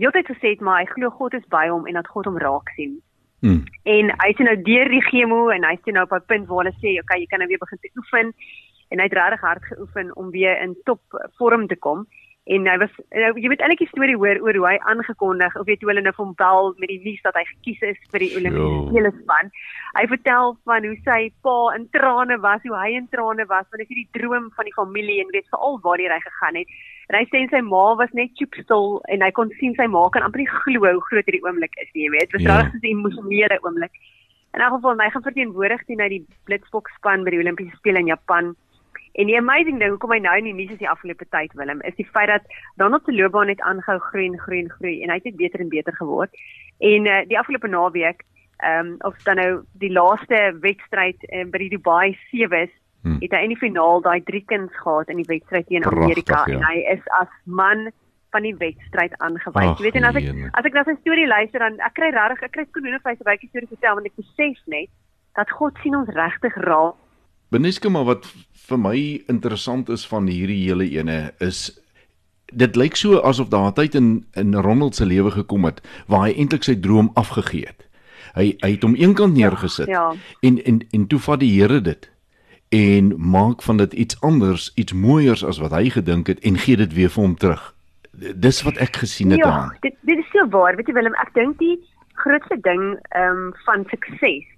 heeltyd 0.00 0.26
gesê 0.32 0.54
het 0.54 0.60
maar 0.60 0.80
hy 0.80 0.86
glo 0.94 1.10
God 1.10 1.34
is 1.34 1.46
by 1.56 1.66
hom 1.68 1.86
en 1.86 2.00
dat 2.00 2.08
God 2.14 2.26
hom 2.30 2.38
raak 2.38 2.72
sien 2.76 2.96
hmm. 3.42 3.62
en 3.84 4.14
hy 4.24 4.30
sien 4.32 4.50
nou 4.50 4.58
deur 4.70 4.88
die 4.96 5.04
chemo 5.10 5.40
en 5.50 5.68
hy 5.68 5.76
sien 5.84 5.94
nou 5.94 6.04
op 6.08 6.16
'n 6.18 6.28
punt 6.32 6.48
waar 6.48 6.64
hulle 6.64 6.76
sê 6.80 6.98
okay 7.02 7.20
jy 7.20 7.28
kan 7.30 7.44
nou 7.44 7.48
weer 7.48 7.64
begin 7.64 7.78
oefen 8.02 8.34
en 8.90 8.98
hy 8.98 9.06
het 9.08 9.18
regtig 9.20 9.40
hard 9.40 9.64
geoefen 9.64 10.16
om 10.16 10.30
weer 10.30 10.56
in 10.62 10.76
top 10.84 11.00
vorm 11.38 11.68
te 11.68 11.76
kom 11.76 12.06
en 12.50 12.64
hy 12.66 12.74
was 12.82 12.94
nou 13.14 13.28
jy 13.38 13.50
weet 13.52 13.60
eintlik 13.62 13.84
die 13.84 13.90
storie 13.92 14.16
hoor 14.18 14.40
oor 14.42 14.56
hoe 14.58 14.64
hy 14.66 14.78
aangekondig 14.90 15.54
of 15.58 15.66
weet 15.68 15.84
hoe 15.84 15.92
hulle 15.92 16.02
nou 16.02 16.12
van 16.16 16.32
bel 16.40 16.72
met 16.82 16.90
die 16.90 16.98
nuus 17.04 17.20
dat 17.22 17.36
hy 17.38 17.44
gekies 17.52 17.84
is 17.92 18.00
vir 18.10 18.24
die 18.24 18.32
Olimpiese 18.38 18.80
spele 18.88 19.12
span. 19.20 19.52
Hy 19.94 20.04
vertel 20.10 20.56
van 20.66 20.88
hoe 20.88 20.96
sy 21.06 21.20
pa 21.46 21.54
in 21.76 21.86
trane 21.94 22.40
was, 22.42 22.64
hoe 22.66 22.74
hy 22.80 22.96
in 22.98 23.06
trane 23.14 23.46
was 23.52 23.68
want 23.70 23.84
hy 23.84 23.86
sien 23.86 24.00
die 24.02 24.18
droom 24.18 24.50
van 24.56 24.66
die 24.66 24.74
familie 24.74 25.20
en 25.22 25.30
weet 25.36 25.46
veral 25.54 25.78
waar 25.86 26.02
hy 26.02 26.18
gegaan 26.24 26.58
het. 26.58 26.74
En 27.12 27.18
hy 27.20 27.22
sê 27.30 27.44
sy 27.52 27.60
ma 27.66 27.84
was 28.00 28.10
net 28.18 28.34
choopstil 28.40 28.98
en 29.14 29.22
hy 29.22 29.30
kon 29.38 29.54
sien 29.60 29.78
sy 29.78 29.86
ma 29.86 30.02
kan 30.10 30.26
amper 30.26 30.42
nie 30.42 30.50
glo 30.50 30.82
hoe 30.82 31.06
groot 31.12 31.30
hierdie 31.30 31.44
oomblik 31.46 31.78
is 31.78 31.90
nie, 31.94 32.08
jy 32.08 32.12
weet. 32.16 32.30
Dit 32.32 32.40
was 32.40 32.48
ja. 32.48 32.58
regtig 32.58 32.82
'n 32.82 32.90
emosionele 32.96 33.60
oomblik. 33.62 33.94
In 34.52 34.60
elk 34.60 34.74
geval 34.80 34.98
hy 34.98 35.10
gaan 35.14 35.28
verteenwoordig 35.30 35.86
teen 35.86 36.02
uit 36.02 36.10
die 36.10 36.24
Blitzboks 36.44 36.92
span 36.98 37.22
by 37.24 37.30
die 37.30 37.38
Olimpiese 37.38 37.76
spele 37.78 38.02
in 38.02 38.10
Japan. 38.10 38.56
En 39.12 39.28
die 39.28 39.36
amazing 39.36 39.78
ding 39.78 39.92
hoekom 39.92 40.12
hy 40.14 40.20
nou 40.24 40.34
in 40.40 40.48
die 40.48 40.54
nuus 40.56 40.72
is 40.72 40.80
die 40.80 40.88
afgelope 40.88 41.26
tyd 41.34 41.52
Willem 41.60 41.82
is 41.88 41.96
die 41.98 42.08
feit 42.08 42.30
dat 42.32 42.46
Donald 42.80 43.04
se 43.04 43.12
loopbaan 43.12 43.50
net 43.52 43.60
aangehou 43.60 43.98
groei 44.08 44.26
en 44.30 44.38
groei 44.40 44.62
en 44.64 44.70
groei 44.70 44.94
en 45.02 45.12
hy 45.12 45.18
het 45.20 45.28
net 45.28 45.40
beter 45.40 45.60
en 45.60 45.72
beter 45.72 45.96
geword. 45.96 46.32
En 46.80 47.06
uh, 47.06 47.18
die 47.28 47.38
afgelope 47.38 47.68
naweek 47.68 48.24
ehm 48.62 48.92
um, 48.92 48.94
of 49.08 49.18
dan 49.26 49.36
nou 49.36 49.50
die 49.82 49.90
laaste 49.92 50.40
wedstryd 50.60 51.18
um, 51.32 51.50
by 51.50 51.58
die 51.58 51.72
Dubai 51.74 52.14
Sevens 52.30 52.72
hmm. 53.02 53.18
het 53.20 53.34
hy 53.34 53.42
in 53.42 53.52
die 53.54 53.58
finaal 53.58 54.00
daai 54.04 54.22
drie 54.24 54.44
kins 54.46 54.72
gehad 54.84 55.10
in 55.10 55.18
die 55.18 55.28
wedstryd 55.28 55.66
teen 55.66 55.86
Amerika 55.90 56.44
ja. 56.46 56.54
en 56.54 56.64
hy 56.70 56.84
is 56.94 57.02
as 57.18 57.32
man 57.44 57.90
van 58.32 58.46
die 58.46 58.54
wedstryd 58.56 59.16
aangewys. 59.18 59.76
Jy 59.76 59.88
weet 59.88 59.98
en 60.00 60.08
as 60.08 60.18
ek 60.20 60.28
jene. 60.30 60.50
as 60.56 60.68
ek 60.68 60.78
na 60.78 60.84
sy 60.88 60.96
storie 61.02 61.28
luister 61.28 61.64
dan 61.66 61.80
ek 61.84 61.96
kry 61.98 62.12
regtig 62.14 62.46
ek 62.48 62.54
kry 62.56 62.66
skoene 62.70 63.00
vir 63.02 63.16
sy 63.18 63.28
baie 63.28 63.48
storie 63.50 63.72
vertel 63.74 63.98
want 63.98 64.08
ek 64.08 64.20
besef 64.22 64.62
net 64.76 64.92
dat 65.36 65.52
God 65.58 65.76
sien 65.82 65.96
ons 65.96 66.12
regtig 66.16 66.56
raak. 66.64 66.96
Beneske 67.52 67.90
maar 67.92 68.08
wat 68.08 68.26
vir 68.68 68.80
my 68.80 68.98
interessant 69.28 69.90
is 69.92 70.06
van 70.08 70.28
hierdie 70.30 70.62
hele 70.64 70.86
ene 70.88 71.18
is 71.44 71.66
dit 72.52 72.76
lyk 72.76 72.96
so 72.96 73.20
asof 73.20 73.50
daar 73.52 73.72
tyd 73.76 73.96
in 73.98 74.24
in 74.40 74.54
Ronald 74.54 74.96
se 74.96 75.06
lewe 75.06 75.30
gekom 75.30 75.64
het 75.68 75.80
waar 76.06 76.26
hy 76.28 76.32
eintlik 76.36 76.64
sy 76.64 76.76
droom 76.80 77.10
afgegee 77.14 77.66
het. 77.68 77.84
Hy 78.36 78.46
hy 78.64 78.70
het 78.76 78.86
hom 78.86 78.96
eenkant 78.96 79.36
neergesit 79.36 79.92
ja, 79.92 80.08
ja. 80.12 80.38
en 80.48 80.58
en 80.64 80.80
en 80.92 81.06
toe 81.06 81.20
vat 81.26 81.40
die 81.40 81.52
Here 81.52 81.80
dit 81.80 82.08
en 82.72 83.12
maak 83.20 83.62
van 83.62 83.76
dit 83.76 83.92
iets 83.92 84.16
anders, 84.20 84.70
iets 84.80 84.92
mooiers 84.96 85.44
as 85.44 85.60
wat 85.60 85.74
hy 85.76 85.90
gedink 85.92 86.32
het 86.32 86.40
en 86.40 86.56
gee 86.56 86.76
dit 86.80 86.94
weer 86.96 87.12
vir 87.12 87.22
hom 87.22 87.36
terug. 87.36 87.74
Dis 88.12 88.62
wat 88.64 88.80
ek 88.80 88.96
gesien 89.04 89.36
het 89.36 89.44
ja, 89.44 89.50
daar. 89.50 89.76
Dit 89.84 89.98
dit 90.08 90.18
is 90.18 90.30
so 90.32 90.48
waar, 90.48 90.76
weet 90.76 90.88
jy 90.88 90.96
Willem, 90.96 91.16
ek 91.20 91.34
dink 91.36 91.58
die 91.60 91.76
grootste 92.24 92.56
ding 92.64 92.96
ehm 93.12 93.48
um, 93.48 93.52
van 93.66 93.84
sukses 93.92 94.48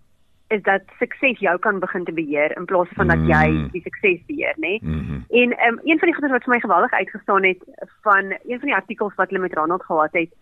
is 0.49 0.63
dat 0.63 0.83
sukses 0.99 1.39
jou 1.39 1.59
kan 1.59 1.79
begin 1.81 2.05
te 2.05 2.13
beheer 2.13 2.57
in 2.57 2.65
plaas 2.65 2.89
van 2.95 3.07
dat 3.09 3.19
jy 3.27 3.49
Mm. 3.51 3.69
die 3.73 3.81
sukses 3.83 4.21
beheer, 4.27 4.55
nê? 4.57 4.79
Mhm. 4.83 5.21
En 5.31 5.49
um, 5.69 5.81
een 5.85 5.99
van 5.99 6.09
die 6.09 6.15
goeie 6.15 6.31
wat 6.33 6.45
vir 6.45 6.55
my 6.55 6.61
geweldig 6.61 6.93
uitgestaan 6.93 7.45
het 7.45 7.63
van 8.03 8.25
een 8.45 8.59
van 8.59 8.69
die 8.69 8.75
artikels 8.75 9.15
wat 9.15 9.29
hulle 9.31 9.41
met 9.41 9.55
Ronald 9.55 9.83
gehad 9.85 10.13
het, 10.13 10.33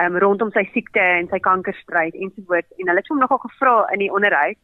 um, 0.00 0.16
rondom 0.16 0.50
sy 0.50 0.64
siekte 0.72 1.00
en 1.00 1.28
sy 1.28 1.38
kankerstryd 1.38 2.14
ensovoorts 2.14 2.70
en 2.78 2.86
hulle 2.86 2.98
het 3.02 3.08
hom 3.08 3.18
nogal 3.18 3.38
gevra 3.38 3.88
in 3.92 3.98
die 3.98 4.12
onderhoud, 4.12 4.56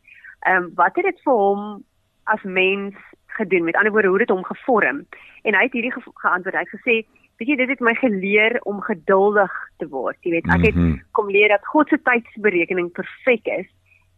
um, 0.48 0.70
wat 0.74 0.94
het 0.96 1.04
dit 1.04 1.20
vir 1.24 1.32
hom 1.34 1.82
as 2.24 2.42
mens 2.42 2.94
gedoen? 3.26 3.64
Met 3.64 3.76
ander 3.76 3.92
woorde, 3.92 4.08
hoe 4.08 4.18
het 4.18 4.28
dit 4.28 4.36
hom 4.36 4.44
gevorm? 4.46 5.06
En 5.42 5.54
hy 5.54 5.62
het 5.62 5.72
hierdie 5.72 5.92
ge 5.92 6.00
geantwoord. 6.14 6.54
Hy 6.54 6.60
het 6.60 6.76
gesê, 6.80 6.94
weet 7.38 7.48
jy, 7.48 7.56
dit 7.56 7.68
het 7.68 7.80
my 7.80 7.94
geleer 7.94 8.60
om 8.62 8.80
geduldig 8.80 9.52
te 9.78 9.88
word. 9.88 10.16
Jy 10.20 10.30
weet, 10.30 10.46
ek 10.54 10.64
het 10.64 10.74
Mhm. 10.74 10.98
kom 11.12 11.28
leer 11.30 11.48
dat 11.48 11.66
God 11.66 11.88
se 11.88 11.98
tydsberekening 12.02 12.92
perfek 12.92 13.46
is. 13.58 13.66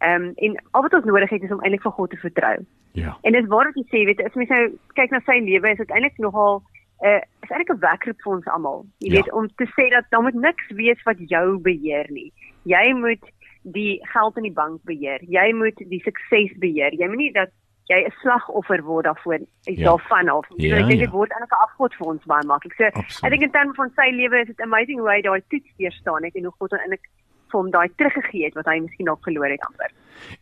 Ehm 0.01 0.23
um, 0.23 0.33
en 0.37 0.57
al 0.73 0.83
wat 0.83 0.95
ons 0.95 1.05
nodig 1.05 1.31
het 1.31 1.43
is 1.43 1.51
om 1.53 1.61
eintlik 1.63 1.83
vir 1.83 1.93
God 1.93 2.11
te 2.11 2.17
vertrou. 2.17 2.57
Ja. 2.93 3.17
En 3.23 3.33
dis 3.33 3.47
waar 3.47 3.65
wat 3.65 3.75
jy 3.75 3.85
sê, 3.89 4.05
weet 4.05 4.23
as 4.25 4.35
mens 4.35 4.49
nou 4.49 4.79
kyk 4.95 5.11
na 5.11 5.21
sy 5.25 5.39
lewe, 5.41 5.71
is 5.71 5.79
dit 5.79 5.91
eintlik 5.91 6.19
nogal 6.19 6.63
'n 7.03 7.07
uh, 7.07 7.21
is 7.43 7.51
eintlik 7.51 7.71
'n 7.73 7.81
wekroep 7.81 8.21
vir 8.25 8.33
ons 8.33 8.47
almal. 8.47 8.85
Jy 8.99 9.09
Ja. 9.13 9.15
weet 9.23 9.33
om 9.33 9.49
te 9.57 9.65
sê 9.77 9.89
dat 9.91 10.05
daar 10.11 10.23
moet 10.23 10.35
niks 10.35 10.67
wees 10.75 11.03
wat 11.05 11.17
jou 11.19 11.59
beheer 11.59 12.07
nie. 12.11 12.33
Jy 12.65 12.93
moet 12.95 13.25
die 13.63 14.01
geld 14.13 14.37
in 14.37 14.43
die 14.43 14.53
bank 14.53 14.81
beheer. 14.85 15.21
Jy 15.25 15.53
moet 15.55 15.77
die 15.89 16.01
sukses 16.01 16.53
beheer. 16.59 16.93
Jy 16.95 17.07
moet 17.09 17.17
nie 17.17 17.33
dat 17.33 17.51
jy 17.89 18.05
'n 18.05 18.13
slagoffer 18.23 18.83
word 18.83 19.05
daarvoor 19.05 19.41
is 19.65 19.79
Ja. 19.79 19.85
daarvan 19.85 20.29
af. 20.29 20.47
Jy 20.57 20.69
Ja, 20.69 20.75
weet, 20.75 20.83
ek 20.83 20.89
dink 20.89 21.01
ja. 21.01 21.07
dit 21.07 21.15
word 21.15 21.31
eintlik 21.31 21.53
'n 21.53 21.63
afgod 21.67 21.95
vir 21.95 22.07
ons 22.07 22.25
baie 22.25 22.45
maklik. 22.47 22.75
So 22.75 22.85
Absoluut. 22.85 23.25
ek 23.25 23.31
dink 23.31 23.43
in 23.43 23.51
terme 23.51 23.75
van 23.75 23.91
sy 23.97 24.11
lewe 24.11 24.41
is 24.41 24.47
dit 24.47 24.61
amazing 24.61 24.99
hoe 25.01 25.11
hy 25.11 25.21
daai 25.23 25.43
toets 25.49 25.71
deurstaan 25.79 26.25
het 26.25 26.35
en 26.37 26.43
hoe 26.45 26.53
God 26.59 26.71
hom 26.71 26.81
eintlik 26.81 27.05
vir 27.51 27.61
hom 27.61 27.71
daai 27.71 27.89
teruggegee 27.97 28.45
het 28.45 28.55
wat 28.55 28.67
hy 28.67 28.81
miskien 28.81 29.07
dalk 29.07 29.23
verloor 29.25 29.51
het 29.51 29.61
amper. 29.69 29.91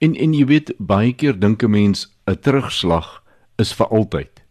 En 0.01 0.15
en 0.15 0.35
jy 0.35 0.47
weet 0.47 0.73
baie 0.79 1.13
keer 1.13 1.39
dink 1.39 1.63
'n 1.63 1.71
mens 1.71 2.07
'n 2.27 2.37
terugslag 2.41 3.23
is 3.59 3.73
vir 3.73 3.87
altyd. 3.87 4.43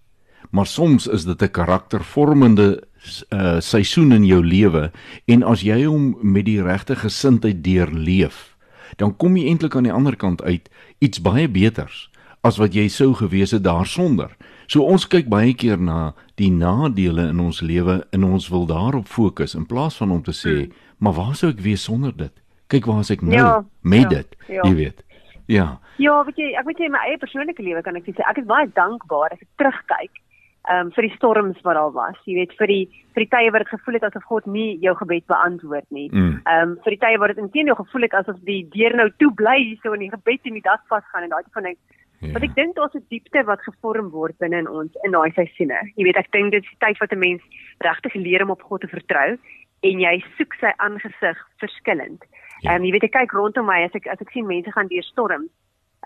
Maar 0.51 0.66
soms 0.68 1.08
is 1.08 1.26
dit 1.26 1.41
'n 1.41 1.51
karaktervormende 1.51 2.84
uh 3.32 3.60
seisoen 3.60 4.12
in 4.12 4.26
jou 4.26 4.43
lewe 4.45 4.91
en 5.28 5.43
as 5.43 5.62
jy 5.62 5.84
hom 5.86 6.18
met 6.22 6.45
die 6.45 6.62
regte 6.62 6.95
gesindheid 6.95 7.64
deurleef, 7.64 8.56
dan 8.97 9.18
kom 9.18 9.36
jy 9.38 9.47
eintlik 9.49 9.76
aan 9.76 9.84
die 9.84 9.91
ander 9.93 10.16
kant 10.16 10.41
uit 10.43 10.70
iets 10.99 11.22
baie 11.22 11.47
beters 11.47 12.10
as 12.43 12.58
wat 12.58 12.74
jy 12.74 12.88
sou 12.88 13.14
gewees 13.14 13.51
het 13.51 13.64
daarsonder. 13.64 14.36
So 14.68 14.84
ons 14.84 15.08
kyk 15.08 15.30
baie 15.30 15.54
keer 15.54 15.78
na 15.80 16.14
die 16.36 16.51
nadele 16.51 17.30
in 17.30 17.39
ons 17.39 17.62
lewe 17.62 18.08
en 18.12 18.24
ons 18.24 18.49
wil 18.49 18.66
daarop 18.66 19.08
fokus 19.08 19.56
in 19.56 19.66
plaas 19.66 19.95
van 19.97 20.12
om 20.12 20.24
te 20.24 20.32
sê, 20.32 20.66
Hmm. 20.66 20.72
maar 20.97 21.14
waar 21.14 21.36
sou 21.36 21.49
ek 21.49 21.60
wees 21.60 21.84
sonder 21.84 22.16
dit? 22.18 22.32
Kyk 22.74 22.89
waar 22.89 23.03
is 23.05 23.13
ek 23.13 23.21
nou 23.21 23.38
Ja, 23.38 23.63
met 23.82 24.07
ja, 24.07 24.09
dit, 24.17 24.36
ja. 24.47 24.65
jy 24.65 24.74
weet. 24.82 25.05
Ja. 25.51 25.67
Ja, 26.01 26.17
weet 26.26 26.39
jy, 26.41 26.51
ek 26.57 26.65
weet 26.65 26.82
jy 26.82 26.89
in 26.89 26.95
my 26.95 27.05
eie 27.05 27.21
persoonlike 27.21 27.61
lewe 27.61 27.84
kan 27.86 27.99
ek 27.99 28.09
sê 28.09 28.26
ek 28.26 28.41
is 28.41 28.49
baie 28.49 28.69
dankbaar 28.74 29.36
as 29.36 29.41
ek 29.41 29.49
terugkyk 29.61 30.24
ehm 30.63 30.88
um, 30.88 30.91
vir 30.95 31.03
die 31.09 31.15
storms 31.17 31.59
wat 31.67 31.76
daar 31.76 31.91
was. 31.91 32.19
Jy 32.24 32.38
weet 32.38 32.53
vir 32.55 32.71
die 32.71 32.84
vir 33.13 33.26
die 33.26 33.32
tye 33.34 33.49
wat 33.51 33.65
dit 33.65 33.71
gevoel 33.74 33.97
het 33.97 34.05
asof 34.07 34.24
God 34.30 34.45
nie 34.47 34.78
jou 34.86 34.93
gebed 34.95 35.26
beantwoord 35.28 35.89
nie. 35.91 36.07
Mm. 36.11 36.38
Ehm 36.39 36.69
um, 36.69 36.78
vir 36.86 36.95
die 36.95 37.01
tye 37.01 37.17
wat 37.19 37.34
dit 37.34 37.41
intedeel 37.43 37.76
gevoel 37.76 38.07
het 38.07 38.15
asof 38.21 38.38
die 38.47 38.61
deur 38.76 38.95
nou 38.95 39.09
toe 39.19 39.32
bly 39.41 39.57
hierso 39.59 39.91
en 39.91 40.05
die 40.05 40.13
gebed 40.13 40.47
in 40.47 40.55
die 40.59 40.63
dak 40.63 40.86
vasgaan 40.88 41.28
en 41.28 41.36
daai 41.36 41.43
tipe 41.43 41.59
van 41.59 41.67
ding. 41.67 41.80
Ja. 42.24 42.32
Want 42.32 42.47
ek 42.47 42.55
dink 42.55 42.76
daar's 42.80 42.95
'n 42.95 43.03
diepte 43.11 43.43
wat 43.43 43.67
gevorm 43.67 44.09
word 44.15 44.38
binne 44.39 44.63
in 44.63 44.69
ons 44.69 44.95
in 45.03 45.11
daai 45.11 45.32
seisoene. 45.36 45.82
Jy 45.97 46.03
weet, 46.07 46.17
ek 46.17 46.32
dink 46.32 46.51
dit 46.51 46.63
is 46.63 46.69
die 46.69 46.86
tyd 46.86 46.97
wat 47.03 47.11
'n 47.11 47.19
mens 47.19 47.43
regtig 47.84 48.13
leer 48.15 48.43
om 48.43 48.55
op 48.55 48.63
God 48.63 48.82
te 48.82 48.88
vertrou 48.88 49.38
en 49.84 49.99
jy 49.99 50.24
soek 50.38 50.53
sy 50.61 50.71
aangesig 50.78 51.38
verskillend. 51.59 52.24
Ja. 52.64 52.72
Ehm 52.72 52.80
um, 52.80 52.86
jy 52.88 52.91
weet 52.95 53.03
ek 53.09 53.16
kyk 53.18 53.36
rondom 53.36 53.68
my 53.68 53.84
as 53.84 53.95
ek 53.97 54.07
as 54.07 54.22
ek 54.24 54.32
sien 54.32 54.47
mense 54.47 54.72
gaan 54.72 54.88
deur 54.88 55.03
storms, 55.03 55.51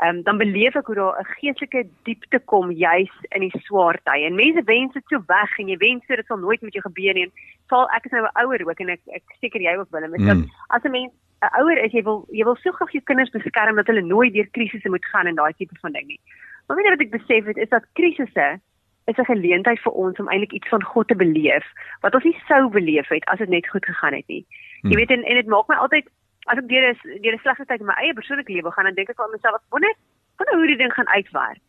ehm 0.02 0.18
um, 0.18 0.24
dan 0.26 0.38
beleef 0.42 0.76
ek 0.80 0.90
hoe 0.90 0.96
daar 0.96 1.20
'n 1.22 1.30
geestelike 1.38 1.84
diepte 2.10 2.40
kom 2.46 2.72
juis 2.72 3.14
in 3.36 3.42
die 3.46 3.62
swaar 3.66 4.00
tye. 4.10 4.26
En 4.26 4.36
mense 4.36 4.64
wens 4.66 4.94
dit 4.94 5.04
so 5.08 5.22
weg 5.28 5.60
en 5.60 5.70
jy 5.70 5.78
wens 5.78 6.08
dit 6.08 6.26
sal 6.26 6.42
nooit 6.42 6.62
met 6.62 6.74
jou 6.74 6.82
gebeur 6.82 7.14
nie. 7.14 7.24
En 7.30 7.34
val 7.70 7.90
ek 7.98 8.06
is 8.06 8.12
nou 8.12 8.24
'n 8.26 8.38
ouer 8.44 8.62
ook 8.68 8.80
en 8.80 8.90
ek 8.90 9.02
ek 9.14 9.24
seker 9.42 9.62
jy 9.62 9.78
ook 9.78 9.92
Willem, 9.92 10.16
is 10.16 10.26
dat 10.26 10.38
Mm. 10.38 10.50
as 10.70 10.84
'n 10.84 10.92
mens 10.92 11.14
'n 11.42 11.62
ouer 11.62 11.78
is, 11.78 11.92
jy 11.92 12.04
wil 12.04 12.26
jy 12.32 12.44
wil 12.44 12.56
so 12.56 12.72
graag 12.72 12.92
jou 12.92 13.04
kinders 13.04 13.30
beskerm 13.30 13.76
dat 13.76 13.88
hulle 13.88 14.02
nooit 14.02 14.34
deur 14.34 14.50
krisisse 14.52 14.90
moet 14.90 15.06
gaan 15.06 15.28
en 15.28 15.36
daai 15.36 15.54
tipe 15.54 15.76
van 15.82 15.92
ding 15.92 16.08
nie. 16.08 16.20
Maar 16.68 16.78
weet 16.78 16.86
jy 16.86 16.92
wat 16.92 17.06
ek 17.06 17.18
besef 17.20 17.46
het 17.46 17.58
is 17.58 17.70
dat 17.70 17.86
krisisse 17.94 18.60
is 19.06 19.18
'n 19.18 19.32
geleentheid 19.34 19.80
vir 19.80 19.94
ons 19.94 20.20
om 20.20 20.30
eintlik 20.30 20.52
iets 20.52 20.70
van 20.70 20.84
God 20.84 21.08
te 21.08 21.16
beleef 21.16 21.66
wat 22.02 22.16
ons 22.16 22.24
nie 22.24 22.42
sou 22.48 22.70
beleef 22.70 23.08
het 23.08 23.26
as 23.26 23.38
dit 23.38 23.50
net 23.50 23.68
goed 23.68 23.86
gegaan 23.86 24.14
het 24.14 24.28
nie. 24.28 24.46
Hmm. 24.82 24.92
Jy 24.92 24.96
weet 24.98 25.12
en, 25.12 25.24
en 25.24 25.36
dit 25.36 25.48
maak 25.48 25.68
my 25.68 25.76
altyd 25.76 26.10
as 26.52 26.60
ek 26.62 26.68
deur 26.72 26.86
'n 26.90 27.22
deur 27.24 27.36
'n 27.36 27.44
slegte 27.44 27.66
tyd 27.66 27.82
in 27.84 27.90
my 27.92 27.98
eie 28.02 28.14
persoonlike 28.14 28.54
lewe 28.54 28.72
gaan 28.72 28.88
dan 28.90 28.96
dink 28.96 29.10
ek 29.10 29.20
aan 29.20 29.36
myself 29.36 29.62
wonder 29.70 29.94
wonder 30.38 30.58
hoe 30.58 30.68
die 30.68 30.82
ding 30.84 30.94
gaan 30.94 31.14
uitwerk. 31.18 31.64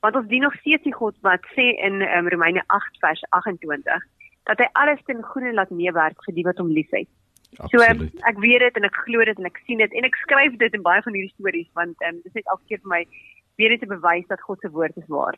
Want 0.00 0.16
ons 0.16 0.28
dien 0.28 0.42
nog 0.42 0.54
steeds 0.60 0.82
die 0.82 0.94
God 0.94 1.16
wat 1.20 1.42
sê 1.56 1.66
in 1.88 2.02
um, 2.02 2.28
Romeine 2.28 2.62
8 2.66 2.98
vers 3.04 3.22
28 3.30 4.02
dat 4.50 4.58
hy 4.58 4.68
alles 4.72 5.02
ten 5.06 5.22
goeie 5.22 5.52
laat 5.52 5.70
meewerk 5.70 6.24
vir 6.24 6.34
die 6.34 6.46
wat 6.46 6.58
hom 6.58 6.72
liefhet. 6.74 7.08
So 7.70 7.78
um, 7.78 7.82
Absoluut. 7.82 8.24
ek 8.30 8.38
weet 8.42 8.64
dit 8.64 8.76
en 8.80 8.88
ek 8.88 8.96
glo 9.04 9.24
dit 9.24 9.38
en 9.38 9.46
ek 9.46 9.60
sien 9.66 9.78
dit 9.78 9.92
en 9.92 10.04
ek 10.08 10.16
skryf 10.24 10.56
dit 10.58 10.74
in 10.74 10.82
baie 10.82 11.02
van 11.02 11.14
hierdie 11.14 11.36
stories 11.36 11.70
want 11.78 11.96
um, 12.08 12.16
dit 12.22 12.30
is 12.32 12.40
net 12.40 12.48
elke 12.48 12.64
keer 12.68 12.80
vir 12.82 12.92
my 12.94 13.02
weer 13.60 13.70
net 13.74 13.84
'n 13.84 13.92
bewys 13.92 14.26
dat 14.32 14.40
God 14.40 14.60
se 14.60 14.70
woord 14.70 14.96
is 14.96 15.08
waar. 15.08 15.36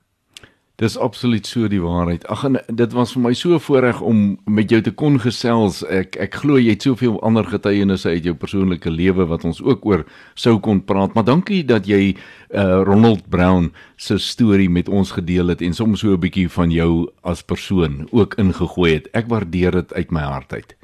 Dis 0.83 0.97
absoluut 0.99 1.47
so 1.47 1.69
die 1.71 1.79
waarheid. 1.79 2.25
Ag 2.27 2.41
en 2.49 2.57
dit 2.67 2.95
was 2.97 3.13
vir 3.15 3.23
my 3.23 3.31
so 3.39 3.61
voorreg 3.63 4.01
om 4.03 4.23
met 4.51 4.73
jou 4.75 4.81
te 4.83 4.91
kon 4.91 5.21
gesels. 5.23 5.85
Ek 5.87 6.19
ek 6.19 6.35
glo 6.43 6.59
jy 6.59 6.75
het 6.75 6.83
soveel 6.83 7.21
ander 7.23 7.47
getuienisse 7.47 8.11
uit 8.11 8.27
jou 8.27 8.35
persoonlike 8.35 8.91
lewe 8.91 9.29
wat 9.31 9.47
ons 9.47 9.63
ook 9.63 9.87
oor 9.87 10.03
sou 10.35 10.57
kon 10.59 10.83
praat. 10.83 11.15
Maar 11.15 11.29
dankie 11.31 11.63
dat 11.63 11.87
jy 11.87 12.17
uh 12.51 12.83
Ronald 12.91 13.23
Brown 13.31 13.71
se 13.97 14.19
storie 14.19 14.67
met 14.67 14.91
ons 14.91 15.15
gedeel 15.15 15.55
het 15.55 15.63
en 15.63 15.79
soms 15.79 16.03
so 16.03 16.11
'n 16.11 16.21
bietjie 16.21 16.49
van 16.51 16.75
jou 16.75 17.07
as 17.23 17.47
persoon 17.47 18.09
ook 18.11 18.35
ingegooi 18.35 18.95
het. 18.95 19.09
Ek 19.15 19.31
waardeer 19.31 19.71
dit 19.71 19.95
uit 19.95 20.11
my 20.11 20.27
hart 20.27 20.53
uit. 20.53 20.75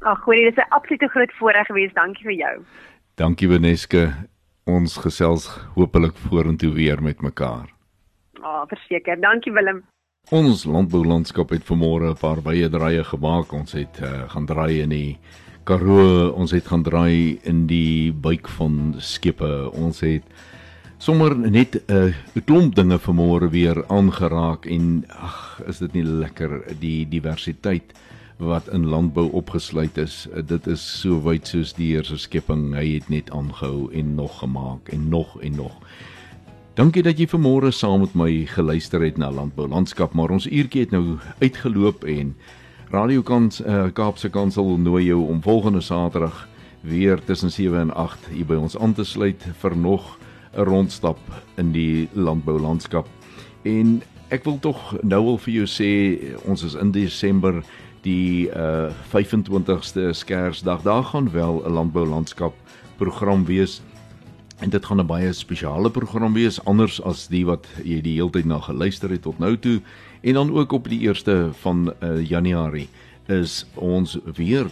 Ag, 0.00 0.24
hoorie, 0.24 0.48
dis 0.48 0.64
'n 0.64 0.72
absolute 0.72 1.08
groot 1.08 1.32
voorreg 1.38 1.66
gewees. 1.66 1.92
Dankie 1.92 2.24
vir 2.24 2.36
jou. 2.36 2.64
Dankie 3.16 3.48
Beneske. 3.48 4.14
Ons 4.64 4.96
gesels 4.96 5.46
hopelik 5.74 6.16
vorentoe 6.16 6.72
weer 6.72 7.02
met 7.02 7.20
mekaar. 7.20 7.75
Ah, 8.42 8.64
verseker. 8.68 9.20
Dankie 9.20 9.52
Willem. 9.52 9.84
Ons 10.34 10.64
landboulandskap 10.64 11.50
het 11.54 11.64
vanmôre 11.64 12.10
'n 12.10 12.18
paar 12.18 12.42
wye 12.42 12.68
draaie 12.68 13.04
gemaak. 13.04 13.52
Ons 13.52 13.72
het 13.72 14.00
uh, 14.02 14.28
gaan 14.28 14.46
draai 14.46 14.82
in 14.82 14.90
die 14.90 15.18
Karoo, 15.64 16.30
ons 16.30 16.50
het 16.50 16.66
gaan 16.66 16.82
draai 16.82 17.38
in 17.42 17.66
die 17.66 18.12
buik 18.12 18.48
van 18.48 18.94
skepe. 18.98 19.70
Ons 19.72 20.00
het 20.00 20.22
sommer 20.98 21.36
net 21.38 21.74
'n 21.88 21.94
uh, 21.94 22.42
klomp 22.44 22.74
dinge 22.74 22.98
vanmôre 22.98 23.50
weer 23.50 23.84
aangeraak 23.88 24.66
en 24.66 25.04
ag, 25.08 25.62
is 25.66 25.78
dit 25.78 25.92
nie 25.92 26.04
lekker 26.04 26.74
die 26.80 27.08
diversiteit 27.08 27.94
wat 28.38 28.68
in 28.68 28.86
landbou 28.86 29.30
opgesluit 29.32 29.98
is. 29.98 30.28
Dit 30.44 30.66
is 30.66 31.00
so 31.00 31.22
wyd 31.22 31.46
soos 31.46 31.72
die 31.72 31.92
Heer 31.94 32.04
se 32.04 32.18
skepping. 32.18 32.74
Hy 32.74 32.94
het 32.94 33.08
net 33.08 33.30
aangehou 33.30 33.92
en 33.92 34.14
nog 34.14 34.38
gemaak 34.38 34.88
en 34.88 35.08
nog 35.08 35.40
en 35.42 35.56
nog. 35.56 35.80
Dankie 36.76 37.00
dat 37.00 37.16
jy 37.16 37.24
vanmôre 37.24 37.70
saam 37.72 38.02
met 38.02 38.12
my 38.12 38.42
geluister 38.52 39.00
het 39.00 39.16
na 39.16 39.30
Landbou 39.32 39.64
Landskap, 39.64 40.12
maar 40.12 40.28
ons 40.34 40.44
uurtjie 40.44 40.82
het 40.82 40.90
nou 40.92 41.14
uitgeloop 41.40 42.04
en 42.04 42.34
Radio 42.92 43.22
Kans 43.24 43.62
uh, 43.62 43.86
Kaapse 43.96 44.28
Kansel 44.28 44.74
nooi 44.76 45.06
jou 45.06 45.22
om 45.24 45.40
volgende 45.40 45.80
Saterdag 45.80 46.42
weer 46.84 47.24
tussen 47.24 47.50
7 47.50 47.80
en 47.80 47.94
8 47.96 48.28
hier 48.28 48.44
by 48.52 48.60
ons 48.60 48.76
aan 48.76 48.92
te 48.92 49.08
sluit 49.08 49.40
vir 49.62 49.76
nog 49.76 50.18
'n 50.52 50.68
rondstap 50.68 51.18
in 51.56 51.72
die 51.72 52.08
landbou 52.12 52.60
landskap. 52.60 53.08
En 53.64 54.02
ek 54.28 54.44
wil 54.44 54.58
tog 54.60 55.00
nou 55.00 55.24
al 55.32 55.38
vir 55.38 55.54
jou 55.54 55.66
sê 55.66 55.90
ons 56.44 56.62
is 56.62 56.74
in 56.74 56.92
Desember 56.92 57.64
die 58.02 58.52
uh 58.52 58.92
25ste 59.16 60.12
Skersdag. 60.12 60.82
Daar 60.82 61.04
gaan 61.04 61.32
wel 61.32 61.64
'n 61.64 61.72
landbou 61.72 62.04
landskap 62.04 62.52
program 62.98 63.44
wees. 63.44 63.80
En 64.58 64.70
dit 64.70 64.84
gaan 64.84 65.00
'n 65.00 65.06
baie 65.06 65.32
spesiale 65.32 65.90
program 65.90 66.32
wees 66.32 66.64
anders 66.64 67.02
as 67.02 67.28
die 67.28 67.44
wat 67.46 67.66
jy 67.84 68.00
die 68.00 68.14
hele 68.14 68.30
tyd 68.30 68.44
na 68.44 68.60
geluister 68.60 69.10
het 69.10 69.22
tot 69.22 69.38
nou 69.38 69.56
toe 69.58 69.80
en 70.20 70.34
dan 70.34 70.50
ook 70.52 70.72
op 70.72 70.88
die 70.88 71.08
1ste 71.08 71.52
van 71.60 71.92
uh, 72.00 72.28
Januarie 72.28 72.88
is 73.26 73.66
ons 73.74 74.18
weer 74.34 74.66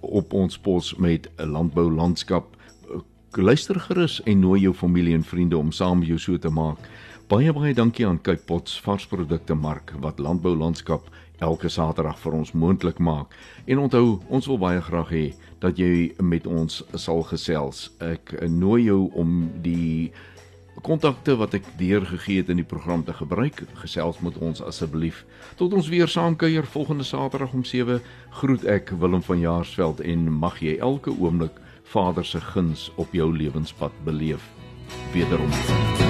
op 0.00 0.32
ons 0.32 0.58
pos 0.58 0.94
met 0.96 1.28
'n 1.38 1.48
landbou 1.48 1.90
landskap 1.92 2.56
luister 3.30 3.80
gerus 3.80 4.22
en 4.22 4.40
nooi 4.40 4.60
jou 4.60 4.74
familie 4.74 5.14
en 5.14 5.22
vriende 5.22 5.56
om 5.56 5.72
saam 5.72 6.02
jou 6.02 6.18
so 6.18 6.38
te 6.38 6.50
maak. 6.50 6.78
Baie 7.28 7.52
baie 7.52 7.74
dankie 7.74 8.06
aan 8.06 8.18
Kyk 8.20 8.44
Pots 8.46 8.80
varsprodukte 8.80 9.54
mark 9.54 9.92
wat 10.00 10.18
landbou 10.18 10.56
landskap 10.56 11.06
elke 11.38 11.68
Saterdag 11.68 12.18
vir 12.18 12.32
ons 12.32 12.52
moontlik 12.52 12.98
maak. 12.98 13.36
En 13.66 13.78
onthou, 13.78 14.18
ons 14.28 14.46
wil 14.46 14.58
baie 14.58 14.80
graag 14.80 15.12
hê 15.14 15.24
dat 15.60 15.78
jy 15.78 16.12
met 16.18 16.46
ons 16.46 16.82
sal 16.94 17.22
gesels. 17.28 17.90
Ek 18.00 18.32
nooi 18.48 18.84
jou 18.88 19.10
om 19.14 19.50
die 19.62 20.12
kontakte 20.80 21.34
wat 21.36 21.54
ek 21.58 21.66
deurgegee 21.76 22.40
het 22.40 22.48
in 22.48 22.62
die 22.62 22.66
program 22.66 23.04
te 23.04 23.12
gebruik. 23.12 23.64
Gesels 23.82 24.22
met 24.24 24.38
ons 24.40 24.62
asseblief. 24.64 25.24
Tot 25.60 25.74
ons 25.76 25.90
weer 25.92 26.08
saam 26.08 26.36
kuier 26.40 26.64
volgende 26.64 27.04
Saterdag 27.04 27.52
om 27.52 27.64
7. 27.64 28.00
Groet 28.40 28.64
ek 28.64 28.94
Willem 28.96 29.22
van 29.22 29.42
Jaarsveld 29.42 30.00
en 30.00 30.30
mag 30.32 30.62
jy 30.64 30.78
elke 30.80 31.12
oomblik 31.12 31.60
Vader 31.90 32.24
se 32.24 32.40
guns 32.40 32.88
op 32.96 33.12
jou 33.12 33.28
lewenspad 33.36 33.92
beleef. 34.04 34.48
wederom. 35.12 36.09